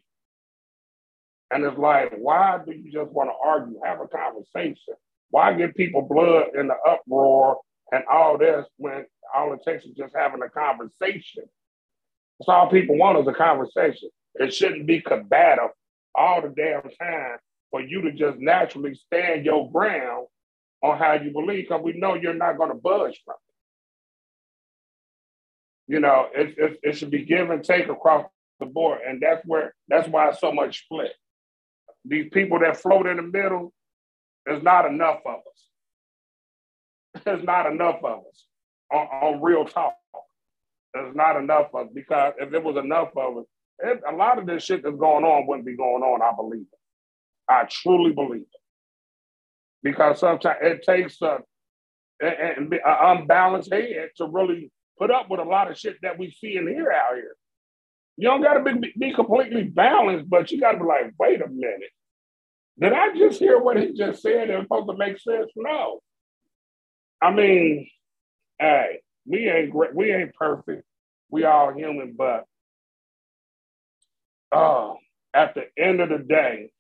And 1.51 1.63
it's 1.63 1.77
like, 1.77 2.13
why 2.17 2.59
do 2.65 2.71
you 2.71 2.91
just 2.91 3.11
want 3.11 3.29
to 3.29 3.35
argue? 3.43 3.79
Have 3.83 3.99
a 4.01 4.07
conversation. 4.07 4.93
Why 5.31 5.53
get 5.53 5.75
people 5.75 6.01
blood 6.01 6.55
in 6.57 6.67
the 6.67 6.75
uproar 6.87 7.59
and 7.91 8.03
all 8.11 8.37
this 8.37 8.65
when 8.77 9.05
all 9.35 9.53
it 9.53 9.61
takes 9.65 9.83
is 9.85 9.95
just 9.95 10.15
having 10.15 10.41
a 10.41 10.49
conversation? 10.49 11.43
That's 12.39 12.49
all 12.49 12.69
people 12.69 12.97
want 12.97 13.19
is 13.19 13.27
a 13.27 13.33
conversation. 13.33 14.09
It 14.35 14.53
shouldn't 14.53 14.85
be 14.85 15.01
combative 15.01 15.71
all 16.15 16.41
the 16.41 16.49
damn 16.49 16.83
time 16.83 17.37
for 17.71 17.81
you 17.81 18.01
to 18.03 18.11
just 18.11 18.39
naturally 18.39 18.95
stand 18.95 19.45
your 19.45 19.71
ground 19.71 20.27
on 20.81 20.97
how 20.97 21.13
you 21.13 21.31
believe, 21.31 21.65
because 21.67 21.81
we 21.83 21.93
know 21.93 22.13
you're 22.13 22.33
not 22.33 22.57
going 22.57 22.69
to 22.69 22.75
budge 22.75 23.21
from 23.25 23.35
it. 25.87 25.93
You 25.93 25.99
know, 25.99 26.27
it, 26.33 26.55
it, 26.57 26.79
it 26.83 26.97
should 26.97 27.11
be 27.11 27.25
give 27.25 27.49
and 27.49 27.63
take 27.63 27.89
across 27.89 28.25
the 28.59 28.65
board. 28.65 28.99
And 29.07 29.21
that's 29.21 29.45
where 29.45 29.73
that's 29.87 30.07
why 30.07 30.29
it's 30.29 30.39
so 30.39 30.51
much 30.51 30.83
split. 30.83 31.11
These 32.05 32.29
people 32.31 32.59
that 32.59 32.77
float 32.77 33.07
in 33.07 33.17
the 33.17 33.23
middle, 33.23 33.73
there's 34.45 34.63
not 34.63 34.85
enough 34.85 35.19
of 35.25 35.35
us. 35.35 35.65
There's 37.25 37.43
not 37.43 37.65
enough 37.65 38.03
of 38.03 38.19
us 38.19 38.45
on, 38.91 39.07
on 39.07 39.41
real 39.41 39.65
talk. 39.65 39.95
There's 40.93 41.15
not 41.15 41.37
enough 41.37 41.67
of 41.73 41.87
us 41.87 41.91
because 41.93 42.33
if 42.37 42.51
there 42.51 42.61
was 42.61 42.77
enough 42.77 43.09
of 43.17 43.39
us, 43.39 43.45
it, 43.79 44.01
a 44.07 44.15
lot 44.15 44.37
of 44.37 44.45
this 44.45 44.63
shit 44.63 44.83
that's 44.83 44.95
going 44.95 45.25
on 45.25 45.47
wouldn't 45.47 45.65
be 45.65 45.75
going 45.75 46.03
on. 46.03 46.21
I 46.21 46.35
believe 46.35 46.67
it. 46.71 46.79
I 47.49 47.65
truly 47.69 48.11
believe 48.11 48.41
it. 48.41 48.61
Because 49.81 50.19
sometimes 50.19 50.57
it 50.61 50.83
takes 50.83 51.21
a, 51.21 51.39
an 52.21 52.71
unbalanced 52.85 53.73
head 53.73 54.09
to 54.17 54.25
really 54.25 54.71
put 54.97 55.09
up 55.09 55.29
with 55.29 55.39
a 55.39 55.43
lot 55.43 55.71
of 55.71 55.77
shit 55.77 55.97
that 56.01 56.19
we 56.19 56.31
see 56.31 56.57
and 56.57 56.67
hear 56.67 56.91
out 56.91 57.15
here. 57.15 57.35
You 58.19 58.27
don't 58.27 58.41
got 58.41 58.55
to 58.55 58.73
be, 58.73 58.93
be 58.99 59.13
completely 59.13 59.63
balanced, 59.63 60.29
but 60.29 60.51
you 60.51 60.59
got 60.59 60.73
to 60.73 60.79
be 60.79 60.83
like, 60.83 61.13
wait 61.17 61.41
a 61.41 61.47
minute. 61.47 61.89
Did 62.77 62.91
I 62.91 63.15
just 63.17 63.39
hear 63.39 63.57
what 63.57 63.77
he 63.77 63.93
just 63.93 64.21
said? 64.21 64.49
It's 64.49 64.63
supposed 64.63 64.89
to 64.89 64.97
make 64.97 65.17
sense? 65.19 65.49
No. 65.55 66.01
I 67.21 67.31
mean, 67.31 67.87
hey, 68.59 68.99
we 69.25 69.49
ain't 69.49 69.71
great. 69.71 69.95
We 69.95 70.13
ain't 70.13 70.33
perfect. 70.33 70.83
We 71.29 71.45
all 71.45 71.73
human, 71.73 72.13
but 72.17 72.43
uh, 74.51 74.95
at 75.33 75.55
the 75.55 75.67
end 75.81 76.01
of 76.01 76.09
the 76.09 76.17
day, 76.17 76.71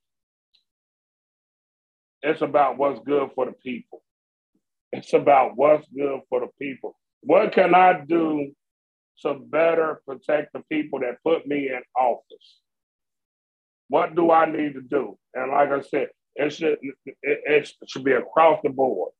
it's 2.21 2.41
about 2.41 2.77
what's 2.77 2.99
good 3.05 3.29
for 3.33 3.45
the 3.45 3.53
people. 3.53 4.03
It's 4.91 5.13
about 5.13 5.55
what's 5.55 5.87
good 5.87 6.19
for 6.27 6.41
the 6.41 6.49
people. 6.59 6.97
What 7.21 7.53
can 7.53 7.73
I 7.73 8.01
do 8.05 8.51
to 9.21 9.35
better 9.35 10.01
protect 10.07 10.53
the 10.53 10.61
people 10.71 10.99
that 10.99 11.23
put 11.23 11.47
me 11.47 11.69
in 11.69 11.81
office? 11.97 12.59
What 13.87 14.15
do 14.15 14.31
I 14.31 14.45
need 14.45 14.73
to 14.73 14.81
do? 14.81 15.17
And 15.33 15.51
like 15.51 15.69
I 15.71 15.81
said, 15.81 16.09
it 16.35 16.53
should 16.53 16.77
it, 16.83 17.15
it 17.23 17.71
should 17.87 18.03
be 18.03 18.13
across 18.13 18.59
the 18.63 18.69
board. 18.69 19.11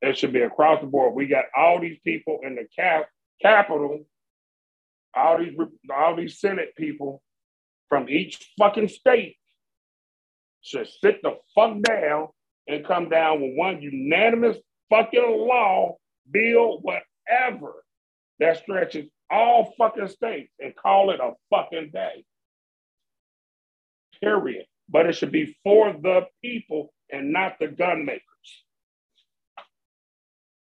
It 0.00 0.18
should 0.18 0.32
be 0.32 0.42
across 0.42 0.80
the 0.80 0.86
board. 0.86 1.14
We 1.14 1.26
got 1.26 1.44
all 1.56 1.80
these 1.80 1.98
people 2.04 2.40
in 2.42 2.54
the 2.56 2.66
cap 2.76 3.06
capital, 3.40 4.06
all 5.14 5.38
these 5.38 5.54
all 5.94 6.16
these 6.16 6.40
Senate 6.40 6.74
people 6.76 7.22
from 7.88 8.08
each 8.08 8.52
fucking 8.58 8.88
state 8.88 9.36
should 10.62 10.88
sit 10.88 11.20
the 11.22 11.36
fuck 11.54 11.80
down 11.82 12.28
and 12.66 12.86
come 12.86 13.10
down 13.10 13.42
with 13.42 13.52
one 13.56 13.82
unanimous 13.82 14.56
fucking 14.88 15.46
law, 15.46 15.96
bill, 16.32 16.80
whatever 16.80 17.83
that 18.44 18.58
stretches 18.58 19.08
all 19.30 19.74
fucking 19.78 20.08
states 20.08 20.52
and 20.60 20.76
call 20.76 21.10
it 21.10 21.20
a 21.20 21.32
fucking 21.50 21.90
day. 21.92 22.24
Period. 24.20 24.66
But 24.88 25.06
it 25.06 25.14
should 25.14 25.32
be 25.32 25.56
for 25.64 25.92
the 25.92 26.26
people 26.42 26.92
and 27.10 27.32
not 27.32 27.58
the 27.58 27.68
gun 27.68 28.04
makers. 28.04 28.20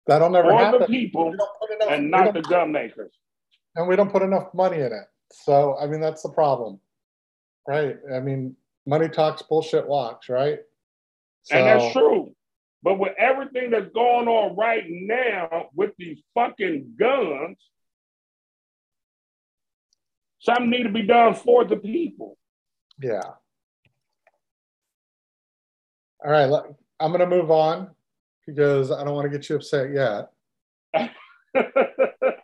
That'll 0.07 0.29
never 0.29 0.49
for 0.49 0.57
happen. 0.57 0.81
the 0.81 0.87
people 0.87 1.33
enough, 1.33 1.89
and 1.89 2.09
not 2.09 2.33
the 2.33 2.41
gun 2.41 2.71
makers. 2.71 3.11
And 3.75 3.87
we 3.87 3.95
don't 3.95 4.11
put 4.11 4.23
enough 4.23 4.53
money 4.53 4.77
in 4.77 4.91
it. 4.91 5.07
So, 5.31 5.77
I 5.79 5.85
mean, 5.85 5.99
that's 5.99 6.23
the 6.23 6.29
problem. 6.29 6.79
Right. 7.67 7.97
I 8.11 8.19
mean, 8.21 8.55
money 8.85 9.09
talks, 9.09 9.41
bullshit 9.43 9.87
walks, 9.87 10.29
right? 10.29 10.59
So, 11.43 11.57
and 11.57 11.67
that's 11.67 11.93
true. 11.93 12.31
But 12.83 12.99
with 12.99 13.13
everything 13.17 13.71
that's 13.71 13.91
going 13.93 14.27
on 14.27 14.55
right 14.55 14.85
now 14.87 15.69
with 15.73 15.91
these 15.97 16.19
fucking 16.35 16.95
guns, 16.99 17.57
something 20.39 20.69
need 20.69 20.83
to 20.83 20.91
be 20.91 21.01
done 21.01 21.33
for 21.33 21.65
the 21.65 21.77
people. 21.77 22.37
Yeah. 23.01 23.21
All 26.25 26.31
right, 26.31 26.49
I'm 26.99 27.11
going 27.11 27.29
to 27.29 27.35
move 27.35 27.51
on 27.51 27.89
because 28.45 28.91
I 28.91 29.03
don't 29.03 29.13
want 29.13 29.31
to 29.31 29.37
get 29.37 29.49
you 29.49 29.57
upset 29.57 29.91
yet. 29.93 30.29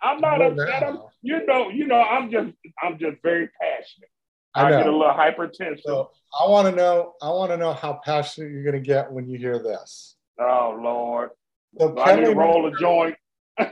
I'm 0.02 0.20
not 0.20 0.42
upset. 0.42 0.84
I'm, 0.84 1.00
you 1.22 1.46
know, 1.46 1.70
you 1.70 1.88
know, 1.88 2.02
I'm 2.02 2.30
just, 2.30 2.50
I'm 2.82 3.00
just 3.00 3.18
very 3.24 3.50
passionate. 3.60 4.10
I, 4.56 4.66
I 4.66 4.70
get 4.70 4.88
a 4.88 4.92
little 4.92 5.14
hypertensive. 5.14 5.82
So 5.84 6.12
I 6.40 6.48
want 6.48 6.68
to 6.68 6.76
know. 6.76 7.14
I 7.22 7.30
want 7.30 7.52
to 7.52 7.58
know 7.58 7.74
how 7.74 8.00
passionate 8.06 8.52
you're 8.52 8.64
going 8.64 8.76
to 8.76 8.88
get 8.88 9.12
when 9.12 9.28
you 9.28 9.40
hear 9.40 9.58
this. 9.58 10.13
Oh 10.40 10.80
Lord! 10.82 11.30
So 11.78 11.98
I 12.00 12.16
need 12.16 12.26
to 12.26 12.36
roll 12.36 12.68
a 12.68 12.78
joint. 12.78 13.16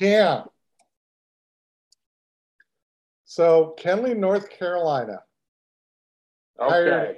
yeah. 0.00 0.44
So 3.24 3.74
Kenly, 3.78 4.14
North 4.14 4.50
Carolina, 4.50 5.20
okay. 6.60 6.70
hired, 6.70 7.16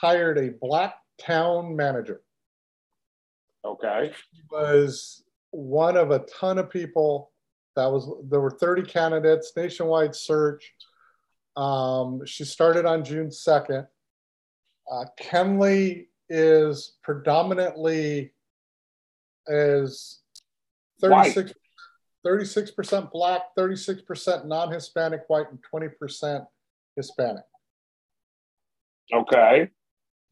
hired 0.00 0.38
a 0.38 0.50
black 0.60 0.96
town 1.18 1.74
manager. 1.74 2.20
Okay. 3.64 4.12
He 4.32 4.42
was 4.50 5.24
one 5.50 5.96
of 5.96 6.10
a 6.10 6.20
ton 6.40 6.58
of 6.58 6.68
people. 6.68 7.30
That 7.76 7.90
was 7.90 8.08
there 8.28 8.40
were 8.40 8.50
30 8.50 8.82
candidates, 8.82 9.52
nationwide 9.56 10.14
search. 10.14 10.74
Um, 11.56 12.20
she 12.26 12.44
started 12.44 12.84
on 12.84 13.04
June 13.04 13.28
2nd. 13.28 13.86
Uh, 14.90 15.04
Kenly 15.20 16.08
is 16.34 16.96
predominantly 17.04 18.32
is 19.46 20.20
36 21.00 21.52
36% 22.26 23.12
black, 23.12 23.42
36% 23.58 24.46
non-Hispanic 24.46 25.24
white, 25.28 25.46
and 25.50 25.58
20% 25.72 26.46
Hispanic. 26.96 27.44
Okay. 29.12 29.68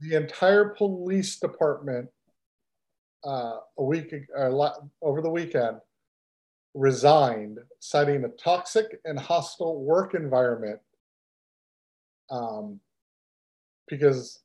The 0.01 0.17
entire 0.17 0.71
police 0.71 1.39
department 1.39 2.09
uh, 3.27 3.59
a 3.79 3.85
week 3.85 4.15
uh, 4.37 4.71
over 5.03 5.21
the 5.21 5.29
weekend 5.29 5.77
resigned, 6.75 7.59
citing 7.81 8.25
a 8.25 8.29
toxic 8.29 8.99
and 9.05 9.19
hostile 9.19 9.85
work 9.85 10.15
environment 10.15 10.81
um, 12.31 12.81
because 13.87 14.41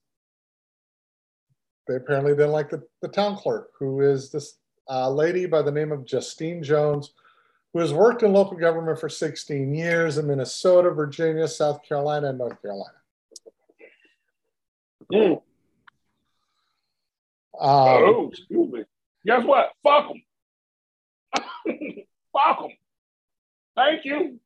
they 1.87 1.95
apparently 1.95 2.33
didn't 2.33 2.51
like 2.51 2.69
the, 2.69 2.83
the 3.01 3.07
town 3.07 3.35
clerk, 3.35 3.71
who 3.79 4.01
is 4.01 4.29
this 4.29 4.57
uh, 4.89 5.09
lady 5.09 5.45
by 5.45 5.61
the 5.61 5.71
name 5.71 5.91
of 5.91 6.05
Justine 6.05 6.63
Jones, 6.63 7.13
who 7.73 7.79
has 7.79 7.93
worked 7.93 8.23
in 8.23 8.33
local 8.33 8.57
government 8.57 8.99
for 8.99 9.09
16 9.09 9.73
years 9.73 10.17
in 10.17 10.27
Minnesota, 10.27 10.91
Virginia, 10.91 11.47
South 11.47 11.81
Carolina, 11.83 12.29
and 12.29 12.37
North 12.37 12.61
Carolina. 12.61 12.91
Mm. 15.11 15.41
Um, 17.59 17.69
oh, 17.69 18.29
excuse 18.29 18.71
me. 18.71 18.83
Guess 19.25 19.43
what? 19.45 19.69
Fuck 19.83 20.09
them. 20.09 20.21
Fuck 22.33 22.59
them. 22.59 22.71
Thank 23.75 24.05
you. 24.05 24.39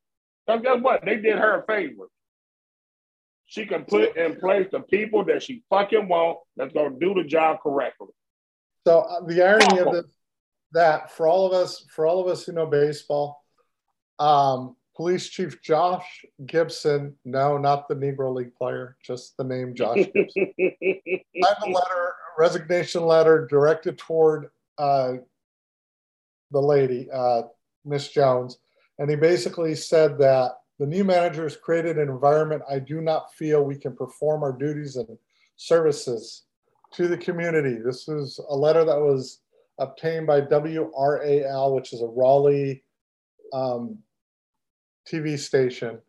Because 0.46 0.62
guess 0.62 0.78
what? 0.80 1.04
They 1.04 1.16
did 1.16 1.38
her 1.38 1.60
a 1.60 1.66
favor. 1.66 2.08
She 3.52 3.66
can 3.66 3.84
put 3.84 4.16
in 4.16 4.36
place 4.36 4.66
the 4.72 4.80
people 4.80 5.26
that 5.26 5.42
she 5.42 5.62
fucking 5.68 6.08
want 6.08 6.38
that's 6.56 6.72
to 6.72 6.88
do 6.98 7.12
the 7.12 7.22
job 7.22 7.58
correctly. 7.62 8.08
So 8.86 9.00
uh, 9.00 9.26
the 9.26 9.42
irony 9.42 9.78
of 9.78 9.92
this, 9.92 10.06
that 10.72 11.12
for 11.12 11.28
all 11.28 11.44
of 11.44 11.52
us, 11.52 11.84
for 11.94 12.06
all 12.06 12.18
of 12.18 12.28
us 12.28 12.46
who 12.46 12.52
know 12.52 12.64
baseball, 12.64 13.44
um, 14.18 14.74
Police 14.96 15.28
Chief 15.28 15.60
Josh 15.60 16.24
Gibson, 16.46 17.14
no, 17.26 17.58
not 17.58 17.88
the 17.88 17.94
Negro 17.94 18.34
League 18.34 18.54
player, 18.54 18.96
just 19.04 19.36
the 19.36 19.44
name 19.44 19.74
Josh 19.74 19.96
Gibson, 20.14 20.50
signed 20.56 21.56
a 21.62 21.66
letter, 21.66 22.06
a 22.08 22.40
resignation 22.40 23.04
letter 23.04 23.46
directed 23.50 23.98
toward 23.98 24.48
uh, 24.78 25.16
the 26.52 26.58
lady, 26.58 27.06
uh, 27.12 27.42
Miss 27.84 28.08
Jones, 28.08 28.56
and 28.98 29.10
he 29.10 29.16
basically 29.16 29.74
said 29.74 30.16
that 30.20 30.52
the 30.82 30.88
new 30.88 31.04
manager 31.04 31.44
has 31.44 31.56
created 31.56 31.96
an 31.96 32.08
environment 32.08 32.60
I 32.68 32.80
do 32.80 33.00
not 33.00 33.32
feel 33.34 33.62
we 33.62 33.76
can 33.76 33.94
perform 33.94 34.42
our 34.42 34.52
duties 34.52 34.96
and 34.96 35.16
services 35.54 36.42
to 36.94 37.06
the 37.06 37.16
community. 37.16 37.76
This 37.76 38.08
is 38.08 38.40
a 38.50 38.56
letter 38.56 38.84
that 38.84 38.98
was 38.98 39.42
obtained 39.78 40.26
by 40.26 40.40
WRAL, 40.40 41.76
which 41.76 41.92
is 41.92 42.02
a 42.02 42.06
Raleigh 42.06 42.82
um, 43.52 43.96
TV 45.08 45.38
station. 45.38 46.00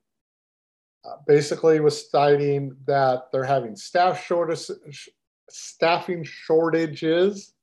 Uh, 1.05 1.17
basically, 1.27 1.79
was 1.79 2.09
citing 2.09 2.75
that 2.87 3.25
they're 3.31 3.43
having 3.43 3.75
staff 3.75 4.25
shortage, 4.25 5.07
staffing 5.51 6.23
shortages. 6.23 7.53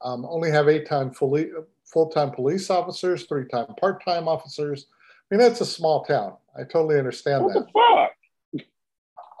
Um, 0.00 0.24
only 0.24 0.50
have 0.50 0.70
eight-time 0.70 1.12
fully 1.12 1.50
full-time 1.84 2.30
police 2.30 2.70
officers, 2.70 3.24
three-time 3.26 3.66
part-time 3.78 4.28
officers. 4.28 4.86
I 5.32 5.36
mean, 5.36 5.48
that's 5.48 5.62
a 5.62 5.66
small 5.66 6.04
town. 6.04 6.34
I 6.54 6.64
totally 6.64 6.98
understand 6.98 7.44
what 7.44 7.54
that. 7.54 7.66
What 7.72 8.10
the 8.52 8.58
fuck? 8.60 8.68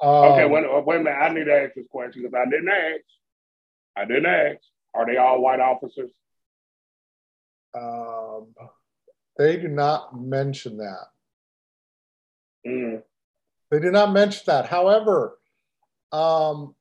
Um, 0.02 0.32
okay, 0.32 0.46
wait, 0.46 0.64
wait 0.86 1.00
a 1.00 1.04
minute. 1.04 1.18
I 1.18 1.28
need 1.28 1.44
to 1.44 1.54
ask 1.54 1.74
this 1.74 1.86
question 1.90 2.22
because 2.22 2.34
I 2.34 2.48
didn't 2.50 2.70
ask. 2.70 3.02
I 3.96 4.04
didn't 4.06 4.26
ask. 4.26 4.58
Are 4.94 5.04
they 5.04 5.18
all 5.18 5.42
white 5.42 5.60
officers? 5.60 6.10
Um, 7.78 8.54
they 9.36 9.58
do 9.58 9.68
not 9.68 10.18
mention 10.18 10.78
that. 10.78 11.06
Mm. 12.66 13.02
They 13.70 13.78
do 13.78 13.90
not 13.90 14.12
mention 14.12 14.42
that. 14.46 14.66
However, 14.66 15.38
um, 16.10 16.74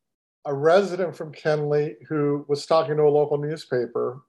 a 0.45 0.53
resident 0.53 1.18
from 1.18 1.34
Kenly 1.34 1.95
who 2.07 2.45
was 2.47 2.66
talking 2.66 2.95
to 2.95 3.03
a 3.03 3.09
local 3.09 3.38
newspaper 3.38 4.22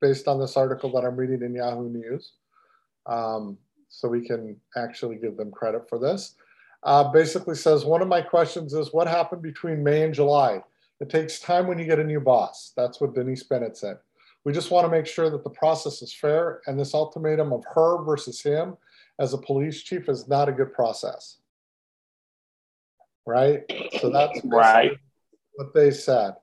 based 0.00 0.28
on 0.28 0.40
this 0.40 0.56
article 0.56 0.90
that 0.92 1.04
I'm 1.04 1.16
reading 1.16 1.42
in 1.42 1.54
Yahoo 1.54 1.90
News, 1.90 2.32
um, 3.06 3.58
so 3.90 4.08
we 4.08 4.26
can 4.26 4.56
actually 4.76 5.16
give 5.16 5.36
them 5.36 5.50
credit 5.50 5.88
for 5.88 5.98
this, 5.98 6.36
uh, 6.84 7.10
basically 7.12 7.56
says 7.56 7.84
one 7.84 8.00
of 8.00 8.08
my 8.08 8.22
questions 8.22 8.72
is 8.72 8.92
what 8.92 9.06
happened 9.06 9.42
between 9.42 9.84
May 9.84 10.04
and 10.04 10.14
July? 10.14 10.62
It 11.00 11.10
takes 11.10 11.40
time 11.40 11.66
when 11.66 11.78
you 11.78 11.84
get 11.84 11.98
a 11.98 12.04
new 12.04 12.20
boss. 12.20 12.72
That's 12.76 13.00
what 13.00 13.14
Denise 13.14 13.42
Bennett 13.42 13.76
said. 13.76 13.98
We 14.44 14.52
just 14.52 14.70
want 14.70 14.86
to 14.86 14.90
make 14.90 15.06
sure 15.06 15.28
that 15.28 15.44
the 15.44 15.50
process 15.50 16.00
is 16.00 16.14
fair, 16.14 16.62
and 16.66 16.78
this 16.78 16.94
ultimatum 16.94 17.52
of 17.52 17.64
her 17.74 18.02
versus 18.04 18.40
him 18.40 18.76
as 19.18 19.34
a 19.34 19.38
police 19.38 19.82
chief 19.82 20.08
is 20.08 20.28
not 20.28 20.48
a 20.48 20.52
good 20.52 20.72
process. 20.72 21.38
Right? 23.26 23.62
So 24.00 24.08
that's 24.08 24.40
right. 24.44 24.92
what 25.54 25.74
they 25.74 25.90
said. 25.90 26.36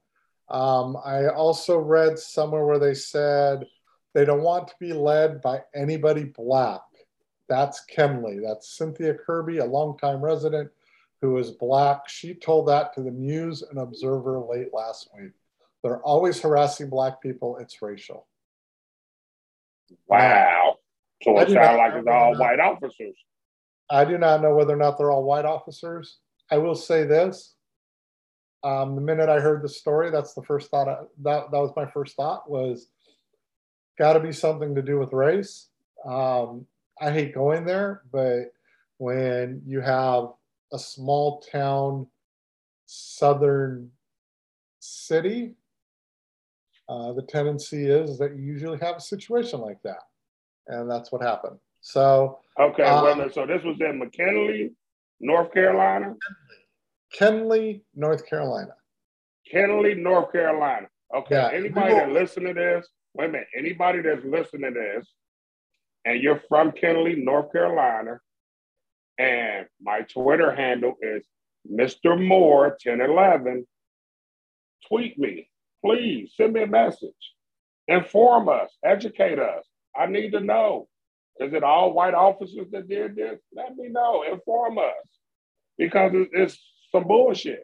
Um, 0.50 0.98
I 1.04 1.28
also 1.28 1.80
read 1.80 2.20
somewhere 2.20 2.66
where 2.66 2.80
they 2.80 2.94
said 2.94 3.66
they 4.14 4.26
don't 4.26 4.44
want 4.44 4.68
to 4.70 4.76
be 4.80 4.94
led 4.94 5.42
by 5.42 5.62
anybody 5.76 6.24
black. 6.24 6.82
That's 7.50 7.86
Kenly. 7.86 8.40
That's 8.40 8.78
Cynthia 8.78 9.14
Kirby, 9.14 9.60
a 9.60 9.66
longtime 9.66 10.22
resident 10.22 10.70
who 11.22 11.38
is 11.38 11.52
black. 11.52 12.08
She 12.08 12.34
told 12.34 12.68
that 12.68 12.94
to 12.94 13.02
the 13.02 13.12
News 13.12 13.64
and 13.64 13.80
Observer 13.80 14.40
late 14.40 14.74
last 14.74 15.10
week. 15.18 15.32
They're 15.84 16.02
always 16.02 16.42
harassing 16.42 16.90
black 16.90 17.22
people. 17.22 17.58
It's 17.58 17.82
racial. 17.82 18.28
Wow. 20.08 20.76
So 21.24 21.40
it 21.40 21.50
sounds 21.50 21.78
like 21.78 21.94
it's 21.96 22.08
all 22.08 22.36
white 22.36 22.60
officers. 22.60 23.16
I 23.90 24.06
do 24.06 24.18
not 24.18 24.42
know 24.42 24.54
whether 24.54 24.74
or 24.74 24.78
not 24.78 24.98
they're 24.98 25.12
all 25.12 25.24
white 25.24 25.46
officers. 25.46 26.18
I 26.52 26.58
will 26.58 26.76
say 26.76 27.06
this. 27.06 27.56
Um, 28.64 28.96
the 28.96 29.02
minute 29.02 29.30
I 29.30 29.40
heard 29.40 29.62
the 29.62 29.70
story, 29.70 30.12
that's 30.12 30.34
the 30.34 30.44
first 30.44 30.70
thought. 30.70 30.90
I, 30.90 30.98
that 31.24 31.52
that 31.52 31.60
was 31.60 31.72
my 31.76 31.86
first 31.86 32.16
thought 32.16 32.50
was 32.50 32.88
got 33.98 34.14
to 34.14 34.20
be 34.20 34.34
something 34.34 34.76
to 34.76 34.82
do 34.82 35.00
with 35.00 35.14
race. 35.14 35.70
Um, 36.06 36.66
I 37.02 37.12
hate 37.12 37.34
going 37.34 37.66
there, 37.66 38.04
but 38.12 38.52
when 38.98 39.62
you 39.66 39.82
have 39.82 40.30
a 40.74 40.80
small 40.80 41.42
town, 41.42 42.08
southern 42.86 43.92
city, 44.80 45.56
uh, 46.90 47.14
the 47.14 47.22
tendency 47.22 47.86
is 47.86 48.18
that 48.18 48.36
you 48.36 48.44
usually 48.44 48.80
have 48.80 48.96
a 48.96 49.02
situation 49.02 49.60
like 49.60 49.82
that. 49.84 50.04
And 50.68 50.90
that's 50.90 51.12
what 51.12 51.22
happened. 51.22 51.58
So, 51.82 52.40
okay, 52.60 52.84
um, 52.84 53.30
so 53.34 53.46
this 53.46 53.64
was 53.64 53.78
in 53.80 54.00
McKinley, 54.00 54.72
North 55.20 55.54
Carolina? 55.54 56.16
Kenly, 57.18 57.82
North 57.96 58.26
Carolina. 58.26 58.74
Kenly, 59.50 59.96
North 59.96 60.32
Carolina. 60.32 60.88
Okay, 61.16 61.36
yeah. 61.36 61.50
anybody 61.54 61.94
that 61.94 62.12
listen 62.12 62.44
to 62.44 62.54
this, 62.54 62.88
wait 63.14 63.30
a 63.30 63.32
minute, 63.32 63.48
anybody 63.58 64.02
that's 64.02 64.26
listening 64.26 64.74
to 64.74 64.80
this, 64.80 65.08
and 66.08 66.24
you're 66.24 66.42
from 66.48 66.72
Kenly, 66.72 67.22
North 67.22 67.52
Carolina, 67.52 68.20
and 69.20 69.68
my 69.82 70.02
Twitter 70.02 70.56
handle 70.56 70.94
is 71.02 71.26
Mr. 71.70 72.18
Moore 72.18 72.78
1011, 72.82 73.68
tweet 74.88 75.20
me 75.20 75.50
Please 75.84 76.34
send 76.36 76.54
me 76.54 76.64
a 76.64 76.68
message. 76.68 77.12
Inform 77.88 78.50
us, 78.50 78.70
educate 78.84 79.40
us. 79.40 79.64
I 79.96 80.08
need 80.08 80.32
to 80.32 80.40
know. 80.40 80.88
Is 81.40 81.54
it 81.54 81.64
all 81.64 81.94
white 81.94 82.14
officers 82.14 82.68
that 82.72 82.90
did 82.90 83.16
this? 83.16 83.40
Let 83.54 83.76
me 83.76 83.90
know. 83.90 84.24
Inform 84.24 84.80
us. 84.80 85.08
Because 85.78 86.12
it's 86.34 86.60
some 86.92 87.08
bullshit. 87.08 87.64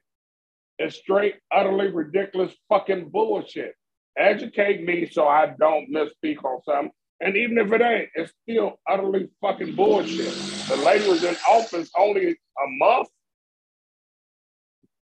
It's 0.78 0.96
straight, 0.96 1.36
utterly 1.52 1.88
ridiculous 1.88 2.54
fucking 2.70 3.10
bullshit. 3.10 3.74
Educate 4.18 4.84
me 4.86 5.10
so 5.10 5.28
I 5.28 5.54
don't 5.60 5.92
misspeak 5.92 6.44
on 6.44 6.62
something. 6.64 6.92
And 7.24 7.38
even 7.38 7.58
if 7.58 7.72
it 7.72 7.82
ain't, 7.82 8.10
it's 8.16 8.34
still 8.44 8.80
utterly 8.88 9.30
fucking 9.40 9.76
bullshit. 9.76 10.34
The 10.68 10.76
lady 10.86 11.08
was 11.08 11.24
in 11.24 11.36
office 11.48 11.90
only 11.98 12.32
a 12.32 12.68
month. 12.68 13.08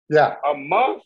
Yeah. 0.09 0.35
A 0.45 0.53
month 0.53 1.03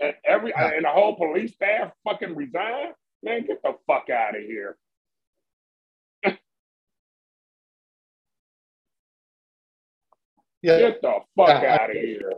and 0.00 0.14
every 0.24 0.52
yeah. 0.56 0.70
and 0.74 0.86
the 0.86 0.88
whole 0.88 1.16
police 1.16 1.52
staff 1.52 1.92
fucking 2.04 2.34
resigned. 2.34 2.94
Man, 3.22 3.44
get 3.46 3.62
the 3.62 3.74
fuck 3.86 4.08
out 4.08 4.34
of 4.36 4.42
here. 4.42 4.78
yeah. 10.62 10.78
Get 10.78 11.02
the 11.02 11.18
fuck 11.36 11.62
yeah, 11.62 11.78
out 11.78 11.90
of 11.90 11.96
here. 11.96 12.32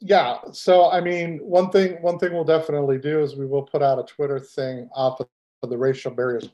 Yeah. 0.00 0.38
So 0.50 0.90
I 0.90 1.00
mean, 1.00 1.38
one 1.38 1.70
thing 1.70 2.02
one 2.02 2.18
thing 2.18 2.32
we'll 2.32 2.42
definitely 2.42 2.98
do 2.98 3.20
is 3.20 3.36
we 3.36 3.46
will 3.46 3.62
put 3.62 3.80
out 3.80 4.00
a 4.00 4.02
Twitter 4.02 4.40
thing 4.40 4.88
off 4.92 5.20
of 5.20 5.28
the 5.68 5.78
racial 5.78 6.10
barriers 6.10 6.48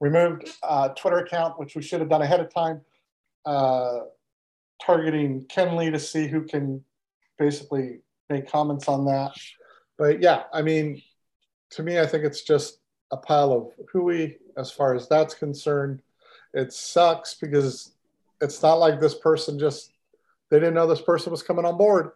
removed 0.00 0.50
uh, 0.62 0.88
Twitter 0.90 1.18
account, 1.18 1.58
which 1.58 1.74
we 1.74 1.82
should 1.82 2.00
have 2.00 2.08
done 2.08 2.22
ahead 2.22 2.40
of 2.40 2.52
time, 2.52 2.80
uh, 3.44 4.00
targeting 4.84 5.44
Kenly 5.48 5.90
to 5.90 5.98
see 5.98 6.26
who 6.26 6.42
can 6.42 6.84
basically 7.38 8.00
make 8.28 8.50
comments 8.50 8.88
on 8.88 9.04
that. 9.06 9.32
But 9.98 10.20
yeah, 10.20 10.44
I 10.52 10.62
mean, 10.62 11.02
to 11.70 11.82
me, 11.82 11.98
I 11.98 12.06
think 12.06 12.24
it's 12.24 12.42
just 12.42 12.80
a 13.12 13.16
pile 13.16 13.52
of 13.52 13.86
hooey 13.90 14.38
as 14.56 14.70
far 14.70 14.94
as 14.94 15.08
that's 15.08 15.34
concerned. 15.34 16.02
It 16.54 16.72
sucks 16.72 17.34
because 17.34 17.92
it's 18.40 18.62
not 18.62 18.74
like 18.74 19.00
this 19.00 19.14
person 19.14 19.58
just 19.58 19.92
they 20.50 20.58
didn't 20.58 20.74
know 20.74 20.86
this 20.86 21.00
person 21.00 21.30
was 21.30 21.42
coming 21.42 21.64
on 21.64 21.76
board. 21.76 22.12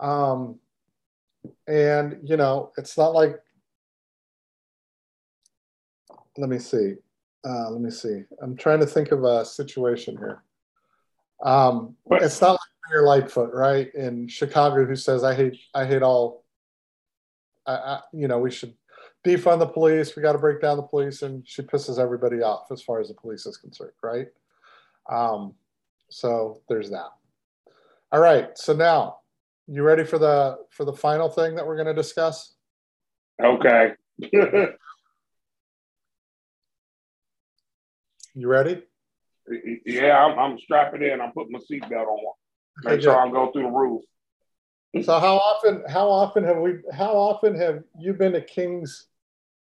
Um, 0.00 0.58
and 1.66 2.18
you 2.22 2.36
know, 2.36 2.72
it's 2.78 2.96
not 2.96 3.14
like 3.14 3.40
let 6.38 6.48
me 6.48 6.58
see. 6.58 6.94
Uh, 7.44 7.70
let 7.70 7.80
me 7.80 7.90
see. 7.90 8.22
I'm 8.40 8.56
trying 8.56 8.80
to 8.80 8.86
think 8.86 9.12
of 9.12 9.24
a 9.24 9.44
situation 9.44 10.16
here. 10.16 10.42
Um, 11.44 11.96
it's 12.10 12.40
not 12.40 12.52
like 12.52 12.60
Mayor 12.90 13.02
Lightfoot, 13.02 13.52
right, 13.52 13.92
in 13.94 14.28
Chicago, 14.28 14.84
who 14.84 14.96
says, 14.96 15.24
"I 15.24 15.34
hate, 15.34 15.58
I 15.74 15.84
hate 15.84 16.02
all." 16.02 16.44
I, 17.66 17.72
I, 17.74 18.00
you 18.12 18.28
know, 18.28 18.38
we 18.38 18.50
should 18.50 18.74
defund 19.24 19.58
the 19.58 19.66
police. 19.66 20.16
We 20.16 20.22
got 20.22 20.32
to 20.32 20.38
break 20.38 20.60
down 20.60 20.76
the 20.76 20.82
police, 20.82 21.22
and 21.22 21.46
she 21.46 21.62
pisses 21.62 21.98
everybody 21.98 22.40
off 22.42 22.70
as 22.70 22.82
far 22.82 23.00
as 23.00 23.08
the 23.08 23.14
police 23.14 23.46
is 23.46 23.56
concerned, 23.56 23.92
right? 24.02 24.28
Um, 25.10 25.54
so 26.08 26.62
there's 26.68 26.90
that. 26.90 27.10
All 28.10 28.20
right. 28.20 28.56
So 28.56 28.72
now, 28.72 29.18
you 29.66 29.82
ready 29.82 30.04
for 30.04 30.18
the 30.18 30.58
for 30.70 30.84
the 30.84 30.92
final 30.92 31.28
thing 31.28 31.54
that 31.56 31.66
we're 31.66 31.76
going 31.76 31.86
to 31.86 31.94
discuss? 31.94 32.54
Okay. 33.42 33.92
you 38.38 38.48
ready? 38.48 38.82
Yeah, 39.84 40.24
I'm, 40.24 40.38
I'm 40.38 40.58
strapping 40.60 41.02
in. 41.02 41.20
I'm 41.20 41.32
putting 41.32 41.52
my 41.52 41.58
seatbelt 41.58 42.06
on. 42.06 42.34
Make 42.84 43.02
sure 43.02 43.18
I 43.18 43.28
go 43.30 43.50
through 43.50 43.64
the 43.64 43.68
roof. 43.68 44.02
So 45.02 45.18
how 45.18 45.36
often 45.36 45.82
how 45.88 46.08
often 46.08 46.44
have 46.44 46.58
we 46.58 46.76
how 46.92 47.12
often 47.12 47.54
have 47.56 47.82
you 47.98 48.14
been 48.14 48.32
to 48.32 48.40
Kings 48.40 49.08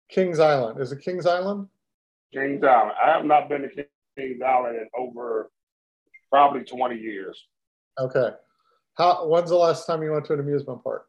Kings 0.09 0.39
Island? 0.39 0.81
Is 0.81 0.93
it 0.93 1.01
Kings 1.03 1.27
Island? 1.27 1.69
Kings 2.33 2.63
Island. 2.63 2.93
I 3.03 3.11
have 3.11 3.25
not 3.25 3.49
been 3.49 3.63
to 3.63 3.69
Kings 4.17 4.41
Island 4.47 4.77
in 4.77 4.89
over 4.97 5.51
probably 6.31 6.63
20 6.63 6.97
years. 6.97 7.43
Okay. 7.99 8.31
How 8.97 9.27
when's 9.27 9.51
the 9.51 9.57
last 9.57 9.87
time 9.87 10.03
you 10.03 10.13
went 10.13 10.27
to 10.27 10.35
an 10.35 10.41
amusement 10.41 10.85
park? 10.85 11.07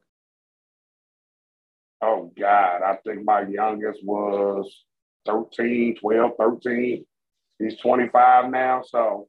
Oh 2.02 2.32
God, 2.40 2.82
I 2.82 2.98
think 3.06 3.24
my 3.24 3.42
youngest 3.42 4.04
was 4.04 4.84
13, 5.26 5.98
12, 5.98 6.32
13. 6.40 7.06
He's 7.62 7.78
25 7.78 8.50
now, 8.50 8.82
so 8.86 9.28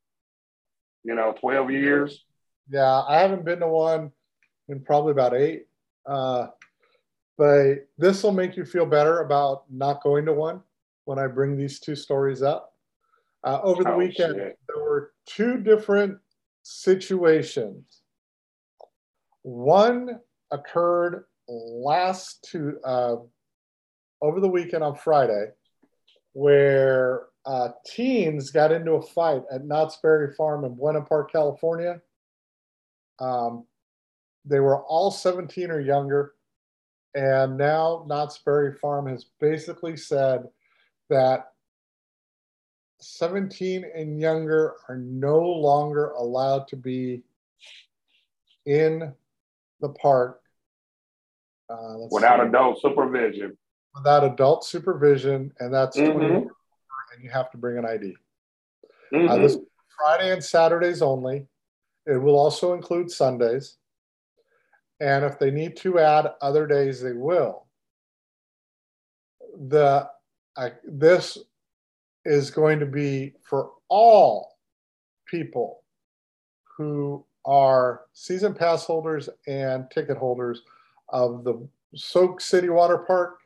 you 1.05 1.15
know, 1.15 1.35
12 1.41 1.71
years. 1.71 2.25
Yeah, 2.71 3.03
I 3.03 3.19
haven't 3.19 3.45
been 3.45 3.61
to 3.61 3.69
one 3.69 4.13
in 4.69 4.81
probably 4.81 5.13
about 5.13 5.35
eight. 5.35 5.67
Uh, 6.07 6.49
but 7.37 7.89
this 7.99 8.23
will 8.23 8.33
make 8.33 8.57
you 8.57 8.65
feel 8.65 8.87
better 8.87 9.21
about 9.21 9.65
not 9.71 10.03
going 10.03 10.27
to 10.27 10.33
one 10.33 10.61
when 11.05 11.19
I 11.19 11.27
bring 11.27 11.57
these 11.57 11.81
two 11.81 11.97
stories 11.97 12.43
up. 12.43 12.73
Uh, 13.45 13.61
over 13.63 13.83
the 13.83 13.93
oh, 13.93 13.99
weekend, 13.99 14.37
shit. 14.37 14.59
there 14.69 14.83
were 14.83 15.13
two 15.27 15.59
different 15.59 16.19
situations. 16.63 18.03
One 19.43 20.21
occurred 20.53 21.25
last 21.49 22.47
to 22.53 22.79
uh, 22.85 23.17
over 24.21 24.39
the 24.39 24.49
weekend 24.49 24.85
on 24.85 24.95
Friday, 24.95 25.47
where 26.35 27.23
uh, 27.45 27.69
teens 27.87 28.51
got 28.51 28.73
into 28.73 28.93
a 28.93 29.03
fight 29.03 29.43
at 29.51 29.65
Knott's 29.65 29.99
Berry 30.03 30.33
Farm 30.35 30.65
in 30.65 30.75
Buena 30.75 31.03
Park, 31.03 31.33
California. 31.33 32.01
Um, 33.19 33.67
they 34.45 34.61
were 34.61 34.83
all 34.83 35.11
17 35.11 35.71
or 35.71 35.81
younger. 35.81 36.35
And 37.15 37.59
now 37.59 38.05
Knott's 38.09 38.39
Berry 38.39 38.75
Farm 38.75 39.07
has 39.07 39.27
basically 39.41 39.97
said 39.97 40.45
that 41.11 41.49
17 43.01 43.85
and 43.95 44.21
younger 44.21 44.75
are 44.89 44.97
no 44.97 45.41
longer 45.41 46.11
allowed 46.13 46.69
to 46.69 46.77
be 46.77 47.23
in 48.65 49.13
the 49.81 49.89
park 49.89 50.41
uh, 51.69 51.97
without 52.11 52.41
see. 52.41 52.49
adult 52.49 52.81
supervision. 52.81 53.57
Without 53.95 54.25
adult 54.25 54.65
supervision, 54.65 55.53
and 55.59 55.75
that's 55.75 55.99
mm-hmm. 55.99 56.49
20 57.13 57.17
and 57.17 57.25
you 57.25 57.31
have 57.31 57.51
to 57.51 57.59
bring 57.59 57.79
an 57.79 57.87
ID. 57.87 58.17
Mm-hmm. 59.13 59.29
Uh, 59.29 59.37
this 59.39 59.59
Friday 59.99 60.33
and 60.33 60.43
Saturdays 60.43 61.03
only. 61.03 61.47
It 62.07 62.17
will 62.17 62.39
also 62.39 62.73
include 62.73 63.11
Sundays. 63.11 63.77
And 65.01 65.25
if 65.25 65.39
they 65.39 65.51
need 65.51 65.77
to 65.79 65.99
add 65.99 66.33
other 66.41 66.67
days, 66.67 67.01
they 67.01 67.13
will. 67.13 67.67
The 69.69 70.09
I, 70.57 70.73
this 70.85 71.39
is 72.25 72.51
going 72.51 72.79
to 72.81 72.87
be 72.87 73.33
for 73.43 73.73
all 73.89 74.59
people 75.27 75.83
who 76.77 77.25
are 77.45 78.03
season 78.13 78.55
pass 78.55 78.85
holders 78.85 79.29
and 79.47 79.91
ticket 79.91 80.17
holders 80.17 80.63
of 81.09 81.45
the 81.45 81.67
Soak 81.95 82.41
City 82.41 82.69
Water 82.69 82.99
Park 82.99 83.39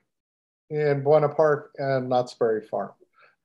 in 0.70 1.02
Buena 1.02 1.28
Park 1.28 1.74
and 1.78 2.08
Knott's 2.08 2.34
Berry 2.34 2.62
Farm. 2.62 2.90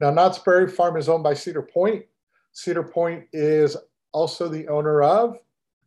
Now, 0.02 0.10
Knott's 0.10 0.40
Berry 0.40 0.68
Farm 0.68 0.98
is 0.98 1.08
owned 1.08 1.24
by 1.24 1.36
Cedar 1.36 1.62
Point. 1.62 2.06
Cedar 2.54 2.82
Point 2.82 3.26
is 3.32 3.78
also 4.12 4.48
the 4.50 4.68
owner 4.68 5.04
of, 5.04 5.38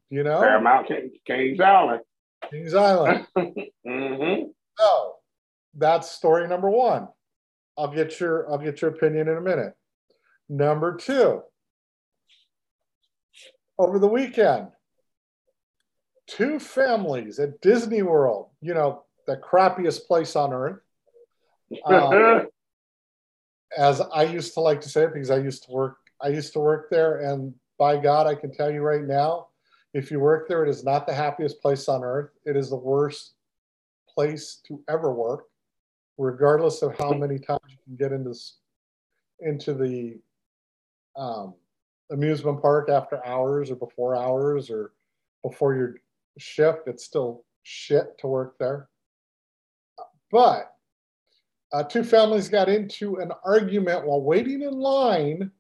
you 0.09 0.23
know, 0.23 0.41
Paramount 0.41 0.89
Kings 1.27 1.61
Island. 1.61 2.01
Kings 2.49 2.75
Island. 2.75 3.27
mm-hmm. 3.37 4.45
So 4.79 5.15
that's 5.77 6.13
story 6.13 6.47
number 6.47 6.71
one. 6.71 7.09
I'll 7.77 7.93
get 7.93 8.21
your 8.21 8.51
I'll 8.51 8.59
get 8.59 8.81
your 8.81 8.93
opinion 8.93 9.27
in 9.27 9.37
a 9.37 9.41
minute. 9.41 9.75
Number 10.49 10.97
two. 10.97 11.43
Over 13.77 13.99
the 13.99 14.07
weekend, 14.07 14.69
two 16.29 16.61
families 16.61 17.41
at 17.41 17.61
Disney 17.61 18.03
World, 18.03 18.51
you 18.61 18.73
know, 18.75 19.03
the 19.27 19.37
crappiest 19.37 20.07
place 20.07 20.37
on 20.37 20.53
earth. 20.53 20.79
Um, 21.87 22.47
as 23.77 24.01
I 24.01 24.25
used 24.25 24.55
to 24.55 24.61
like 24.61 24.81
to 24.83 24.89
say 24.89 25.05
it 25.05 25.13
because 25.15 25.31
I 25.31 25.39
used 25.39 25.65
to 25.65 25.73
work 25.73 25.99
I 26.21 26.29
used 26.29 26.53
to 26.55 26.61
work 26.61 26.91
there 26.91 27.19
and 27.21 27.55
by 27.79 27.97
God 27.97 28.27
I 28.27 28.35
can 28.35 28.53
tell 28.53 28.71
you 28.71 28.83
right 28.83 29.05
now 29.05 29.49
If 29.95 30.11
you 30.11 30.19
work 30.19 30.49
there, 30.49 30.65
it 30.65 30.69
is 30.69 30.85
not 30.85 31.07
the 31.07 31.15
happiest 31.15 31.63
place 31.63 31.89
on 31.89 32.03
earth. 32.03 32.31
It 32.45 32.57
is 32.57 32.71
the 32.71 32.77
worst 32.77 33.35
place 34.09 34.61
to 34.67 34.83
ever 34.89 35.15
work, 35.15 35.45
regardless 36.19 36.83
of 36.83 36.99
how 36.99 37.13
many 37.13 37.39
times 37.39 37.61
you 37.69 37.79
can 37.85 37.97
get 37.97 38.13
into 38.13 38.35
into 39.41 39.73
the 39.73 40.19
um, 41.17 41.55
amusement 42.11 42.61
park 42.61 42.89
after 42.89 43.25
hours 43.25 43.71
or 43.71 43.77
before 43.77 44.17
hours 44.17 44.69
or 44.69 44.93
before 45.43 45.77
your 45.77 45.95
shift. 46.39 46.89
It's 46.89 47.05
still 47.05 47.45
shit 47.63 48.19
to 48.19 48.27
work 48.27 48.59
there. 48.59 48.89
But 50.33 50.74
uh, 51.75 51.83
two 51.83 52.05
families 52.05 52.49
got 52.49 52.69
into 52.69 53.17
an 53.17 53.33
argument 53.45 54.07
while 54.07 54.23
waiting 54.23 54.63
in 54.63 54.73
line 54.73 55.51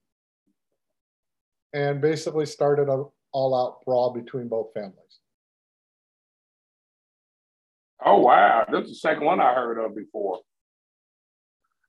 and 1.73 2.01
basically 2.01 2.47
started 2.47 2.89
an 2.89 3.05
all 3.33 3.53
out 3.53 3.85
brawl 3.85 4.13
between 4.13 4.47
both 4.47 4.73
families. 4.73 5.19
Oh, 8.05 8.21
wow. 8.21 8.65
This 8.71 8.85
is 8.85 8.91
the 8.91 8.95
second 8.95 9.25
one 9.25 9.41
I 9.41 9.55
heard 9.55 9.85
of 9.85 9.97
before. 9.97 10.39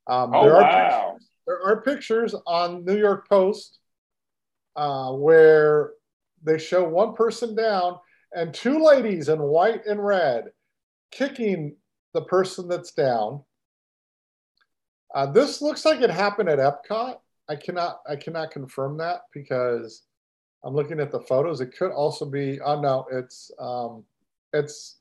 Um, 0.07 0.31
oh, 0.33 0.43
there 0.43 0.53
wow. 0.53 0.61
Are 0.61 1.17
there 1.45 1.61
are 1.61 1.81
pictures 1.83 2.33
on 2.47 2.83
New 2.83 2.97
York 2.97 3.29
Post 3.29 3.77
uh, 4.75 5.11
where 5.11 5.91
they 6.43 6.57
show 6.57 6.83
one 6.83 7.13
person 7.13 7.55
down 7.55 7.99
and 8.33 8.51
two 8.55 8.83
ladies 8.83 9.29
in 9.29 9.39
white 9.39 9.85
and 9.85 10.03
red 10.03 10.45
kicking 11.11 11.75
the 12.15 12.21
person 12.21 12.67
that's 12.67 12.91
down. 12.91 13.43
Uh, 15.15 15.25
this 15.25 15.61
looks 15.61 15.85
like 15.85 16.01
it 16.01 16.09
happened 16.09 16.49
at 16.49 16.59
Epcot. 16.59 17.17
I 17.47 17.55
cannot 17.55 18.01
I 18.07 18.17
cannot 18.17 18.51
confirm 18.51 18.97
that 18.97 19.21
because 19.33 20.03
I'm 20.63 20.75
looking 20.75 20.99
at 20.99 21.11
the 21.11 21.21
photos. 21.21 21.61
It 21.61 21.75
could 21.77 21.91
also 21.91 22.25
be 22.25 22.59
oh 22.59 22.81
no, 22.81 23.05
it's 23.11 23.49
um, 23.57 24.03
it's 24.51 24.97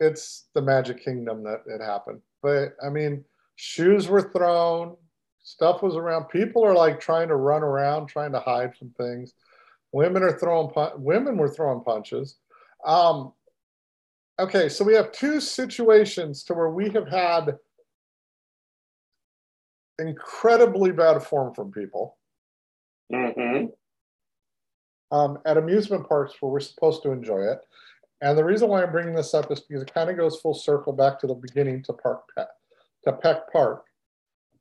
it's 0.00 0.48
the 0.54 0.62
Magic 0.62 1.04
Kingdom 1.04 1.44
that 1.44 1.62
it 1.66 1.80
happened. 1.80 2.20
But 2.42 2.74
I 2.84 2.88
mean, 2.88 3.24
shoes 3.54 4.08
were 4.08 4.32
thrown, 4.32 4.96
stuff 5.42 5.80
was 5.80 5.94
around. 5.94 6.24
People 6.24 6.64
are 6.64 6.74
like 6.74 6.98
trying 6.98 7.28
to 7.28 7.36
run 7.36 7.62
around, 7.62 8.08
trying 8.08 8.32
to 8.32 8.40
hide 8.40 8.74
from 8.76 8.90
things. 8.90 9.34
Women 9.92 10.24
are 10.24 10.38
throwing 10.38 10.72
women 10.96 11.36
were 11.36 11.54
throwing 11.54 11.84
punches. 11.84 12.36
Um, 12.84 13.32
okay, 14.40 14.68
so 14.68 14.84
we 14.84 14.94
have 14.94 15.12
two 15.12 15.40
situations 15.40 16.42
to 16.44 16.54
where 16.54 16.70
we 16.70 16.90
have 16.90 17.06
had 17.06 17.58
incredibly 20.00 20.92
bad 20.92 21.22
form 21.22 21.54
from 21.54 21.70
people. 21.70 22.16
Mm-hmm. 23.12 23.66
Um, 25.12 25.38
at 25.44 25.56
amusement 25.56 26.08
parks 26.08 26.34
where 26.40 26.52
we're 26.52 26.60
supposed 26.60 27.02
to 27.02 27.10
enjoy 27.10 27.40
it. 27.40 27.58
And 28.20 28.36
the 28.36 28.44
reason 28.44 28.68
why 28.68 28.82
I'm 28.82 28.92
bringing 28.92 29.14
this 29.14 29.34
up 29.34 29.50
is 29.50 29.60
because 29.60 29.82
it 29.82 29.92
kind 29.92 30.10
of 30.10 30.16
goes 30.16 30.40
full 30.40 30.54
circle 30.54 30.92
back 30.92 31.18
to 31.20 31.26
the 31.26 31.34
beginning 31.34 31.82
to 31.84 31.92
Park 31.92 32.22
Pet, 32.36 32.48
to 33.04 33.12
Peck 33.14 33.50
Park. 33.52 33.84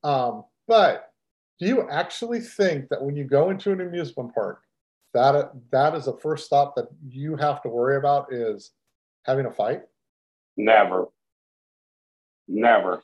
Um, 0.04 0.46
but 0.68 1.12
do 1.60 1.68
you 1.68 1.90
actually 1.90 2.40
think 2.40 2.88
that 2.90 3.04
when 3.04 3.16
you 3.16 3.26
go 3.26 3.50
into 3.50 3.72
an 3.72 3.82
amusement 3.82 4.34
park, 4.34 4.62
that 5.14 5.52
that 5.72 5.94
is 5.96 6.06
the 6.06 6.18
first 6.18 6.46
stop 6.46 6.76
that 6.76 6.88
you 7.08 7.36
have 7.36 7.62
to 7.64 7.70
worry 7.70 7.98
about 7.98 8.32
is 8.32 8.72
having 9.26 9.46
a 9.46 9.52
fight? 9.52 9.82
Never. 10.56 11.08
Never. 12.48 13.04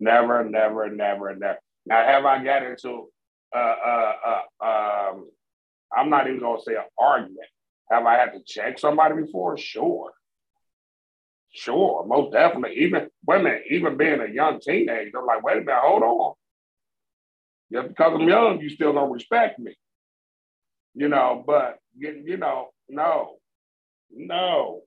Never, 0.00 0.44
never, 0.44 0.90
never, 0.90 1.34
never. 1.34 1.58
Now, 1.86 2.04
have 2.04 2.24
I 2.24 2.44
got 2.44 2.62
into, 2.64 3.08
uh, 3.54 3.58
uh, 3.58 4.12
uh, 4.26 4.64
um, 4.64 5.30
I'm 5.96 6.10
not 6.10 6.26
even 6.26 6.40
going 6.40 6.58
to 6.58 6.62
say 6.62 6.74
an 6.74 6.84
argument. 6.98 7.46
Have 7.90 8.04
I 8.04 8.14
had 8.14 8.32
to 8.32 8.40
check 8.46 8.78
somebody 8.78 9.22
before? 9.22 9.56
Sure. 9.56 10.12
Sure, 11.52 12.04
most 12.06 12.32
definitely. 12.32 12.76
Even 12.78 13.08
women, 13.26 13.62
even 13.70 13.96
being 13.96 14.20
a 14.20 14.26
young 14.26 14.60
teenager, 14.60 15.10
they're 15.12 15.22
like, 15.22 15.42
wait 15.42 15.58
a 15.58 15.60
minute, 15.60 15.80
hold 15.80 16.02
on. 16.02 16.34
Just 17.72 17.88
because 17.88 18.12
I'm 18.14 18.28
young, 18.28 18.60
you 18.60 18.68
still 18.68 18.92
don't 18.92 19.12
respect 19.12 19.58
me 19.58 19.74
you 20.96 21.08
know, 21.08 21.44
but 21.46 21.78
you 21.96 22.38
know, 22.38 22.68
no, 22.88 23.36
no. 24.10 24.80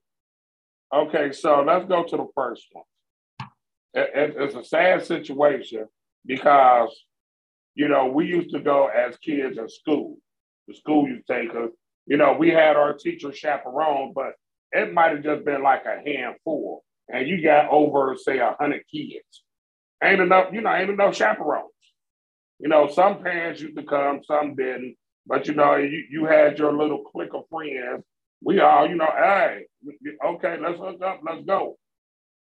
Okay, 0.91 1.31
so 1.31 1.63
let's 1.65 1.85
go 1.85 2.03
to 2.03 2.17
the 2.17 2.27
first 2.33 2.65
one. 2.71 2.83
It, 3.93 4.09
it, 4.13 4.35
it's 4.37 4.55
a 4.55 4.63
sad 4.63 5.05
situation 5.05 5.87
because, 6.25 6.89
you 7.75 7.87
know, 7.87 8.07
we 8.07 8.25
used 8.25 8.51
to 8.51 8.59
go 8.59 8.87
as 8.87 9.17
kids 9.17 9.57
in 9.57 9.69
school. 9.69 10.17
The 10.67 10.75
school 10.75 11.07
used 11.07 11.27
to 11.27 11.33
take 11.33 11.49
us, 11.51 11.69
you 12.05 12.17
know, 12.17 12.33
we 12.33 12.49
had 12.49 12.75
our 12.75 12.93
teacher 12.93 13.31
chaperone, 13.33 14.13
but 14.13 14.33
it 14.71 14.93
might 14.93 15.11
have 15.11 15.23
just 15.23 15.45
been 15.45 15.63
like 15.63 15.83
a 15.85 16.01
handful. 16.07 16.83
And 17.11 17.27
you 17.27 17.41
got 17.41 17.69
over, 17.69 18.15
say, 18.17 18.37
a 18.37 18.55
hundred 18.59 18.83
kids. 18.93 19.43
Ain't 20.03 20.21
enough, 20.21 20.49
you 20.53 20.61
know, 20.61 20.73
ain't 20.73 20.89
enough 20.89 21.15
chaperones. 21.15 21.71
You 22.59 22.69
know, 22.69 22.87
some 22.87 23.23
parents 23.23 23.61
used 23.61 23.77
to 23.77 23.83
come, 23.83 24.21
some 24.25 24.55
didn't. 24.55 24.95
But 25.25 25.47
you 25.47 25.53
know, 25.53 25.75
you, 25.75 26.03
you 26.09 26.25
had 26.25 26.57
your 26.57 26.73
little 26.73 27.03
clique 27.03 27.33
of 27.33 27.43
friends. 27.49 28.03
We 28.43 28.59
all, 28.59 28.87
you 28.87 28.95
know, 28.95 29.11
hey, 29.15 29.65
okay, 30.25 30.57
let's 30.61 30.79
hook 30.79 31.01
up, 31.03 31.21
let's 31.23 31.45
go. 31.45 31.77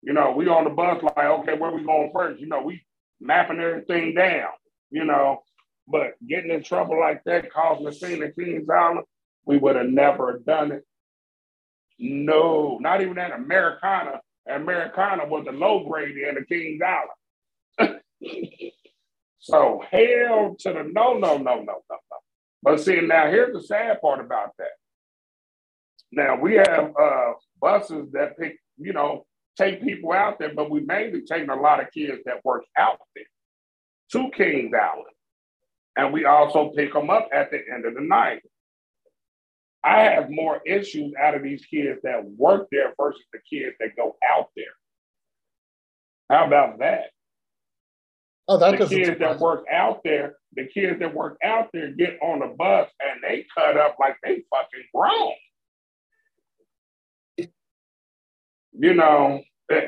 You 0.05 0.13
know, 0.13 0.31
we 0.31 0.47
on 0.47 0.65
the 0.65 0.69
bus 0.69 1.01
like, 1.01 1.17
okay, 1.17 1.57
where 1.57 1.71
we 1.71 1.83
going 1.83 2.11
first? 2.13 2.39
You 2.39 2.45
know, 2.45 2.61
we 2.61 2.85
mapping 3.19 3.59
everything 3.59 4.13
down, 4.13 4.51
you 4.91 5.03
know. 5.03 5.41
But 5.87 6.13
getting 6.27 6.51
in 6.51 6.61
trouble 6.61 6.99
like 6.99 7.23
that, 7.25 7.51
causing 7.51 7.87
a 7.87 7.91
scene 7.91 8.21
at 8.21 8.35
Kings 8.35 8.69
Island, 8.69 9.07
we 9.45 9.57
would 9.57 9.75
have 9.75 9.87
never 9.87 10.39
done 10.45 10.73
it. 10.73 10.83
No, 11.97 12.77
not 12.79 13.01
even 13.01 13.17
at 13.17 13.31
Americana. 13.31 14.21
Americana 14.47 15.25
was 15.25 15.45
the 15.45 15.51
low 15.51 15.87
grade 15.89 16.15
in 16.15 16.35
the 16.35 16.45
Kings 16.45 16.81
Island. 17.79 18.01
so 19.39 19.83
hell 19.89 20.55
to 20.59 20.69
the 20.71 20.83
no, 20.93 21.13
no, 21.13 21.37
no, 21.37 21.55
no, 21.55 21.63
no, 21.63 21.81
no. 21.89 22.17
But 22.61 22.79
see, 22.79 23.01
now 23.01 23.31
here's 23.31 23.53
the 23.53 23.63
sad 23.63 24.01
part 24.01 24.19
about 24.19 24.51
that. 24.59 24.67
Now 26.11 26.39
we 26.39 26.55
have 26.55 26.93
uh, 26.95 27.33
buses 27.59 28.11
that 28.11 28.37
pick, 28.37 28.59
you 28.77 28.93
know, 28.93 29.25
take 29.57 29.83
people 29.83 30.11
out 30.11 30.39
there, 30.39 30.53
but 30.53 30.69
we 30.69 30.81
mainly 30.81 31.21
taking 31.21 31.49
a 31.49 31.55
lot 31.55 31.81
of 31.81 31.91
kids 31.91 32.21
that 32.25 32.43
work 32.43 32.63
out 32.77 32.99
there 33.15 33.25
to 34.11 34.31
Kings 34.31 34.73
Island. 34.73 35.07
And 35.97 36.13
we 36.13 36.25
also 36.25 36.71
pick 36.75 36.93
them 36.93 37.09
up 37.09 37.29
at 37.33 37.51
the 37.51 37.59
end 37.73 37.85
of 37.85 37.93
the 37.93 38.01
night. 38.01 38.41
I 39.83 40.01
have 40.01 40.29
more 40.29 40.61
issues 40.65 41.13
out 41.21 41.35
of 41.35 41.43
these 41.43 41.63
kids 41.65 42.01
that 42.03 42.25
work 42.37 42.67
there 42.71 42.93
versus 42.99 43.21
the 43.31 43.39
kids 43.49 43.75
that 43.79 43.95
go 43.95 44.15
out 44.29 44.49
there. 44.55 44.65
How 46.29 46.47
about 46.47 46.79
that? 46.79 47.11
Oh, 48.47 48.57
that 48.57 48.79
the 48.79 48.87
kids 48.87 49.19
that 49.19 49.39
work 49.39 49.65
out 49.71 50.01
there, 50.03 50.35
the 50.53 50.67
kids 50.67 50.99
that 50.99 51.13
work 51.13 51.37
out 51.43 51.69
there 51.71 51.91
get 51.91 52.19
on 52.21 52.39
the 52.39 52.55
bus 52.55 52.89
and 52.99 53.21
they 53.23 53.45
cut 53.55 53.77
up 53.77 53.97
like 53.99 54.17
they 54.23 54.43
fucking 54.49 54.85
grown. 54.93 55.33
You 58.77 58.93
know, 58.93 59.41
and, 59.69 59.81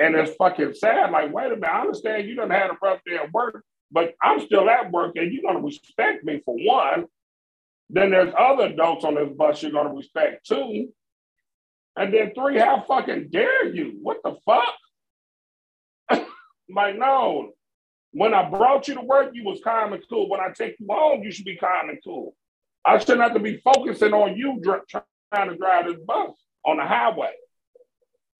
and, 0.00 0.14
it's 0.14 0.36
fucking 0.36 0.74
sad. 0.74 1.10
Like, 1.10 1.32
wait 1.32 1.46
a 1.46 1.56
minute, 1.56 1.70
I 1.70 1.80
understand 1.80 2.28
you 2.28 2.36
don't 2.36 2.50
have 2.50 2.70
a 2.70 2.78
rough 2.82 3.00
day 3.06 3.16
at 3.16 3.32
work, 3.32 3.64
but 3.90 4.14
I'm 4.22 4.40
still 4.40 4.68
at 4.68 4.92
work 4.92 5.16
and 5.16 5.32
you're 5.32 5.42
gonna 5.42 5.64
respect 5.64 6.24
me 6.24 6.40
for 6.44 6.54
one. 6.56 7.06
Then 7.90 8.10
there's 8.10 8.34
other 8.38 8.66
adults 8.66 9.04
on 9.04 9.14
this 9.14 9.30
bus 9.36 9.62
you're 9.62 9.72
gonna 9.72 9.94
respect 9.94 10.46
too. 10.46 10.88
And 11.96 12.12
then 12.12 12.32
three, 12.34 12.58
how 12.58 12.84
fucking 12.86 13.28
dare 13.30 13.66
you? 13.66 13.98
What 14.02 14.18
the 14.24 14.36
fuck? 14.44 14.74
like, 16.74 16.98
no, 16.98 17.52
when 18.12 18.34
I 18.34 18.48
brought 18.48 18.88
you 18.88 18.94
to 18.94 19.00
work, 19.00 19.30
you 19.32 19.44
was 19.44 19.60
calm 19.62 19.92
and 19.92 20.02
cool. 20.08 20.28
When 20.28 20.40
I 20.40 20.50
take 20.56 20.76
you 20.78 20.86
home, 20.90 21.22
you 21.22 21.32
should 21.32 21.44
be 21.44 21.56
calm 21.56 21.88
and 21.88 21.98
cool. 22.04 22.34
I 22.84 22.98
shouldn't 22.98 23.22
have 23.22 23.34
to 23.34 23.40
be 23.40 23.60
focusing 23.64 24.12
on 24.12 24.36
you 24.36 24.60
dr- 24.62 24.86
trying 25.32 25.50
to 25.50 25.56
drive 25.56 25.86
this 25.86 25.98
bus 26.06 26.30
on 26.64 26.76
the 26.76 26.84
highway. 26.84 27.32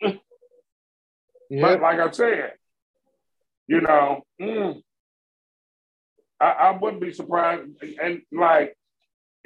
But 0.01 1.81
like 1.81 2.01
I 2.01 2.11
said, 2.11 2.53
you 3.67 3.81
know, 3.81 4.23
mm, 4.41 4.83
I, 6.41 6.47
I 6.47 6.71
wouldn't 6.77 7.03
be 7.03 7.13
surprised. 7.13 7.63
And 8.03 8.23
like, 8.33 8.75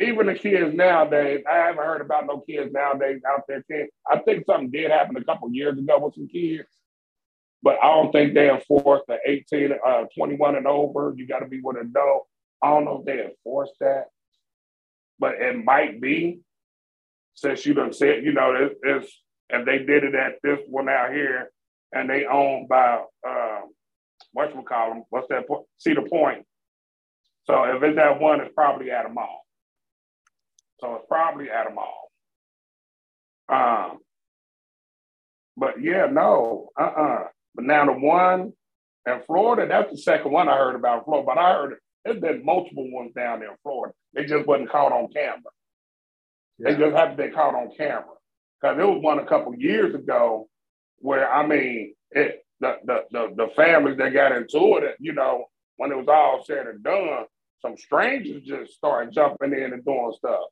even 0.01 0.27
the 0.27 0.35
kids 0.35 0.75
nowadays, 0.75 1.43
I 1.51 1.57
haven't 1.57 1.85
heard 1.85 2.01
about 2.01 2.27
no 2.27 2.39
kids 2.39 2.73
nowadays 2.73 3.21
out 3.29 3.43
there. 3.49 3.65
I 4.11 4.19
think 4.19 4.47
something 4.47 4.71
did 4.71 4.91
happen 4.91 5.17
a 5.17 5.25
couple 5.25 5.51
years 5.53 5.77
ago 5.77 5.99
with 5.99 6.15
some 6.15 6.29
kids 6.29 6.69
but 7.63 7.77
I 7.83 7.89
don't 7.89 8.13
think 8.13 8.35
they 8.35 8.51
enforce 8.51 9.03
the 9.09 9.19
18, 9.27 9.73
uh, 9.85 10.05
21 10.17 10.57
and 10.57 10.67
over. 10.67 11.13
You 11.17 11.27
got 11.27 11.41
to 11.41 11.47
be 11.47 11.61
with 11.61 11.77
an 11.77 11.87
adult. 11.87 12.27
I 12.63 12.69
don't 12.71 12.85
know 12.85 12.99
if 12.99 13.05
they 13.05 13.25
enforce 13.25 13.71
that, 13.81 14.07
but 15.19 15.35
it 15.35 15.65
might 15.65 16.01
be 16.01 16.41
since 17.35 17.65
you 17.65 17.75
done 17.75 17.93
said, 17.93 18.25
you 18.25 18.33
know, 18.33 18.55
it's, 18.55 18.75
it's 18.83 19.23
and 19.51 19.67
they 19.67 19.79
did 19.79 20.05
it 20.05 20.15
at 20.15 20.35
this 20.43 20.59
one 20.69 20.89
out 20.89 21.13
here 21.13 21.51
and 21.93 22.09
they 22.09 22.25
owned 22.27 22.69
by, 22.69 23.03
uh, 23.27 23.61
what 24.33 24.55
you 24.55 24.63
call 24.63 24.91
them? 24.91 25.05
What's 25.11 25.29
that? 25.29 25.45
Cedar 25.79 26.03
Point. 26.03 26.45
So 27.45 27.65
if 27.65 27.83
it's 27.83 27.97
that 27.97 28.21
one, 28.21 28.41
it's 28.41 28.55
probably 28.55 28.91
at 28.91 29.07
a 29.07 29.09
mall. 29.09 29.47
So 30.81 30.97
it's 30.97 31.07
probably 31.09 31.51
at 31.51 31.71
a 31.71 31.75
mall. 31.75 32.11
Um, 33.49 33.99
but 35.57 35.83
yeah, 35.83 36.07
no, 36.11 36.69
uh 36.79 36.83
uh-uh. 36.85 37.03
uh 37.03 37.25
But 37.55 37.65
now 37.65 37.87
the 37.87 37.93
one 37.93 38.53
in 39.07 39.23
Florida, 39.27 39.67
that's 39.67 39.91
the 39.91 39.99
second 39.99 40.31
one 40.31 40.49
I 40.49 40.57
heard 40.57 40.77
about 40.77 41.05
Florida. 41.07 41.27
But 41.27 41.39
I 41.39 41.53
heard 41.55 41.73
it. 41.73 41.79
there's 42.05 42.21
been 42.21 42.45
multiple 42.45 42.89
ones 42.93 43.13
down 43.17 43.41
there 43.41 43.51
in 43.51 43.57
Florida. 43.63 43.95
They 44.15 44.25
just 44.25 44.47
wasn't 44.47 44.71
caught 44.71 44.93
on 44.93 45.09
camera. 45.13 45.41
Yeah. 46.59 46.73
They 46.73 46.79
just 46.79 46.97
haven't 46.97 47.17
been 47.17 47.33
caught 47.33 47.55
on 47.55 47.71
camera. 47.77 48.18
Because 48.61 48.79
it 48.79 48.85
was 48.85 49.03
one 49.03 49.19
a 49.19 49.27
couple 49.27 49.55
years 49.55 49.95
ago 49.95 50.49
where 50.99 51.31
I 51.31 51.47
mean 51.47 51.95
it 52.11 52.45
the, 52.61 52.77
the 52.85 53.05
the 53.11 53.35
the 53.37 53.49
families 53.55 53.99
that 53.99 54.13
got 54.13 54.33
into 54.33 54.79
it, 54.79 54.97
you 54.99 55.13
know, 55.13 55.45
when 55.77 55.93
it 55.93 55.97
was 55.97 56.09
all 56.09 56.45
said 56.45 56.67
and 56.67 56.83
done, 56.83 57.25
some 57.63 57.77
strangers 57.77 58.43
just 58.43 58.73
started 58.73 59.13
jumping 59.13 59.53
in 59.53 59.73
and 59.73 59.85
doing 59.85 60.13
stuff. 60.17 60.45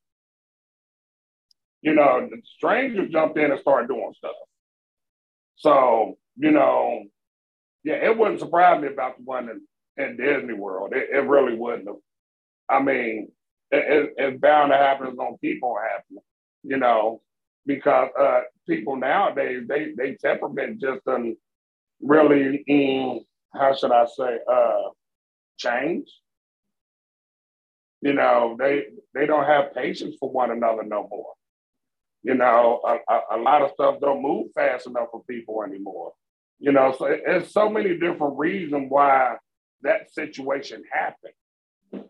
You 1.83 1.95
know, 1.95 2.29
the 2.31 2.41
strangers 2.45 3.11
jumped 3.11 3.39
in 3.39 3.51
and 3.51 3.61
started 3.61 3.89
doing 3.89 4.13
stuff. 4.17 4.35
So, 5.57 6.19
you 6.37 6.51
know, 6.51 7.05
yeah, 7.85 7.95
it 7.95 8.17
wouldn't 8.17 8.41
surprise 8.41 8.81
me 8.81 8.89
about 8.89 9.17
the 9.17 9.25
one 9.25 9.49
in, 9.49 10.05
in 10.05 10.17
Disney 10.17 10.55
World. 10.55 10.93
It, 10.95 11.09
it 11.13 11.21
really 11.21 11.57
wouldn't 11.57 11.87
have. 11.87 11.97
I 12.69 12.83
mean, 12.83 13.31
it, 13.71 13.85
it, 13.93 14.15
it's 14.17 14.41
bound 14.41 14.73
to 14.73 14.77
happen. 14.77 15.09
It's 15.09 15.17
gonna 15.17 15.37
keep 15.41 15.63
on 15.63 15.81
happening, 15.83 16.23
you 16.65 16.77
know, 16.77 17.23
because 17.67 18.11
uh, 18.19 18.41
people 18.69 18.97
nowadays 18.97 19.65
they 19.69 19.93
they 19.97 20.15
temperament 20.15 20.81
just 20.81 21.05
doesn't 21.05 21.37
really, 22.01 22.65
mm, 22.69 23.21
how 23.55 23.75
should 23.75 23.93
I 23.93 24.07
say, 24.07 24.39
uh, 24.51 24.91
change. 25.59 26.09
You 28.01 28.13
know, 28.13 28.57
they 28.59 28.85
they 29.15 29.27
don't 29.27 29.47
have 29.47 29.75
patience 29.75 30.17
for 30.21 30.31
one 30.31 30.51
another 30.51 30.85
no 30.85 31.09
more. 31.11 31.33
You 32.23 32.35
know, 32.35 32.81
a, 32.85 33.13
a, 33.13 33.21
a 33.37 33.39
lot 33.39 33.63
of 33.63 33.71
stuff 33.73 34.01
don't 34.01 34.23
move 34.23 34.49
fast 34.55 34.87
enough 34.87 35.09
for 35.11 35.23
people 35.25 35.63
anymore. 35.63 36.13
You 36.59 36.73
know, 36.73 36.95
so 36.99 37.07
it's 37.07 37.53
so 37.53 37.69
many 37.69 37.99
different 37.99 38.39
reasons 38.39 38.87
why 38.89 39.37
that 39.83 40.13
situation 40.13 40.83
happened. 40.91 42.05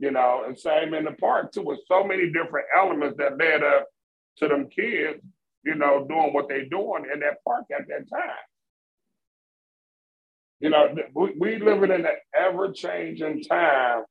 You 0.00 0.12
know, 0.12 0.44
and 0.46 0.58
same 0.58 0.94
in 0.94 1.04
the 1.04 1.12
park 1.12 1.52
too, 1.52 1.62
with 1.62 1.80
so 1.88 2.04
many 2.04 2.30
different 2.30 2.66
elements 2.76 3.16
that 3.18 3.36
led 3.36 3.62
up 3.64 3.88
to 4.38 4.48
them 4.48 4.68
kids, 4.68 5.20
you 5.64 5.74
know, 5.74 6.06
doing 6.08 6.32
what 6.32 6.48
they're 6.48 6.68
doing 6.68 7.04
in 7.12 7.20
that 7.20 7.44
park 7.44 7.64
at 7.72 7.86
that 7.88 8.08
time. 8.10 8.46
You 10.60 10.70
know, 10.70 10.94
we, 11.14 11.34
we 11.38 11.58
living 11.58 11.92
in 11.92 12.04
an 12.04 12.16
ever 12.34 12.72
changing 12.72 13.44
time 13.44 14.02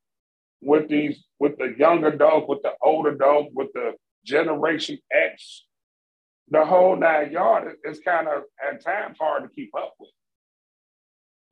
with 0.62 0.88
these, 0.88 1.22
with 1.38 1.58
the 1.58 1.74
young 1.78 2.04
adults, 2.04 2.46
with 2.48 2.62
the 2.62 2.72
old 2.82 3.06
adults, 3.06 3.50
with 3.54 3.68
the 3.74 3.92
Generation 4.24 4.98
X, 5.12 5.64
the 6.50 6.64
whole 6.64 6.96
nine 6.96 7.32
yard. 7.32 7.76
It's 7.84 8.00
kind 8.00 8.28
of 8.28 8.42
at 8.66 8.84
times 8.84 9.18
hard 9.20 9.42
to 9.42 9.48
keep 9.48 9.70
up 9.76 9.94
with. 9.98 10.10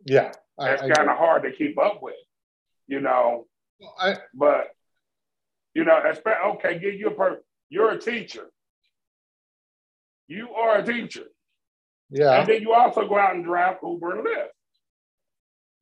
Yeah, 0.06 0.32
I, 0.58 0.70
it's 0.70 0.82
kind 0.82 1.10
of 1.10 1.16
hard 1.16 1.42
to 1.42 1.52
keep 1.52 1.78
up 1.78 2.02
with. 2.02 2.14
You 2.86 3.00
know, 3.00 3.46
I, 3.98 4.18
but 4.34 4.68
you 5.74 5.84
know, 5.84 6.00
okay, 6.46 6.78
give 6.78 6.94
you 6.94 7.08
a 7.08 7.10
per. 7.10 7.40
You're 7.68 7.90
a 7.90 7.98
teacher. 7.98 8.50
You 10.28 10.50
are 10.54 10.78
a 10.78 10.84
teacher. 10.84 11.24
Yeah. 12.10 12.40
And 12.40 12.48
then 12.48 12.62
you 12.62 12.72
also 12.72 13.08
go 13.08 13.18
out 13.18 13.34
and 13.34 13.44
drive 13.44 13.76
Uber 13.82 14.18
and 14.18 14.26
Lyft. 14.26 14.46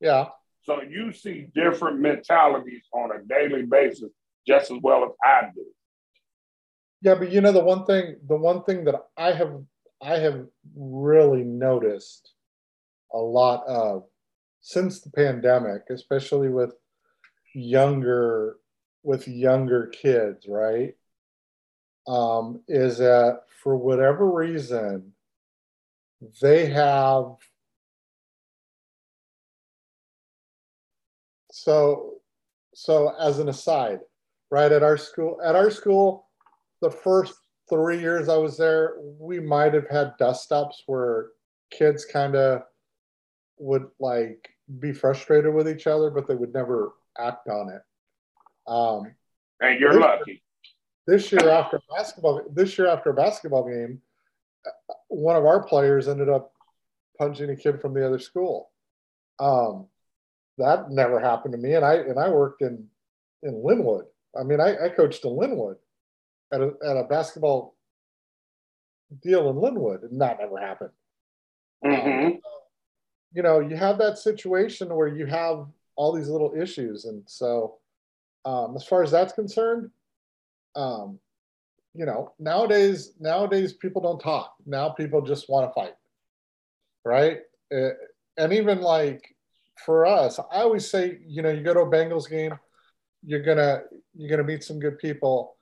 Yeah. 0.00 0.26
So 0.62 0.80
you 0.82 1.12
see 1.12 1.48
different 1.54 2.00
mentalities 2.00 2.84
on 2.92 3.10
a 3.10 3.22
daily 3.22 3.62
basis 3.62 4.10
just 4.46 4.70
as 4.70 4.78
well 4.82 5.04
as 5.04 5.10
I 5.22 5.48
do. 5.54 5.64
Yeah, 7.02 7.16
but 7.16 7.30
you 7.30 7.42
know 7.42 7.52
the 7.52 7.62
one 7.62 7.84
thing 7.84 8.16
the 8.26 8.36
one 8.36 8.64
thing 8.64 8.84
that 8.84 8.94
I 9.16 9.32
have 9.32 9.62
I 10.00 10.18
have 10.18 10.46
really 10.74 11.44
noticed 11.44 12.32
a 13.12 13.18
lot 13.18 13.66
of 13.66 14.04
since 14.62 15.02
the 15.02 15.10
pandemic, 15.10 15.82
especially 15.90 16.48
with 16.48 16.74
younger 17.54 18.56
with 19.02 19.28
younger 19.28 19.88
kids, 19.88 20.46
right? 20.48 20.94
Um, 22.06 22.60
is 22.68 22.98
that 22.98 23.40
for 23.62 23.76
whatever 23.76 24.30
reason 24.30 25.12
they 26.42 26.66
have 26.66 27.36
so 31.50 32.14
so 32.74 33.14
as 33.20 33.38
an 33.38 33.48
aside 33.48 34.00
right 34.50 34.72
at 34.72 34.82
our 34.82 34.96
school 34.96 35.38
at 35.44 35.54
our 35.54 35.70
school 35.70 36.26
the 36.82 36.90
first 36.90 37.34
three 37.70 38.00
years 38.00 38.28
i 38.28 38.36
was 38.36 38.56
there 38.56 38.94
we 39.18 39.40
might 39.40 39.72
have 39.72 39.88
had 39.88 40.16
dust 40.18 40.52
ups 40.52 40.82
where 40.86 41.28
kids 41.70 42.04
kind 42.04 42.36
of 42.36 42.62
would 43.58 43.86
like 43.98 44.48
be 44.78 44.92
frustrated 44.92 45.52
with 45.52 45.68
each 45.68 45.86
other 45.86 46.10
but 46.10 46.26
they 46.26 46.34
would 46.34 46.52
never 46.54 46.92
act 47.18 47.48
on 47.48 47.70
it. 47.70 47.82
Um 48.66 49.14
and 49.60 49.80
you're 49.80 49.98
lucky 49.98 50.42
this 51.06 51.30
year 51.30 51.48
after 51.48 51.80
basketball 51.94 52.42
this 52.52 52.76
year 52.78 52.88
after 52.88 53.10
a 53.10 53.14
basketball 53.14 53.68
game 53.68 54.00
one 55.08 55.36
of 55.36 55.44
our 55.44 55.62
players 55.62 56.08
ended 56.08 56.28
up 56.28 56.52
punching 57.18 57.50
a 57.50 57.56
kid 57.56 57.80
from 57.80 57.94
the 57.94 58.06
other 58.06 58.18
school 58.18 58.70
um 59.38 59.86
that 60.58 60.90
never 60.90 61.20
happened 61.20 61.52
to 61.52 61.58
me. 61.58 61.74
And 61.74 61.84
I 61.84 61.94
and 61.94 62.18
I 62.18 62.28
worked 62.28 62.62
in 62.62 62.86
in 63.42 63.54
Lynwood. 63.54 64.04
I 64.38 64.42
mean, 64.42 64.60
I, 64.60 64.86
I 64.86 64.88
coached 64.88 65.24
in 65.24 65.30
Lynwood 65.32 65.76
at 66.52 66.60
a 66.60 66.72
at 66.84 66.96
a 66.96 67.04
basketball 67.04 67.76
deal 69.22 69.50
in 69.50 69.56
Lynwood, 69.56 70.04
and 70.04 70.20
that 70.20 70.38
never 70.40 70.58
happened. 70.58 70.90
Mm-hmm. 71.84 72.36
you 73.34 73.42
know, 73.42 73.60
you 73.60 73.76
have 73.76 73.98
that 73.98 74.16
situation 74.16 74.94
where 74.94 75.08
you 75.08 75.26
have 75.26 75.66
all 75.96 76.12
these 76.12 76.28
little 76.28 76.54
issues, 76.56 77.04
and 77.04 77.22
so 77.26 77.78
um, 78.44 78.74
as 78.76 78.84
far 78.84 79.02
as 79.02 79.10
that's 79.10 79.32
concerned, 79.32 79.90
um, 80.76 81.18
you 81.94 82.06
know, 82.06 82.32
nowadays 82.38 83.12
nowadays 83.20 83.72
people 83.72 84.02
don't 84.02 84.20
talk. 84.20 84.54
Now 84.66 84.90
people 84.90 85.22
just 85.22 85.48
want 85.48 85.68
to 85.68 85.74
fight, 85.74 85.94
right? 87.04 87.38
It, 87.70 87.92
uh, 87.92 88.42
and 88.42 88.52
even 88.52 88.80
like 88.80 89.22
for 89.84 90.06
us, 90.06 90.38
I 90.38 90.62
always 90.62 90.90
say, 90.90 91.18
you 91.24 91.40
know, 91.42 91.50
you 91.50 91.62
go 91.62 91.74
to 91.74 91.80
a 91.80 91.86
Bengals 91.86 92.28
game, 92.28 92.58
you're 93.24 93.42
gonna 93.42 93.82
you're 94.14 94.30
gonna 94.30 94.44
meet 94.44 94.64
some 94.64 94.80
good 94.80 94.98
people. 94.98 95.56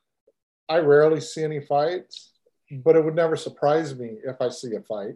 I 0.69 0.79
rarely 0.79 1.21
see 1.21 1.43
any 1.43 1.61
fights, 1.61 2.33
but 2.71 2.97
it 2.97 3.05
would 3.05 3.15
never 3.15 3.37
surprise 3.37 3.95
me 3.95 4.17
if 4.25 4.41
I 4.41 4.49
see 4.49 4.75
a 4.75 4.81
fight. 4.81 5.15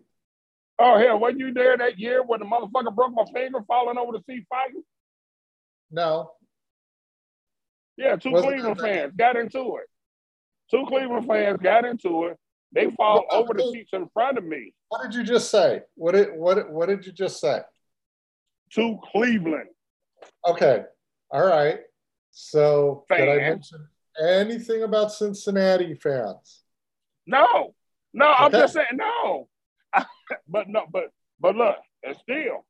Oh 0.78 0.98
hell, 0.98 1.18
were 1.18 1.30
you 1.30 1.54
there 1.54 1.78
that 1.78 1.98
year 1.98 2.22
when 2.22 2.40
the 2.40 2.46
motherfucker 2.46 2.94
broke 2.94 3.14
my 3.14 3.24
finger 3.32 3.60
falling 3.66 3.96
over 3.96 4.12
the 4.12 4.22
seat 4.26 4.44
fighting? 4.50 4.82
No. 5.90 6.32
Yeah, 7.96 8.16
2 8.16 8.30
Wasn't 8.30 8.52
Cleveland 8.52 8.80
fans 8.80 9.12
got 9.16 9.36
into 9.36 9.76
it. 9.76 9.88
Two 10.70 10.84
Cleveland 10.88 11.26
fans 11.26 11.58
got 11.62 11.84
into 11.84 12.24
it. 12.24 12.36
They 12.72 12.90
fall 12.90 13.24
over 13.30 13.54
the 13.54 13.70
seats 13.72 13.90
in 13.92 14.08
front 14.12 14.36
of 14.36 14.44
me. 14.44 14.74
What 14.88 15.02
did 15.02 15.14
you 15.14 15.22
just 15.22 15.50
say? 15.50 15.82
What 15.94 16.12
did 16.12 16.28
what 16.34 16.70
what 16.70 16.88
did 16.88 17.06
you 17.06 17.12
just 17.12 17.40
say? 17.40 17.60
to 18.72 18.98
Cleveland. 19.12 19.68
Okay. 20.46 20.84
All 21.30 21.46
right. 21.46 21.80
So 22.30 23.04
Fan. 23.08 23.20
did 23.20 23.28
I 23.28 23.36
mention 23.36 23.88
anything 24.22 24.82
about 24.82 25.12
Cincinnati 25.12 25.94
fans? 25.94 26.62
No. 27.26 27.74
No, 28.12 28.32
okay. 28.32 28.44
I'm 28.44 28.52
just 28.52 28.74
saying 28.74 28.86
no. 28.94 29.48
but 30.48 30.68
no, 30.68 30.84
but 30.90 31.10
but 31.40 31.56
look, 31.56 31.76
it's 32.02 32.20
still 32.20 32.64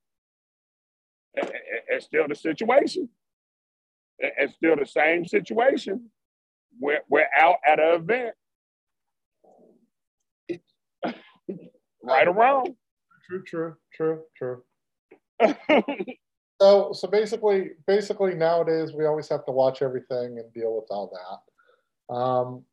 it's 1.34 2.06
still 2.06 2.26
the 2.28 2.34
situation. 2.34 3.08
It's 4.18 4.54
still 4.54 4.76
the 4.76 4.86
same 4.86 5.26
situation. 5.26 6.10
We're 6.80 7.00
we're 7.08 7.28
out 7.38 7.56
at 7.66 7.80
an 7.80 8.02
event. 8.02 8.34
right 12.02 12.28
or 12.28 12.34
wrong. 12.34 12.76
True, 13.28 13.42
true, 13.44 13.76
true, 13.94 14.22
true. 14.36 14.62
so 16.60 16.92
so 16.92 17.08
basically 17.08 17.70
basically 17.86 18.34
nowadays 18.34 18.92
we 18.94 19.06
always 19.06 19.28
have 19.28 19.44
to 19.44 19.52
watch 19.52 19.82
everything 19.82 20.38
and 20.38 20.52
deal 20.54 20.74
with 20.74 20.86
all 20.90 21.12
that 21.12 22.14
um, 22.14 22.64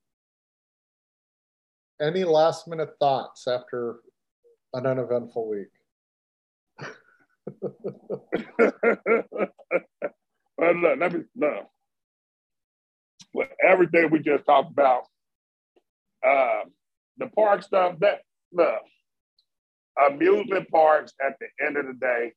any 2.02 2.24
last 2.24 2.68
minute 2.68 2.96
thoughts 3.00 3.48
after 3.48 3.98
an 4.74 4.86
uneventful 4.86 5.50
week 5.50 5.68
well, 10.64 10.76
look, 10.76 11.00
let 11.00 11.14
me 11.14 11.22
look. 11.36 11.66
With 13.34 13.50
everything 13.68 14.10
we 14.12 14.20
just 14.20 14.46
talked 14.46 14.72
about, 14.72 15.04
uh, 16.26 16.62
the 17.18 17.28
park 17.28 17.64
stuff, 17.64 17.96
that 18.00 18.22
look, 18.52 18.80
amusement 20.10 20.70
parks 20.70 21.14
at 21.26 21.34
the 21.40 21.66
end 21.66 21.78
of 21.78 21.88
the 21.88 21.94
day 21.94 22.34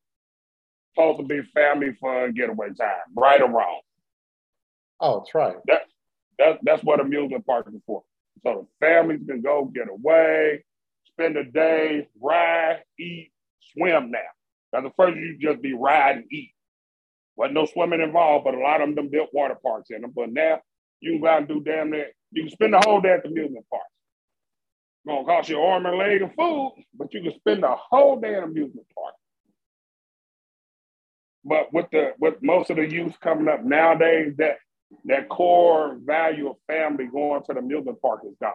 supposed 0.95 1.19
to 1.19 1.25
be 1.25 1.43
family 1.55 1.95
fun 2.01 2.33
getaway 2.35 2.69
time, 2.69 2.97
right 3.15 3.41
or 3.43 3.51
wrong. 3.51 3.81
Oh, 5.01 5.19
that's 5.19 5.35
right. 5.35 5.57
That, 5.67 5.83
that 6.39 6.59
that's 6.63 6.83
what 6.83 7.01
amusement 7.01 7.47
parks 7.47 7.69
are 7.69 7.79
for. 7.87 8.03
So 8.43 8.69
the 8.81 8.87
families 8.87 9.21
can 9.29 9.43
go 9.43 9.67
get 9.67 9.89
away, 9.91 10.65
spend 11.07 11.37
a 11.37 11.45
day, 11.45 12.09
ride, 12.21 12.83
eat, 12.99 13.31
swim 13.73 14.11
now. 14.11 14.19
Now 14.73 14.81
the 14.83 14.93
first 14.97 15.17
you 15.17 15.37
just 15.39 15.63
be 15.63 15.75
ride 15.75 16.17
and 16.17 16.33
eat. 16.33 16.53
Wasn't 17.37 17.55
no 17.55 17.67
swimming 17.67 18.01
involved, 18.01 18.45
but 18.45 18.55
a 18.55 18.59
lot 18.59 18.81
of 18.81 18.95
them 18.95 19.09
built 19.09 19.29
water 19.33 19.57
parks 19.63 19.91
in 19.91 20.01
them. 20.01 20.13
But 20.15 20.33
now 20.33 20.61
you 21.01 21.13
can 21.13 21.21
go 21.21 21.29
out 21.29 21.39
and 21.41 21.49
do 21.49 21.61
damn 21.61 21.91
near, 21.91 22.11
you 22.33 22.45
can 22.45 22.51
spend 22.51 22.73
the 22.73 22.81
whole 22.81 23.01
day 23.01 23.13
at 23.13 23.23
the 23.23 23.29
amusement 23.29 23.67
park. 23.71 23.83
It's 25.05 25.09
gonna 25.09 25.25
cost 25.25 25.49
you 25.49 25.61
arm 25.61 25.87
and 25.87 25.99
leg 25.99 26.23
and 26.23 26.35
food, 26.35 26.73
but 26.95 27.13
you 27.13 27.23
can 27.23 27.35
spend 27.39 27.63
the 27.63 27.77
whole 27.77 28.19
day 28.19 28.35
at 28.35 28.43
amusement 28.43 28.87
park. 28.97 29.15
But 31.45 31.73
with 31.73 31.87
the 31.93 32.15
with 32.19 32.43
most 32.43 32.71
of 32.71 32.77
the 32.77 32.91
youth 32.91 33.15
coming 33.21 33.49
up 33.49 33.63
nowadays, 33.63 34.35
that 34.39 34.57
that 35.05 35.29
core 35.29 35.99
value 36.03 36.49
of 36.49 36.57
family 36.67 37.07
going 37.07 37.43
to 37.45 37.53
the 37.53 37.59
amusement 37.59 38.01
park 38.01 38.21
is 38.27 38.35
gone. 38.41 38.53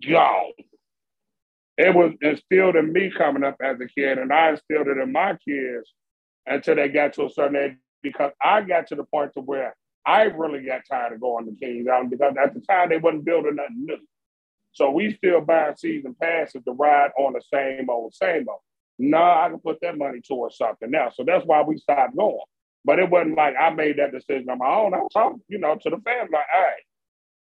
Gone. 0.00 0.52
It 1.76 1.94
was 1.94 2.12
instilled 2.22 2.76
in 2.76 2.92
me 2.92 3.10
coming 3.16 3.42
up 3.42 3.56
as 3.60 3.80
a 3.80 3.88
kid, 3.88 4.18
and 4.18 4.32
I 4.32 4.50
instilled 4.50 4.86
it 4.86 4.98
in 4.98 5.10
my 5.10 5.36
kids 5.46 5.92
until 6.46 6.76
they 6.76 6.88
got 6.88 7.12
to 7.14 7.26
a 7.26 7.30
certain 7.30 7.56
age 7.56 7.76
because 8.02 8.32
I 8.42 8.62
got 8.62 8.86
to 8.88 8.94
the 8.94 9.04
point 9.04 9.32
to 9.34 9.40
where 9.40 9.74
I 10.06 10.24
really 10.24 10.64
got 10.64 10.82
tired 10.88 11.14
of 11.14 11.20
going 11.20 11.46
to 11.46 11.52
Kings 11.54 11.88
Island 11.90 12.10
because 12.10 12.34
at 12.42 12.54
the 12.54 12.60
time 12.60 12.90
they 12.90 12.98
wasn't 12.98 13.24
building 13.24 13.56
nothing 13.56 13.86
new. 13.86 13.98
So 14.72 14.90
we 14.90 15.14
still 15.14 15.40
buying 15.40 15.76
season 15.76 16.14
passes 16.20 16.62
to 16.64 16.72
ride 16.72 17.12
on 17.16 17.32
the 17.32 17.42
same 17.52 17.88
old, 17.88 18.14
same 18.14 18.46
old. 18.48 18.60
No, 18.98 19.22
I 19.22 19.48
can 19.48 19.58
put 19.60 19.80
that 19.80 19.96
money 19.96 20.20
towards 20.20 20.56
something 20.56 20.94
else. 20.94 21.14
So 21.16 21.24
that's 21.24 21.46
why 21.46 21.62
we 21.62 21.78
stopped 21.78 22.16
going. 22.16 22.38
But 22.84 22.98
it 22.98 23.08
wasn't 23.08 23.36
like 23.36 23.54
I 23.58 23.70
made 23.70 23.98
that 23.98 24.12
decision 24.12 24.50
on 24.50 24.58
my 24.58 24.66
own. 24.66 24.94
I 24.94 24.98
was 24.98 25.12
talking, 25.12 25.40
you 25.48 25.58
know, 25.58 25.74
to 25.74 25.90
the 25.90 25.96
family, 25.98 26.28
like, 26.32 26.46
all 26.54 26.62
right, 26.62 26.82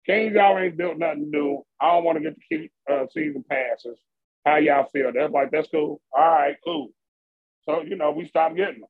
Kings 0.06 0.34
y'all 0.34 0.58
ain't 0.58 0.76
built 0.76 0.98
nothing 0.98 1.30
new. 1.30 1.64
I 1.80 1.92
don't 1.92 2.04
want 2.04 2.18
to 2.18 2.24
get 2.24 2.36
the 2.50 2.70
uh, 2.92 3.06
season 3.12 3.44
passes. 3.48 3.98
How 4.44 4.56
y'all 4.56 4.88
feel? 4.92 5.12
That's 5.12 5.32
like, 5.32 5.50
that's 5.50 5.68
cool. 5.68 6.00
All 6.16 6.24
right, 6.24 6.56
cool. 6.62 6.90
So, 7.68 7.82
you 7.82 7.96
know, 7.96 8.10
we 8.10 8.28
stopped 8.28 8.56
getting 8.56 8.82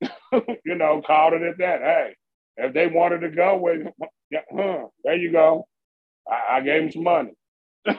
them. 0.00 0.42
you 0.64 0.74
know, 0.74 1.02
called 1.06 1.34
it 1.34 1.42
at 1.42 1.58
that. 1.58 1.80
Hey, 1.80 2.14
if 2.56 2.74
they 2.74 2.86
wanted 2.86 3.20
to 3.20 3.30
go, 3.30 3.56
with, 3.56 3.86
yeah, 4.30 4.40
huh, 4.50 4.86
there 5.04 5.16
you 5.16 5.32
go. 5.32 5.66
I, 6.28 6.56
I 6.56 6.60
gave 6.60 6.82
them 6.82 6.92
some 6.92 7.04
money. 7.04 7.32
yeah. 7.86 7.96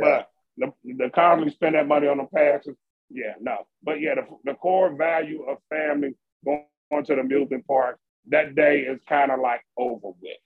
But 0.00 0.28
the, 0.56 0.72
the 0.84 1.10
constantly 1.10 1.52
spend 1.52 1.74
that 1.74 1.88
money 1.88 2.06
on 2.06 2.18
the 2.18 2.24
passes, 2.24 2.76
yeah, 3.10 3.34
no. 3.40 3.66
But 3.82 4.00
yeah, 4.00 4.14
the, 4.16 4.26
the 4.44 4.54
core 4.54 4.94
value 4.94 5.44
of 5.44 5.58
family 5.68 6.14
going, 6.44 6.64
to 7.06 7.14
the 7.14 7.20
amusement 7.20 7.66
park, 7.66 7.98
that 8.28 8.54
day 8.54 8.80
is 8.80 9.00
kind 9.08 9.30
of 9.30 9.40
like 9.40 9.62
over 9.78 10.08
with. 10.20 10.36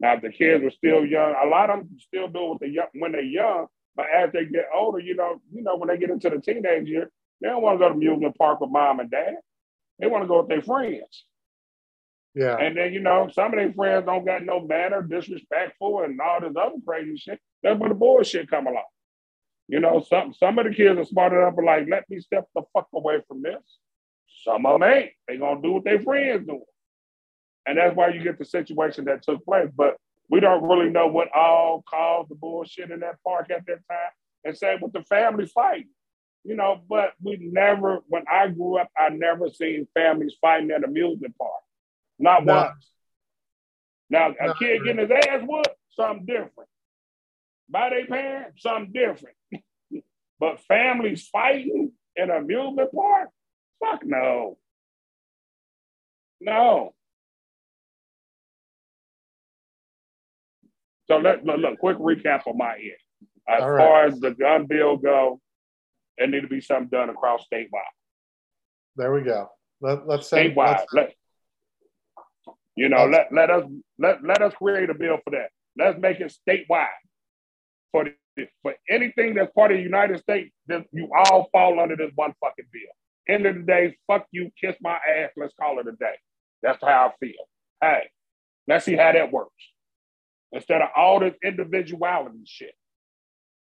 Now, 0.00 0.14
if 0.14 0.22
the 0.22 0.30
kids 0.30 0.64
were 0.64 0.70
still 0.70 1.06
young, 1.06 1.34
a 1.42 1.46
lot 1.46 1.70
of 1.70 1.78
them 1.78 1.96
still 2.00 2.26
do 2.26 2.46
it 2.46 2.50
with 2.50 2.58
the 2.60 2.68
young, 2.68 2.88
when 2.94 3.12
they're 3.12 3.22
young, 3.22 3.66
but 3.94 4.06
as 4.14 4.30
they 4.32 4.44
get 4.44 4.66
older, 4.74 4.98
you 4.98 5.14
know, 5.14 5.40
you 5.52 5.62
know, 5.62 5.76
when 5.76 5.88
they 5.88 5.96
get 5.96 6.10
into 6.10 6.28
the 6.28 6.40
teenage 6.40 6.88
year, 6.88 7.08
they 7.40 7.48
don't 7.48 7.62
want 7.62 7.78
to 7.78 7.84
go 7.84 7.88
to 7.88 7.94
amusement 7.94 8.36
park 8.36 8.60
with 8.60 8.70
mom 8.70 9.00
and 9.00 9.10
dad. 9.10 9.36
They 9.98 10.06
want 10.06 10.24
to 10.24 10.28
go 10.28 10.40
with 10.40 10.48
their 10.48 10.62
friends. 10.62 11.24
Yeah. 12.34 12.56
And 12.58 12.76
then, 12.76 12.92
you 12.92 13.00
know, 13.00 13.28
some 13.32 13.52
of 13.52 13.58
their 13.58 13.72
friends 13.72 14.04
don't 14.06 14.26
got 14.26 14.44
no 14.44 14.60
manner, 14.60 15.02
disrespectful, 15.02 16.02
and 16.02 16.20
all 16.20 16.40
this 16.40 16.52
other 16.60 16.76
crazy 16.86 17.16
shit. 17.16 17.40
That's 17.62 17.78
where 17.80 17.88
the 17.88 17.94
bullshit 17.94 18.50
come 18.50 18.66
along. 18.66 18.84
You 19.68 19.80
know, 19.80 20.04
some 20.08 20.32
some 20.32 20.58
of 20.58 20.66
the 20.66 20.74
kids 20.74 20.98
are 20.98 21.04
smart 21.04 21.32
enough 21.32 21.56
to 21.56 21.62
like, 21.62 21.86
let 21.90 22.08
me 22.08 22.20
step 22.20 22.46
the 22.54 22.62
fuck 22.72 22.88
away 22.94 23.20
from 23.26 23.42
this. 23.42 23.62
Some 24.44 24.66
of 24.66 24.80
them 24.80 24.88
ain't. 24.88 25.10
They 25.26 25.38
gonna 25.38 25.62
do 25.62 25.72
what 25.72 25.84
their 25.84 26.00
friends 26.00 26.46
doing. 26.46 26.60
And 27.66 27.78
that's 27.78 27.96
why 27.96 28.08
you 28.08 28.22
get 28.22 28.38
the 28.38 28.44
situation 28.44 29.06
that 29.06 29.22
took 29.22 29.44
place. 29.44 29.70
But 29.74 29.96
we 30.28 30.40
don't 30.40 30.62
really 30.62 30.90
know 30.90 31.08
what 31.08 31.34
all 31.34 31.82
caused 31.88 32.30
the 32.30 32.36
bullshit 32.36 32.90
in 32.90 33.00
that 33.00 33.16
park 33.24 33.50
at 33.50 33.66
that 33.66 33.80
time. 33.90 34.10
And 34.44 34.56
same 34.56 34.78
with 34.80 34.92
the 34.92 35.02
family 35.02 35.46
fighting. 35.46 35.88
You 36.46 36.54
know, 36.54 36.80
but 36.88 37.14
we 37.20 37.38
never, 37.40 37.98
when 38.06 38.22
I 38.30 38.46
grew 38.48 38.78
up, 38.78 38.88
I 38.96 39.08
never 39.08 39.50
seen 39.50 39.88
families 39.94 40.34
fighting 40.40 40.70
at 40.70 40.84
amusement 40.84 41.34
park. 41.36 41.50
Not 42.20 42.44
no. 42.44 42.54
once. 42.54 42.90
Now, 44.08 44.28
a 44.40 44.46
no. 44.46 44.54
kid 44.54 44.84
getting 44.84 45.08
his 45.08 45.10
ass 45.10 45.42
whooped, 45.42 45.68
something 45.90 46.24
different. 46.24 46.70
By 47.68 47.90
their 47.90 48.06
parents, 48.06 48.62
something 48.62 48.92
different. 48.92 49.36
but 50.38 50.60
families 50.68 51.28
fighting 51.32 51.90
in 52.14 52.30
an 52.30 52.36
amusement 52.36 52.92
park? 52.94 53.30
Fuck 53.80 54.02
no. 54.04 54.56
No. 56.40 56.94
So 61.08 61.16
let 61.16 61.44
look, 61.44 61.58
look 61.58 61.78
quick 61.80 61.98
recap 61.98 62.46
on 62.46 62.56
my 62.56 62.74
end. 62.74 62.92
As 63.48 63.62
All 63.62 63.76
far 63.76 64.04
right. 64.04 64.12
as 64.12 64.20
the 64.20 64.30
gun 64.30 64.66
bill 64.66 64.96
go, 64.96 65.40
there 66.18 66.26
need 66.26 66.42
to 66.42 66.48
be 66.48 66.60
something 66.60 66.88
done 66.88 67.10
across 67.10 67.44
statewide. 67.52 67.92
There 68.96 69.12
we 69.12 69.22
go. 69.22 69.50
Let, 69.80 70.06
let's 70.06 70.28
say 70.28 70.50
statewide. 70.50 70.78
Let's, 70.78 70.92
let, 70.92 71.14
you 72.76 72.88
know, 72.88 73.06
let, 73.06 73.32
let 73.32 73.50
us 73.50 73.64
let, 73.98 74.24
let 74.24 74.42
us 74.42 74.54
create 74.54 74.90
a 74.90 74.94
bill 74.94 75.18
for 75.24 75.30
that. 75.30 75.50
Let's 75.76 75.98
make 75.98 76.20
it 76.20 76.34
statewide. 76.48 76.86
For 77.92 78.04
the, 78.36 78.46
for 78.62 78.74
anything 78.90 79.34
that's 79.34 79.52
part 79.52 79.72
of 79.72 79.78
the 79.78 79.82
United 79.82 80.20
States, 80.20 80.54
this, 80.66 80.82
you 80.92 81.08
all 81.14 81.48
fall 81.52 81.80
under 81.80 81.96
this 81.96 82.10
one 82.14 82.34
fucking 82.40 82.66
bill. 82.72 83.34
End 83.34 83.46
of 83.46 83.54
the 83.56 83.62
day, 83.62 83.96
fuck 84.06 84.26
you, 84.30 84.50
kiss 84.60 84.76
my 84.80 84.94
ass. 84.94 85.30
Let's 85.36 85.54
call 85.60 85.78
it 85.78 85.86
a 85.86 85.92
day. 85.92 86.14
That's 86.62 86.78
how 86.82 87.12
I 87.12 87.12
feel. 87.24 87.32
Hey, 87.80 88.08
let's 88.68 88.84
see 88.84 88.96
how 88.96 89.12
that 89.12 89.32
works 89.32 89.52
instead 90.52 90.80
of 90.80 90.88
all 90.96 91.20
this 91.20 91.34
individuality 91.44 92.42
shit. 92.44 92.74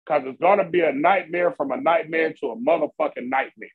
Because 0.05 0.23
it's 0.27 0.41
going 0.41 0.59
to 0.59 0.65
be 0.65 0.81
a 0.81 0.93
nightmare 0.93 1.53
from 1.53 1.71
a 1.71 1.81
nightmare 1.81 2.33
to 2.41 2.47
a 2.49 2.57
motherfucking 2.57 3.29
nightmare. 3.29 3.69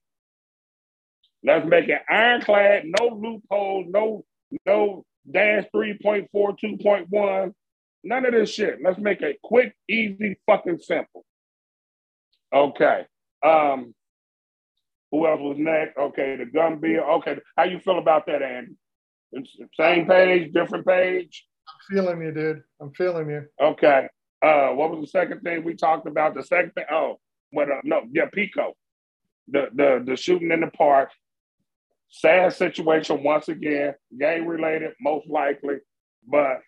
Let's 1.43 1.65
make 1.67 1.87
it 1.87 2.01
ironclad, 2.09 2.83
no 2.85 3.07
loopholes, 3.15 3.85
no 3.89 4.25
no 4.65 5.05
dash 5.29 5.65
3.4, 5.75 6.27
2.1, 6.33 7.53
none 8.03 8.25
of 8.25 8.31
this 8.33 8.53
shit. 8.53 8.79
Let's 8.83 8.97
make 8.99 9.21
it 9.21 9.37
quick, 9.43 9.75
easy, 9.89 10.37
fucking 10.45 10.79
simple. 10.79 11.25
Okay. 12.53 13.05
Um, 13.45 13.93
who 15.11 15.27
else 15.27 15.39
was 15.39 15.57
next? 15.57 15.97
Okay, 15.97 16.35
the 16.37 16.45
gun 16.45 16.79
bill. 16.79 17.03
Okay, 17.17 17.37
how 17.55 17.63
you 17.63 17.79
feel 17.79 17.99
about 17.99 18.25
that, 18.27 18.41
Andy? 18.41 18.75
Same 19.79 20.07
page, 20.07 20.53
different 20.53 20.85
page? 20.85 21.45
I'm 21.67 21.95
feeling 21.95 22.21
you, 22.21 22.31
dude. 22.31 22.63
I'm 22.81 22.91
feeling 22.93 23.29
you. 23.29 23.45
Okay. 23.61 24.07
Uh, 24.41 24.69
what 24.69 24.91
was 24.91 25.01
the 25.01 25.07
second 25.07 25.41
thing 25.41 25.63
we 25.63 25.75
talked 25.75 26.07
about? 26.07 26.35
The 26.35 26.43
second 26.43 26.71
thing, 26.73 26.85
oh, 26.91 27.19
what? 27.51 27.71
Uh, 27.71 27.81
no, 27.83 28.03
yeah, 28.11 28.25
Pico, 28.31 28.73
the 29.47 29.69
the 29.73 30.03
the 30.05 30.15
shooting 30.15 30.51
in 30.51 30.61
the 30.61 30.67
park. 30.67 31.11
Sad 32.09 32.53
situation 32.53 33.23
once 33.23 33.49
again, 33.49 33.93
gang 34.17 34.45
related, 34.45 34.93
most 35.01 35.27
likely. 35.27 35.77
But 36.25 36.61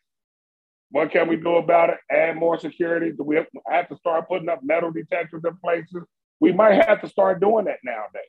what 0.92 1.12
can 1.12 1.28
we 1.28 1.38
do 1.38 1.56
about 1.58 1.92
it? 1.92 1.98
Add 2.12 2.36
more 2.36 2.60
security? 2.60 3.12
Do 3.12 3.24
we 3.24 3.36
have 3.36 3.90
to 3.90 3.96
start 3.98 4.28
putting 4.28 4.50
up 4.50 4.60
metal 4.64 4.92
detectors 4.92 5.44
in 5.46 5.56
places? 5.64 6.04
We 6.40 6.52
might 6.52 6.84
have 6.86 7.02
to 7.02 7.10
start 7.10 7.40
doing 7.40 7.66
that 7.66 7.80
nowadays. 7.84 8.24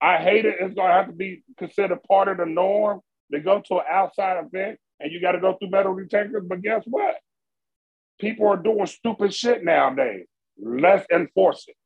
I 0.00 0.18
hate 0.18 0.44
it. 0.44 0.56
It's 0.60 0.74
going 0.74 0.88
to 0.88 0.94
have 0.94 1.06
to 1.06 1.12
be 1.12 1.42
considered 1.58 2.02
part 2.04 2.28
of 2.28 2.36
the 2.36 2.46
norm 2.46 3.00
to 3.32 3.40
go 3.40 3.60
to 3.60 3.74
an 3.76 3.84
outside 3.90 4.44
event 4.44 4.78
and 5.00 5.10
you 5.10 5.20
got 5.20 5.32
to 5.32 5.40
go 5.40 5.54
through 5.54 5.70
metal 5.70 5.94
detectors. 5.96 6.44
But 6.46 6.62
guess 6.62 6.82
what? 6.86 7.16
People 8.20 8.48
are 8.48 8.56
doing 8.56 8.86
stupid 8.86 9.34
shit 9.34 9.64
nowadays. 9.64 10.26
Let's 10.58 11.06
enforce 11.12 11.64
it. 11.68 11.76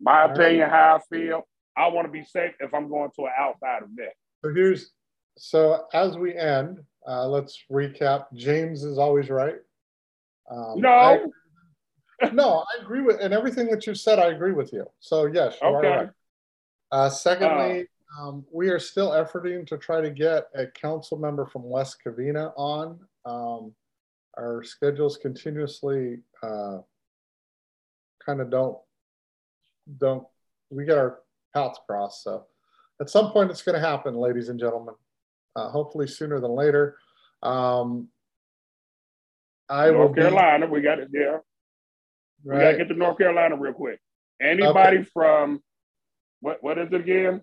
My 0.00 0.22
All 0.22 0.30
opinion, 0.30 0.62
right. 0.62 0.70
how 0.70 0.96
I 0.96 1.16
feel. 1.16 1.42
I 1.76 1.88
want 1.88 2.06
to 2.06 2.12
be 2.12 2.24
safe 2.24 2.52
if 2.60 2.74
I'm 2.74 2.88
going 2.88 3.10
to 3.16 3.22
an 3.22 3.32
outside 3.38 3.82
event. 3.82 4.12
So 4.42 4.52
here's 4.54 4.92
so 5.38 5.86
as 5.94 6.18
we 6.18 6.34
end, 6.34 6.80
uh, 7.06 7.26
let's 7.26 7.58
recap. 7.70 8.26
James 8.34 8.84
is 8.84 8.98
always 8.98 9.30
right. 9.30 9.56
Um, 10.50 10.80
no. 10.80 10.90
I, 10.90 11.20
no, 12.32 12.58
I 12.58 12.82
agree 12.82 13.00
with 13.00 13.20
and 13.20 13.32
everything 13.32 13.68
that 13.68 13.86
you 13.86 13.94
said. 13.94 14.18
I 14.18 14.26
agree 14.26 14.52
with 14.52 14.72
you. 14.72 14.86
So 15.00 15.26
yes, 15.26 15.56
you 15.62 15.68
okay. 15.68 15.88
are 15.88 15.98
right. 15.98 16.10
Uh, 16.92 17.08
secondly, 17.08 17.86
uh, 18.18 18.22
um, 18.22 18.44
we 18.52 18.68
are 18.68 18.78
still 18.78 19.10
efforting 19.10 19.66
to 19.68 19.78
try 19.78 20.00
to 20.00 20.10
get 20.10 20.48
a 20.54 20.66
council 20.66 21.16
member 21.18 21.46
from 21.46 21.62
West 21.62 21.98
Covina 22.04 22.52
on. 22.56 22.98
Um, 23.24 23.72
our 24.40 24.62
schedules 24.62 25.18
continuously 25.18 26.18
uh, 26.42 26.78
kind 28.24 28.40
of 28.40 28.50
don't 28.50 28.78
don't 29.98 30.26
we 30.70 30.84
get 30.84 30.98
our 30.98 31.18
paths 31.54 31.78
crossed. 31.86 32.22
So 32.22 32.46
at 33.00 33.10
some 33.10 33.32
point, 33.32 33.50
it's 33.50 33.62
going 33.62 33.80
to 33.80 33.86
happen, 33.86 34.14
ladies 34.14 34.48
and 34.48 34.60
gentlemen. 34.60 34.94
Uh, 35.56 35.68
hopefully 35.68 36.06
sooner 36.06 36.38
than 36.40 36.52
later. 36.52 36.96
Um, 37.42 38.08
I 39.68 39.90
North 39.90 40.14
Carolina, 40.14 40.66
be, 40.66 40.72
we 40.72 40.80
got 40.80 40.98
it 40.98 41.08
there. 41.10 41.42
Right. 42.44 42.56
We 42.56 42.62
got 42.62 42.70
to 42.72 42.76
get 42.78 42.88
to 42.88 42.94
North 42.94 43.18
Carolina 43.18 43.56
real 43.56 43.72
quick. 43.72 44.00
Anybody 44.40 44.98
okay. 44.98 45.08
from 45.12 45.60
what? 46.40 46.62
What 46.62 46.78
is 46.78 46.88
it 46.92 47.00
again? 47.00 47.42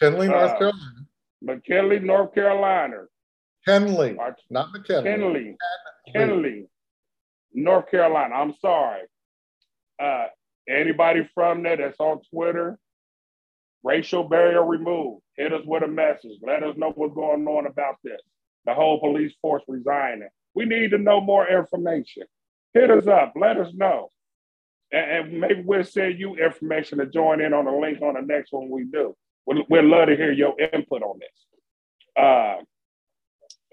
McKinley, 0.00 0.28
North 0.28 0.52
uh, 0.52 0.58
Carolina. 0.58 1.06
McKinley, 1.42 1.98
North 2.00 2.34
Carolina. 2.34 3.04
Kenly, 3.66 4.16
not 4.50 4.72
McKinley. 4.72 5.10
Kenly, 5.10 5.56
Kenly, 6.14 6.66
North 7.52 7.90
Carolina. 7.90 8.34
I'm 8.34 8.54
sorry. 8.60 9.02
Uh, 10.02 10.26
anybody 10.68 11.28
from 11.34 11.62
there 11.62 11.76
that's 11.76 11.98
on 11.98 12.20
Twitter, 12.32 12.78
racial 13.82 14.24
barrier 14.24 14.64
removed. 14.64 15.22
Hit 15.36 15.52
us 15.52 15.62
with 15.64 15.82
a 15.82 15.88
message. 15.88 16.38
Let 16.42 16.62
us 16.62 16.76
know 16.76 16.92
what's 16.94 17.14
going 17.14 17.46
on 17.46 17.66
about 17.66 17.96
this. 18.04 18.20
The 18.66 18.74
whole 18.74 19.00
police 19.00 19.32
force 19.40 19.62
resigning. 19.68 20.28
We 20.54 20.64
need 20.64 20.90
to 20.92 20.98
know 20.98 21.20
more 21.20 21.48
information. 21.48 22.24
Hit 22.74 22.90
us 22.90 23.06
up. 23.06 23.34
Let 23.36 23.58
us 23.58 23.72
know. 23.74 24.10
And, 24.92 25.10
and 25.10 25.40
maybe 25.40 25.62
we'll 25.64 25.84
send 25.84 26.18
you 26.18 26.36
information 26.36 26.98
to 26.98 27.06
join 27.06 27.40
in 27.40 27.52
on 27.52 27.64
the 27.64 27.72
link 27.72 28.00
on 28.02 28.14
the 28.14 28.22
next 28.22 28.52
one 28.52 28.70
we 28.70 28.84
do. 28.84 29.14
We'd, 29.46 29.64
we'd 29.68 29.84
love 29.84 30.08
to 30.08 30.16
hear 30.16 30.32
your 30.32 30.54
input 30.60 31.02
on 31.02 31.18
this. 31.18 32.22
Uh, 32.22 32.62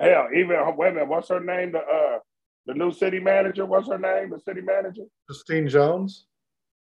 hell, 0.04 0.28
even 0.36 0.58
wait 0.78 0.90
a 0.90 0.94
minute, 0.94 1.08
what's 1.08 1.30
her 1.30 1.40
name? 1.40 1.72
The 1.72 1.80
uh, 1.80 2.20
the 2.66 2.74
new 2.74 2.92
city 2.92 3.20
manager. 3.20 3.66
What's 3.66 3.90
her 3.90 3.98
name? 3.98 4.30
The 4.30 4.40
city 4.40 4.62
manager. 4.62 5.04
Christine 5.28 5.68
Jones. 5.68 6.26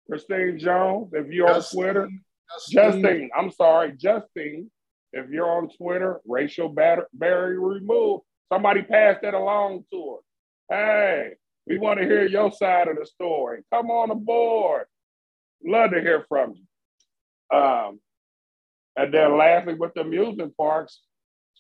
Christine 0.09 0.59
Jones. 0.59 1.11
If 1.13 1.29
you're 1.29 1.49
Justine, 1.49 1.79
on 1.79 1.85
Twitter, 1.85 2.09
Justine. 2.71 3.03
Justine. 3.03 3.31
I'm 3.37 3.51
sorry, 3.51 3.93
Justine. 3.97 4.71
If 5.13 5.31
you're 5.31 5.51
on 5.51 5.69
Twitter, 5.71 6.21
racial 6.27 6.69
barrier 6.69 7.61
removed. 7.61 8.25
Somebody 8.53 8.83
pass 8.83 9.17
that 9.23 9.35
along 9.35 9.85
to 9.93 10.19
her. 10.71 10.77
Hey, 10.77 11.33
we 11.67 11.79
want 11.79 12.01
to 12.01 12.07
hear 12.07 12.27
your 12.27 12.53
side 12.53 12.89
of 12.89 12.97
the 12.97 13.07
story. 13.07 13.63
Come 13.73 13.91
on 13.91 14.11
aboard. 14.11 14.87
Love 15.65 15.91
to 15.93 16.01
hear 16.01 16.25
from 16.29 16.55
you. 16.55 17.57
Um, 17.57 18.01
and 18.97 19.13
then 19.13 19.37
lastly, 19.37 19.75
with 19.75 19.95
the 19.95 20.03
amusement 20.03 20.57
parks, 20.57 21.01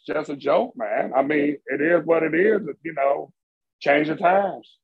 just 0.06 0.30
a 0.30 0.36
joke, 0.36 0.74
man. 0.76 1.12
I 1.14 1.22
mean, 1.22 1.58
it 1.66 1.80
is 1.80 2.04
what 2.04 2.22
it 2.22 2.34
is. 2.34 2.60
You 2.82 2.94
know, 2.94 3.32
change 3.80 4.08
the 4.08 4.16
times. 4.16 4.76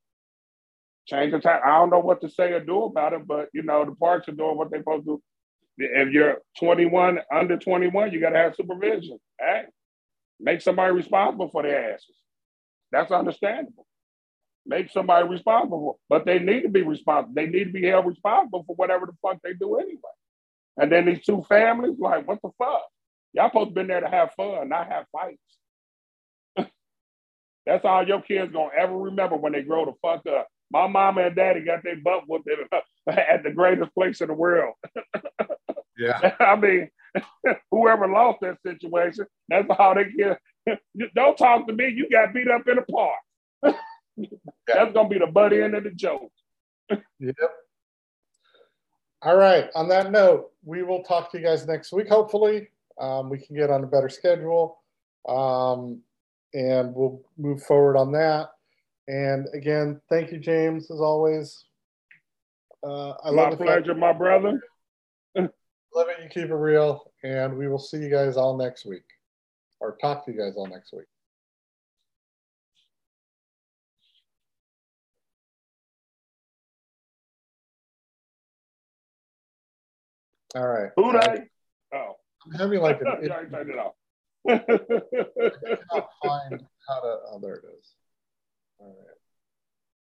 Change 1.07 1.33
the 1.33 1.39
time. 1.39 1.61
I 1.64 1.79
don't 1.79 1.91
know 1.91 2.01
what 2.01 2.21
to 2.23 2.29
say 2.29 2.53
or 2.53 2.61
do 2.61 2.85
about 2.85 3.12
it, 3.12 3.27
but 3.27 3.49
you 3.53 3.62
know, 3.62 3.85
the 3.85 3.95
parks 3.95 4.29
are 4.29 4.33
doing 4.33 4.57
what 4.57 4.71
they're 4.71 4.81
supposed 4.81 5.07
to. 5.07 5.23
If 5.79 6.11
you're 6.11 6.39
21, 6.59 7.21
under 7.33 7.57
21, 7.57 8.12
you 8.12 8.21
got 8.21 8.31
to 8.31 8.39
have 8.39 8.57
supervision. 8.57 9.19
Hey, 9.39 9.64
make 10.41 10.62
somebody 10.62 10.93
responsible 10.93 11.51
for 11.51 11.62
their 11.62 11.93
asses. 11.95 12.17
That's 12.93 13.12
understandable. 13.12 13.87
Make 14.64 14.91
somebody 14.91 15.29
responsible, 15.29 16.01
but 16.09 16.25
they 16.25 16.39
need 16.39 16.62
to 16.62 16.69
be 16.69 16.83
responsible. 16.83 17.35
They 17.35 17.47
need 17.47 17.64
to 17.64 17.73
be 17.73 17.87
held 17.87 18.07
responsible 18.07 18.64
for 18.67 18.75
whatever 18.75 19.07
the 19.07 19.12
fuck 19.23 19.41
they 19.45 19.53
do 19.53 19.77
anyway. 19.77 20.01
And 20.77 20.91
then 20.91 21.07
these 21.07 21.25
two 21.25 21.45
families, 21.49 21.99
like, 21.99 22.27
what 22.27 22.41
the 22.43 22.51
fuck? 22.59 22.83
Y'all 23.37 23.51
supposed 23.51 23.74
to 23.74 23.82
be 23.82 23.87
there 23.87 24.01
to 24.01 24.09
have 24.09 24.30
fun, 24.34 24.70
not 24.70 24.89
have 24.89 25.05
fights. 25.12 25.37
That's 27.66 27.84
all 27.84 28.07
your 28.07 28.22
kids 28.22 28.51
gonna 28.51 28.70
ever 28.76 28.97
remember 28.97 29.37
when 29.37 29.53
they 29.53 29.62
grow 29.62 29.84
the 29.84 29.93
fuck 30.01 30.26
up. 30.26 30.49
My 30.70 30.87
mama 30.89 31.26
and 31.26 31.37
daddy 31.37 31.61
got 31.61 31.84
their 31.84 31.97
butt 31.97 32.22
whooped 32.26 32.49
at 33.09 33.43
the 33.45 33.51
greatest 33.51 33.95
place 33.95 34.22
in 34.22 34.28
the 34.28 34.34
world. 34.34 34.74
yeah. 35.99 36.34
I 36.41 36.57
mean, 36.57 36.89
whoever 37.70 38.09
lost 38.09 38.39
that 38.41 38.57
situation, 38.66 39.26
that's 39.51 39.68
how 39.76 39.93
they 39.93 40.11
get. 40.11 40.41
Don't 41.14 41.37
talk 41.37 41.66
to 41.66 41.74
me. 41.74 41.89
You 41.89 42.09
got 42.09 42.32
beat 42.32 42.49
up 42.49 42.66
in 42.66 42.78
a 42.78 42.82
park. 42.82 43.76
that's 44.66 44.93
gonna 44.95 45.09
be 45.11 45.18
the 45.18 45.26
butt 45.26 45.53
end 45.53 45.74
of 45.74 45.84
the 45.84 45.91
joke. 45.91 46.32
yep. 47.20 47.37
All 49.20 49.37
right. 49.37 49.68
On 49.74 49.89
that 49.89 50.11
note, 50.11 50.53
we 50.64 50.82
will 50.82 51.03
talk 51.03 51.30
to 51.32 51.39
you 51.39 51.45
guys 51.45 51.66
next 51.66 51.93
week. 51.93 52.09
Hopefully, 52.09 52.68
um, 53.01 53.31
we 53.31 53.39
can 53.39 53.57
get 53.57 53.71
on 53.71 53.85
a 53.85 53.87
better 53.87 54.09
schedule, 54.09 54.79
um, 55.29 56.01
and 56.55 56.95
we'll 56.95 57.21
move 57.37 57.63
forward 57.63 57.97
on 57.97 58.13
that. 58.13 58.51
And 59.09 59.47
again, 59.55 60.01
thank 60.09 60.33
you, 60.33 60.39
James, 60.39 60.91
as 60.91 61.01
always. 61.01 61.65
Uh, 62.83 63.11
I 63.25 63.31
my 63.31 63.49
love 63.49 63.59
pleasure, 63.59 63.95
my 63.95 64.13
brother. 64.13 64.61
love 65.37 65.49
it. 66.09 66.23
You 66.23 66.29
keep 66.29 66.51
it 66.51 66.55
real, 66.55 67.13
and 67.23 67.57
we 67.57 67.69
will 67.69 67.79
see 67.79 67.99
you 67.99 68.11
guys 68.11 68.37
all 68.37 68.57
next 68.57 68.85
week, 68.85 69.05
or 69.81 69.97
talk 70.01 70.25
to 70.27 70.33
you 70.33 70.39
guys 70.39 70.55
all 70.57 70.67
next 70.67 70.93
week. 70.93 71.07
All 80.55 80.67
right. 80.67 80.91
Who 80.97 81.13
having 82.53 82.81
like 82.81 83.01
an. 83.01 83.07
it, 83.23 83.29
turned 83.51 83.71
it 83.71 83.79
off. 83.79 83.95
I 84.49 84.59
cannot 84.59 86.09
find 86.23 86.63
how 86.89 87.01
to. 87.01 87.17
Oh, 87.31 87.39
there 87.41 87.55
it 87.55 87.65
is. 87.79 87.95
All 88.79 88.87
right. 88.89 89.26